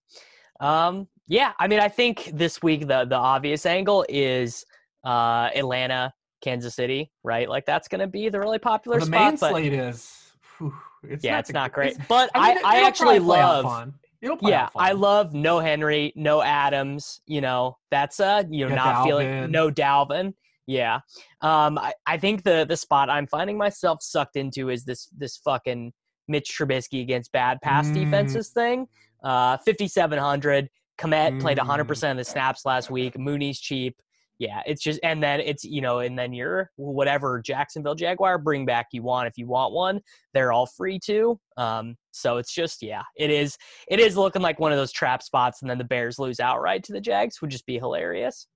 Um, 0.60 1.08
yeah, 1.26 1.52
I 1.58 1.68
mean, 1.68 1.80
I 1.80 1.88
think 1.88 2.30
this 2.34 2.62
week 2.62 2.86
the 2.86 3.06
the 3.06 3.16
obvious 3.16 3.64
angle 3.64 4.04
is 4.10 4.64
uh, 5.06 5.48
Atlanta, 5.54 6.12
Kansas 6.42 6.74
City, 6.74 7.10
right? 7.24 7.48
Like 7.48 7.64
that's 7.64 7.88
going 7.88 8.00
to 8.00 8.06
be 8.06 8.28
the 8.28 8.38
really 8.40 8.58
popular 8.58 8.98
the 9.00 9.06
spot. 9.06 9.20
main 9.20 9.36
but 9.40 9.50
slate 9.50 9.72
is. 9.72 10.12
whew, 10.58 10.74
it's 11.04 11.24
yeah, 11.24 11.32
not 11.32 11.40
it's 11.40 11.48
the- 11.48 11.52
not 11.54 11.72
great. 11.72 11.92
it's- 11.92 12.06
But 12.08 12.30
I, 12.34 12.54
mean, 12.54 12.64
I, 12.64 12.78
I 12.82 12.86
actually 12.86 13.18
probably 13.20 13.24
play 13.26 13.40
out 13.40 13.64
love. 13.64 13.92
It'll 14.22 14.36
play 14.36 14.50
Yeah. 14.52 14.68
I 14.74 14.92
love 14.92 15.34
no 15.34 15.58
Henry, 15.60 16.12
no 16.16 16.42
Adams. 16.42 17.20
You 17.26 17.40
know, 17.40 17.76
that's 17.90 18.18
a 18.20 18.44
you 18.50 18.64
know, 18.66 18.74
Yeah, 18.74 18.82
not 18.84 19.04
feeling 19.04 19.50
no 19.50 19.70
Dalvin. 19.70 20.34
Yeah, 20.68 20.98
um, 21.42 21.78
I, 21.78 21.92
I 22.06 22.16
think 22.18 22.42
the 22.42 22.66
the 22.68 22.76
spot 22.76 23.08
I'm 23.08 23.28
finding 23.28 23.56
myself 23.56 23.98
sucked 24.02 24.34
into 24.36 24.68
is 24.70 24.84
this 24.84 25.08
this 25.16 25.36
fucking 25.36 25.92
Mitch 26.26 26.56
Trubisky 26.58 27.02
against 27.02 27.30
bad 27.30 27.58
pass 27.62 27.86
Mm. 27.86 27.94
defenses 27.94 28.48
thing. 28.48 28.88
Uh, 29.22 29.58
5700. 29.58 30.68
Kmet 30.98 31.40
played 31.40 31.58
100 31.58 31.84
Mm. 31.84 31.88
percent 31.88 32.18
of 32.18 32.26
the 32.26 32.28
snaps 32.30 32.64
last 32.64 32.90
week. 32.90 33.16
Mooney's 33.18 33.60
cheap. 33.60 33.96
Yeah, 34.38 34.60
it's 34.66 34.82
just 34.82 35.00
and 35.02 35.22
then 35.22 35.40
it's 35.40 35.64
you 35.64 35.80
know 35.80 36.00
and 36.00 36.18
then 36.18 36.32
you're 36.32 36.70
whatever 36.76 37.40
Jacksonville 37.40 37.94
Jaguar 37.94 38.38
bring 38.38 38.66
back 38.66 38.88
you 38.92 39.02
want 39.02 39.28
if 39.28 39.38
you 39.38 39.46
want 39.46 39.72
one 39.72 40.00
they're 40.34 40.52
all 40.52 40.66
free 40.66 40.98
too. 40.98 41.40
Um, 41.56 41.96
so 42.10 42.36
it's 42.36 42.52
just 42.52 42.82
yeah, 42.82 43.02
it 43.16 43.30
is 43.30 43.56
it 43.88 43.98
is 43.98 44.16
looking 44.16 44.42
like 44.42 44.60
one 44.60 44.72
of 44.72 44.78
those 44.78 44.92
trap 44.92 45.22
spots, 45.22 45.62
and 45.62 45.70
then 45.70 45.78
the 45.78 45.84
Bears 45.84 46.18
lose 46.18 46.40
outright 46.40 46.84
to 46.84 46.92
the 46.92 47.00
Jags 47.00 47.40
would 47.40 47.50
just 47.50 47.66
be 47.66 47.78
hilarious. 47.78 48.46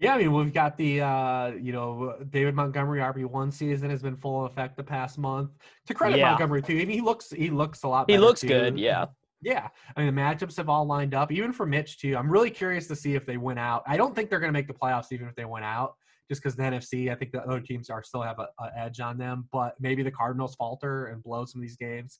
Yeah, 0.00 0.14
I 0.14 0.18
mean, 0.18 0.32
we've 0.32 0.52
got 0.52 0.76
the 0.76 1.00
uh, 1.00 1.50
you 1.52 1.72
know 1.72 2.16
David 2.30 2.54
Montgomery 2.54 3.00
RB 3.00 3.24
one 3.24 3.50
season 3.50 3.90
has 3.90 4.02
been 4.02 4.16
full 4.16 4.44
effect 4.46 4.76
the 4.76 4.84
past 4.84 5.18
month. 5.18 5.50
To 5.86 5.94
credit 5.94 6.18
Yeah. 6.18 6.30
Montgomery 6.30 6.62
too, 6.62 6.74
I 6.74 6.84
mean, 6.84 6.90
he 6.90 7.00
looks 7.00 7.30
he 7.30 7.50
looks 7.50 7.82
a 7.82 7.88
lot. 7.88 8.06
Better. 8.06 8.18
He 8.18 8.24
looks 8.24 8.42
too. 8.42 8.48
good, 8.48 8.78
yeah. 8.78 9.06
Yeah, 9.40 9.68
I 9.96 10.04
mean 10.04 10.14
the 10.14 10.20
matchups 10.20 10.56
have 10.56 10.68
all 10.68 10.84
lined 10.84 11.14
up, 11.14 11.30
even 11.30 11.52
for 11.52 11.64
Mitch 11.64 11.98
too. 12.00 12.16
I'm 12.16 12.30
really 12.30 12.50
curious 12.50 12.86
to 12.88 12.96
see 12.96 13.14
if 13.14 13.24
they 13.24 13.36
win 13.36 13.58
out. 13.58 13.82
I 13.86 13.96
don't 13.96 14.14
think 14.14 14.30
they're 14.30 14.40
going 14.40 14.52
to 14.52 14.58
make 14.58 14.66
the 14.66 14.74
playoffs, 14.74 15.12
even 15.12 15.28
if 15.28 15.36
they 15.36 15.44
win 15.44 15.62
out, 15.62 15.94
just 16.28 16.42
because 16.42 16.56
the 16.56 16.64
NFC. 16.64 17.10
I 17.10 17.14
think 17.14 17.30
the 17.32 17.42
other 17.42 17.60
teams 17.60 17.88
are 17.88 18.02
still 18.02 18.22
have 18.22 18.40
a, 18.40 18.48
a 18.60 18.70
edge 18.76 19.00
on 19.00 19.16
them, 19.16 19.48
but 19.52 19.74
maybe 19.80 20.02
the 20.02 20.10
Cardinals 20.10 20.56
falter 20.56 21.06
and 21.06 21.22
blow 21.22 21.44
some 21.44 21.60
of 21.60 21.62
these 21.62 21.76
games. 21.76 22.18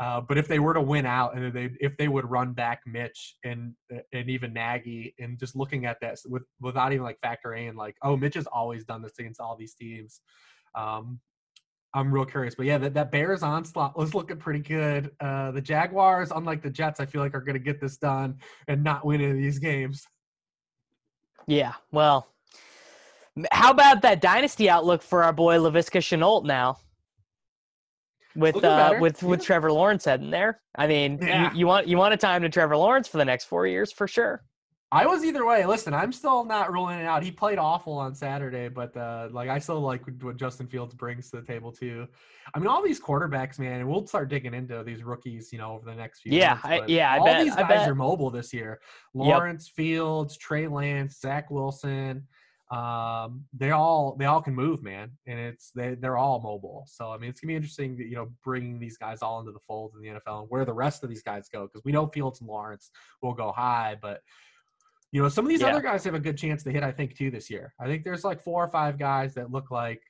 Uh, 0.00 0.20
but 0.20 0.36
if 0.38 0.48
they 0.48 0.58
were 0.58 0.74
to 0.74 0.80
win 0.80 1.06
out, 1.06 1.36
and 1.36 1.52
they 1.52 1.70
if 1.80 1.96
they 1.98 2.08
would 2.08 2.28
run 2.28 2.52
back 2.52 2.80
Mitch 2.86 3.36
and 3.44 3.74
and 4.12 4.30
even 4.30 4.52
Nagy, 4.52 5.14
and 5.18 5.38
just 5.38 5.54
looking 5.54 5.86
at 5.86 6.00
that 6.00 6.18
with 6.26 6.42
without 6.60 6.92
even 6.92 7.04
like 7.04 7.18
factoring 7.24 7.68
in 7.68 7.76
like, 7.76 7.96
oh, 8.02 8.16
Mitch 8.16 8.34
has 8.34 8.46
always 8.46 8.84
done 8.84 9.02
this 9.02 9.18
against 9.18 9.40
all 9.40 9.56
these 9.56 9.74
teams. 9.74 10.20
Um, 10.74 11.20
I'm 11.94 12.12
real 12.12 12.24
curious, 12.24 12.56
but 12.56 12.66
yeah, 12.66 12.76
that, 12.78 12.94
that 12.94 13.12
Bears 13.12 13.42
onslaught 13.42 13.96
was 13.96 14.14
looking 14.14 14.36
pretty 14.36 14.58
good. 14.58 15.12
Uh, 15.20 15.52
the 15.52 15.60
Jaguars, 15.60 16.32
unlike 16.32 16.60
the 16.60 16.70
Jets, 16.70 16.98
I 16.98 17.06
feel 17.06 17.20
like 17.20 17.34
are 17.34 17.40
going 17.40 17.54
to 17.54 17.60
get 17.60 17.80
this 17.80 17.96
done 17.96 18.38
and 18.66 18.82
not 18.82 19.06
win 19.06 19.20
any 19.20 19.30
of 19.30 19.36
these 19.36 19.60
games. 19.60 20.04
Yeah, 21.46 21.74
well, 21.92 22.26
how 23.52 23.70
about 23.70 24.02
that 24.02 24.20
dynasty 24.20 24.68
outlook 24.68 25.02
for 25.02 25.22
our 25.22 25.32
boy 25.32 25.56
Laviska 25.58 26.00
Shenault 26.00 26.44
now? 26.44 26.78
With 28.36 28.64
uh, 28.64 28.96
with 29.00 29.22
with 29.22 29.40
yeah. 29.40 29.46
Trevor 29.46 29.70
Lawrence 29.70 30.04
heading 30.04 30.30
there, 30.30 30.60
I 30.74 30.88
mean, 30.88 31.20
you- 31.22 31.50
you, 31.54 31.66
want 31.68 31.86
you 31.86 31.96
want 31.96 32.14
a 32.14 32.16
time 32.16 32.42
to 32.42 32.48
Trevor 32.48 32.76
Lawrence 32.76 33.06
for 33.06 33.18
the 33.18 33.24
next 33.24 33.44
four 33.44 33.68
years 33.68 33.92
for 33.92 34.08
sure. 34.08 34.42
I 34.94 35.06
was 35.06 35.24
either 35.24 35.44
way. 35.44 35.66
Listen, 35.66 35.92
I'm 35.92 36.12
still 36.12 36.44
not 36.44 36.72
ruling 36.72 37.00
it 37.00 37.04
out. 37.04 37.22
He 37.24 37.30
played 37.32 37.58
awful 37.58 37.94
on 37.94 38.14
Saturday, 38.14 38.68
but 38.68 38.96
uh, 38.96 39.28
like 39.32 39.48
I 39.48 39.58
still 39.58 39.80
like 39.80 40.02
what 40.22 40.36
Justin 40.36 40.68
Fields 40.68 40.94
brings 40.94 41.30
to 41.30 41.40
the 41.40 41.46
table 41.46 41.72
too. 41.72 42.06
I 42.54 42.58
mean, 42.60 42.68
all 42.68 42.82
these 42.82 43.00
quarterbacks, 43.00 43.58
man, 43.58 43.80
and 43.80 43.88
we'll 43.88 44.06
start 44.06 44.28
digging 44.28 44.54
into 44.54 44.84
these 44.84 45.02
rookies, 45.02 45.52
you 45.52 45.58
know, 45.58 45.72
over 45.72 45.84
the 45.84 45.96
next 45.96 46.20
few. 46.20 46.32
Yeah, 46.32 46.50
months, 46.50 46.64
I- 46.66 46.84
yeah, 46.86 47.12
I 47.12 47.18
all 47.18 47.24
bet- 47.26 47.44
these 47.44 47.54
I 47.56 47.62
guys 47.62 47.80
bet. 47.80 47.88
are 47.88 47.94
mobile 47.94 48.30
this 48.30 48.52
year. 48.54 48.80
Lawrence, 49.14 49.68
Fields, 49.68 50.36
Trey 50.38 50.68
Lance, 50.68 51.18
Zach 51.20 51.50
Wilson. 51.50 52.26
Um, 52.70 53.44
they 53.52 53.70
all 53.72 54.16
they 54.18 54.24
all 54.24 54.40
can 54.42 54.54
move, 54.54 54.82
man, 54.82 55.10
and 55.26 55.38
it's 55.38 55.70
they 55.72 55.94
they're 55.96 56.16
all 56.16 56.40
mobile. 56.40 56.84
So 56.88 57.10
I 57.12 57.18
mean, 57.18 57.30
it's 57.30 57.40
gonna 57.40 57.50
be 57.52 57.56
interesting, 57.56 57.96
that, 57.98 58.06
you 58.06 58.14
know, 58.16 58.28
bringing 58.42 58.78
these 58.78 58.96
guys 58.96 59.22
all 59.22 59.38
into 59.40 59.52
the 59.52 59.60
fold 59.60 59.92
in 59.96 60.02
the 60.02 60.08
NFL 60.20 60.40
and 60.42 60.50
where 60.50 60.64
the 60.64 60.72
rest 60.72 61.02
of 61.04 61.08
these 61.10 61.22
guys 61.22 61.48
go 61.48 61.64
because 61.66 61.84
we 61.84 61.92
know 61.92 62.06
Fields 62.06 62.40
and 62.40 62.48
Lawrence 62.48 62.90
will 63.22 63.34
go 63.34 63.52
high, 63.52 63.96
but 64.00 64.20
you 65.14 65.22
know, 65.22 65.28
some 65.28 65.44
of 65.44 65.48
these 65.48 65.60
Yeah. 65.60 65.68
other 65.68 65.80
guys 65.80 66.02
have 66.04 66.14
a 66.14 66.18
good 66.18 66.36
chance 66.36 66.64
to 66.64 66.72
hit. 66.72 66.82
I 66.82 66.90
think 66.90 67.16
too 67.16 67.30
this 67.30 67.48
year. 67.48 67.72
I 67.78 67.86
think 67.86 68.02
there's 68.02 68.24
like 68.24 68.40
four 68.42 68.64
or 68.64 68.68
five 68.68 68.98
guys 68.98 69.32
that 69.34 69.52
look 69.52 69.70
like 69.70 70.02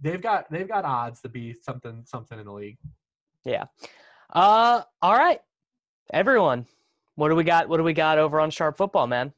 they've 0.00 0.22
got 0.22 0.50
they've 0.50 0.66
got 0.66 0.86
odds 0.86 1.20
to 1.20 1.28
be 1.28 1.52
something 1.52 2.02
something 2.06 2.38
in 2.38 2.46
the 2.46 2.52
league. 2.52 2.78
Yeah. 3.44 3.66
Uh, 4.32 4.82
all 5.02 5.14
right, 5.14 5.42
everyone, 6.14 6.66
what 7.16 7.28
do 7.28 7.34
we 7.34 7.44
got? 7.44 7.68
What 7.68 7.76
do 7.76 7.82
we 7.82 7.92
got 7.92 8.16
over 8.18 8.40
on 8.40 8.50
Sharp 8.50 8.78
Football, 8.78 9.06
man? 9.06 9.34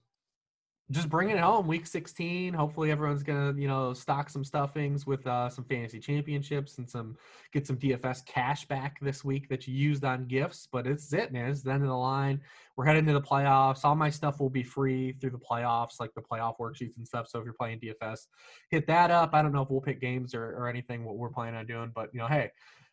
Just 0.91 1.09
bring 1.09 1.31
it 1.31 1.39
home, 1.39 1.69
week 1.69 1.87
16. 1.87 2.53
Hopefully, 2.53 2.91
everyone's 2.91 3.23
gonna 3.23 3.55
you 3.57 3.69
know 3.69 3.95
stock 3.95 4.29
some 4.29 4.43
stuffings 4.43 5.07
with 5.07 5.25
uh, 5.27 5.49
some 5.49 5.65
fantasy 5.65 6.01
championships 6.01 6.79
and 6.79 6.89
some 6.89 7.17
get 7.53 7.67
some 7.67 7.77
DFS 7.77 8.25
cash 8.27 8.67
back 8.67 8.99
this 9.01 9.25
week 9.25 9.49
that 9.49 9.69
you 9.69 9.75
used 9.75 10.05
on 10.05 10.27
gifts. 10.27 10.67
But 10.71 10.87
it's 10.87 11.13
it, 11.13 11.33
man. 11.33 11.51
It's 11.51 11.63
the 11.63 11.73
end 11.73 11.83
of 11.83 11.89
the 11.89 11.95
line. 11.95 12.41
We're 12.77 12.87
heading 12.87 13.07
to 13.07 13.13
the 13.13 13.21
playoffs. 13.21 13.85
All 13.85 13.95
my 13.95 14.11
stuff 14.11 14.41
will 14.41 14.51
be 14.51 14.63
free 14.63 15.13
through 15.13 15.31
the 15.31 15.39
playoffs, 15.39 16.01
like 16.01 16.13
the 16.15 16.23
playoff 16.23 16.57
worksheets 16.59 16.97
and 16.97 17.07
stuff. 17.07 17.29
So 17.29 17.39
if 17.39 17.45
you're 17.45 17.55
playing 17.55 17.81
DFS, 17.81 18.27
hit 18.71 18.87
that 18.89 19.11
up. 19.11 19.31
I 19.33 19.43
don't 19.43 19.53
know 19.53 19.63
if 19.63 19.71
we'll 19.71 19.81
pick 19.81 20.01
games 20.01 20.35
or, 20.35 20.45
or 20.57 20.69
anything 20.69 21.05
what 21.05 21.17
we're 21.17 21.29
planning 21.29 21.57
on 21.57 21.67
doing, 21.67 21.93
but 21.95 22.11
you 22.13 22.21
know, 22.21 22.27
hey, 22.27 22.51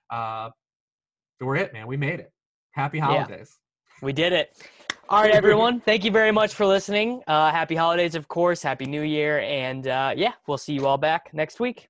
uh, 0.10 0.50
we're 1.40 1.56
it, 1.56 1.74
man. 1.74 1.88
We 1.88 1.98
made 1.98 2.20
it. 2.20 2.32
Happy 2.72 3.00
holidays. 3.00 3.58
We 4.02 4.14
did 4.14 4.34
it. 4.34 4.56
All 5.10 5.22
right, 5.22 5.34
everyone. 5.34 5.80
Thank 5.86 6.04
you 6.04 6.12
very 6.12 6.32
much 6.32 6.54
for 6.54 6.66
listening. 6.66 7.22
Uh, 7.28 7.52
happy 7.52 7.76
holidays, 7.76 8.14
of 8.14 8.28
course. 8.28 8.62
Happy 8.62 8.86
New 8.86 9.02
Year, 9.02 9.40
and 9.40 9.88
uh, 9.88 10.14
yeah, 10.16 10.34
we'll 10.48 10.58
see 10.58 10.74
you 10.74 10.86
all 10.86 10.98
back 10.98 11.34
next 11.34 11.60
week. 11.60 11.90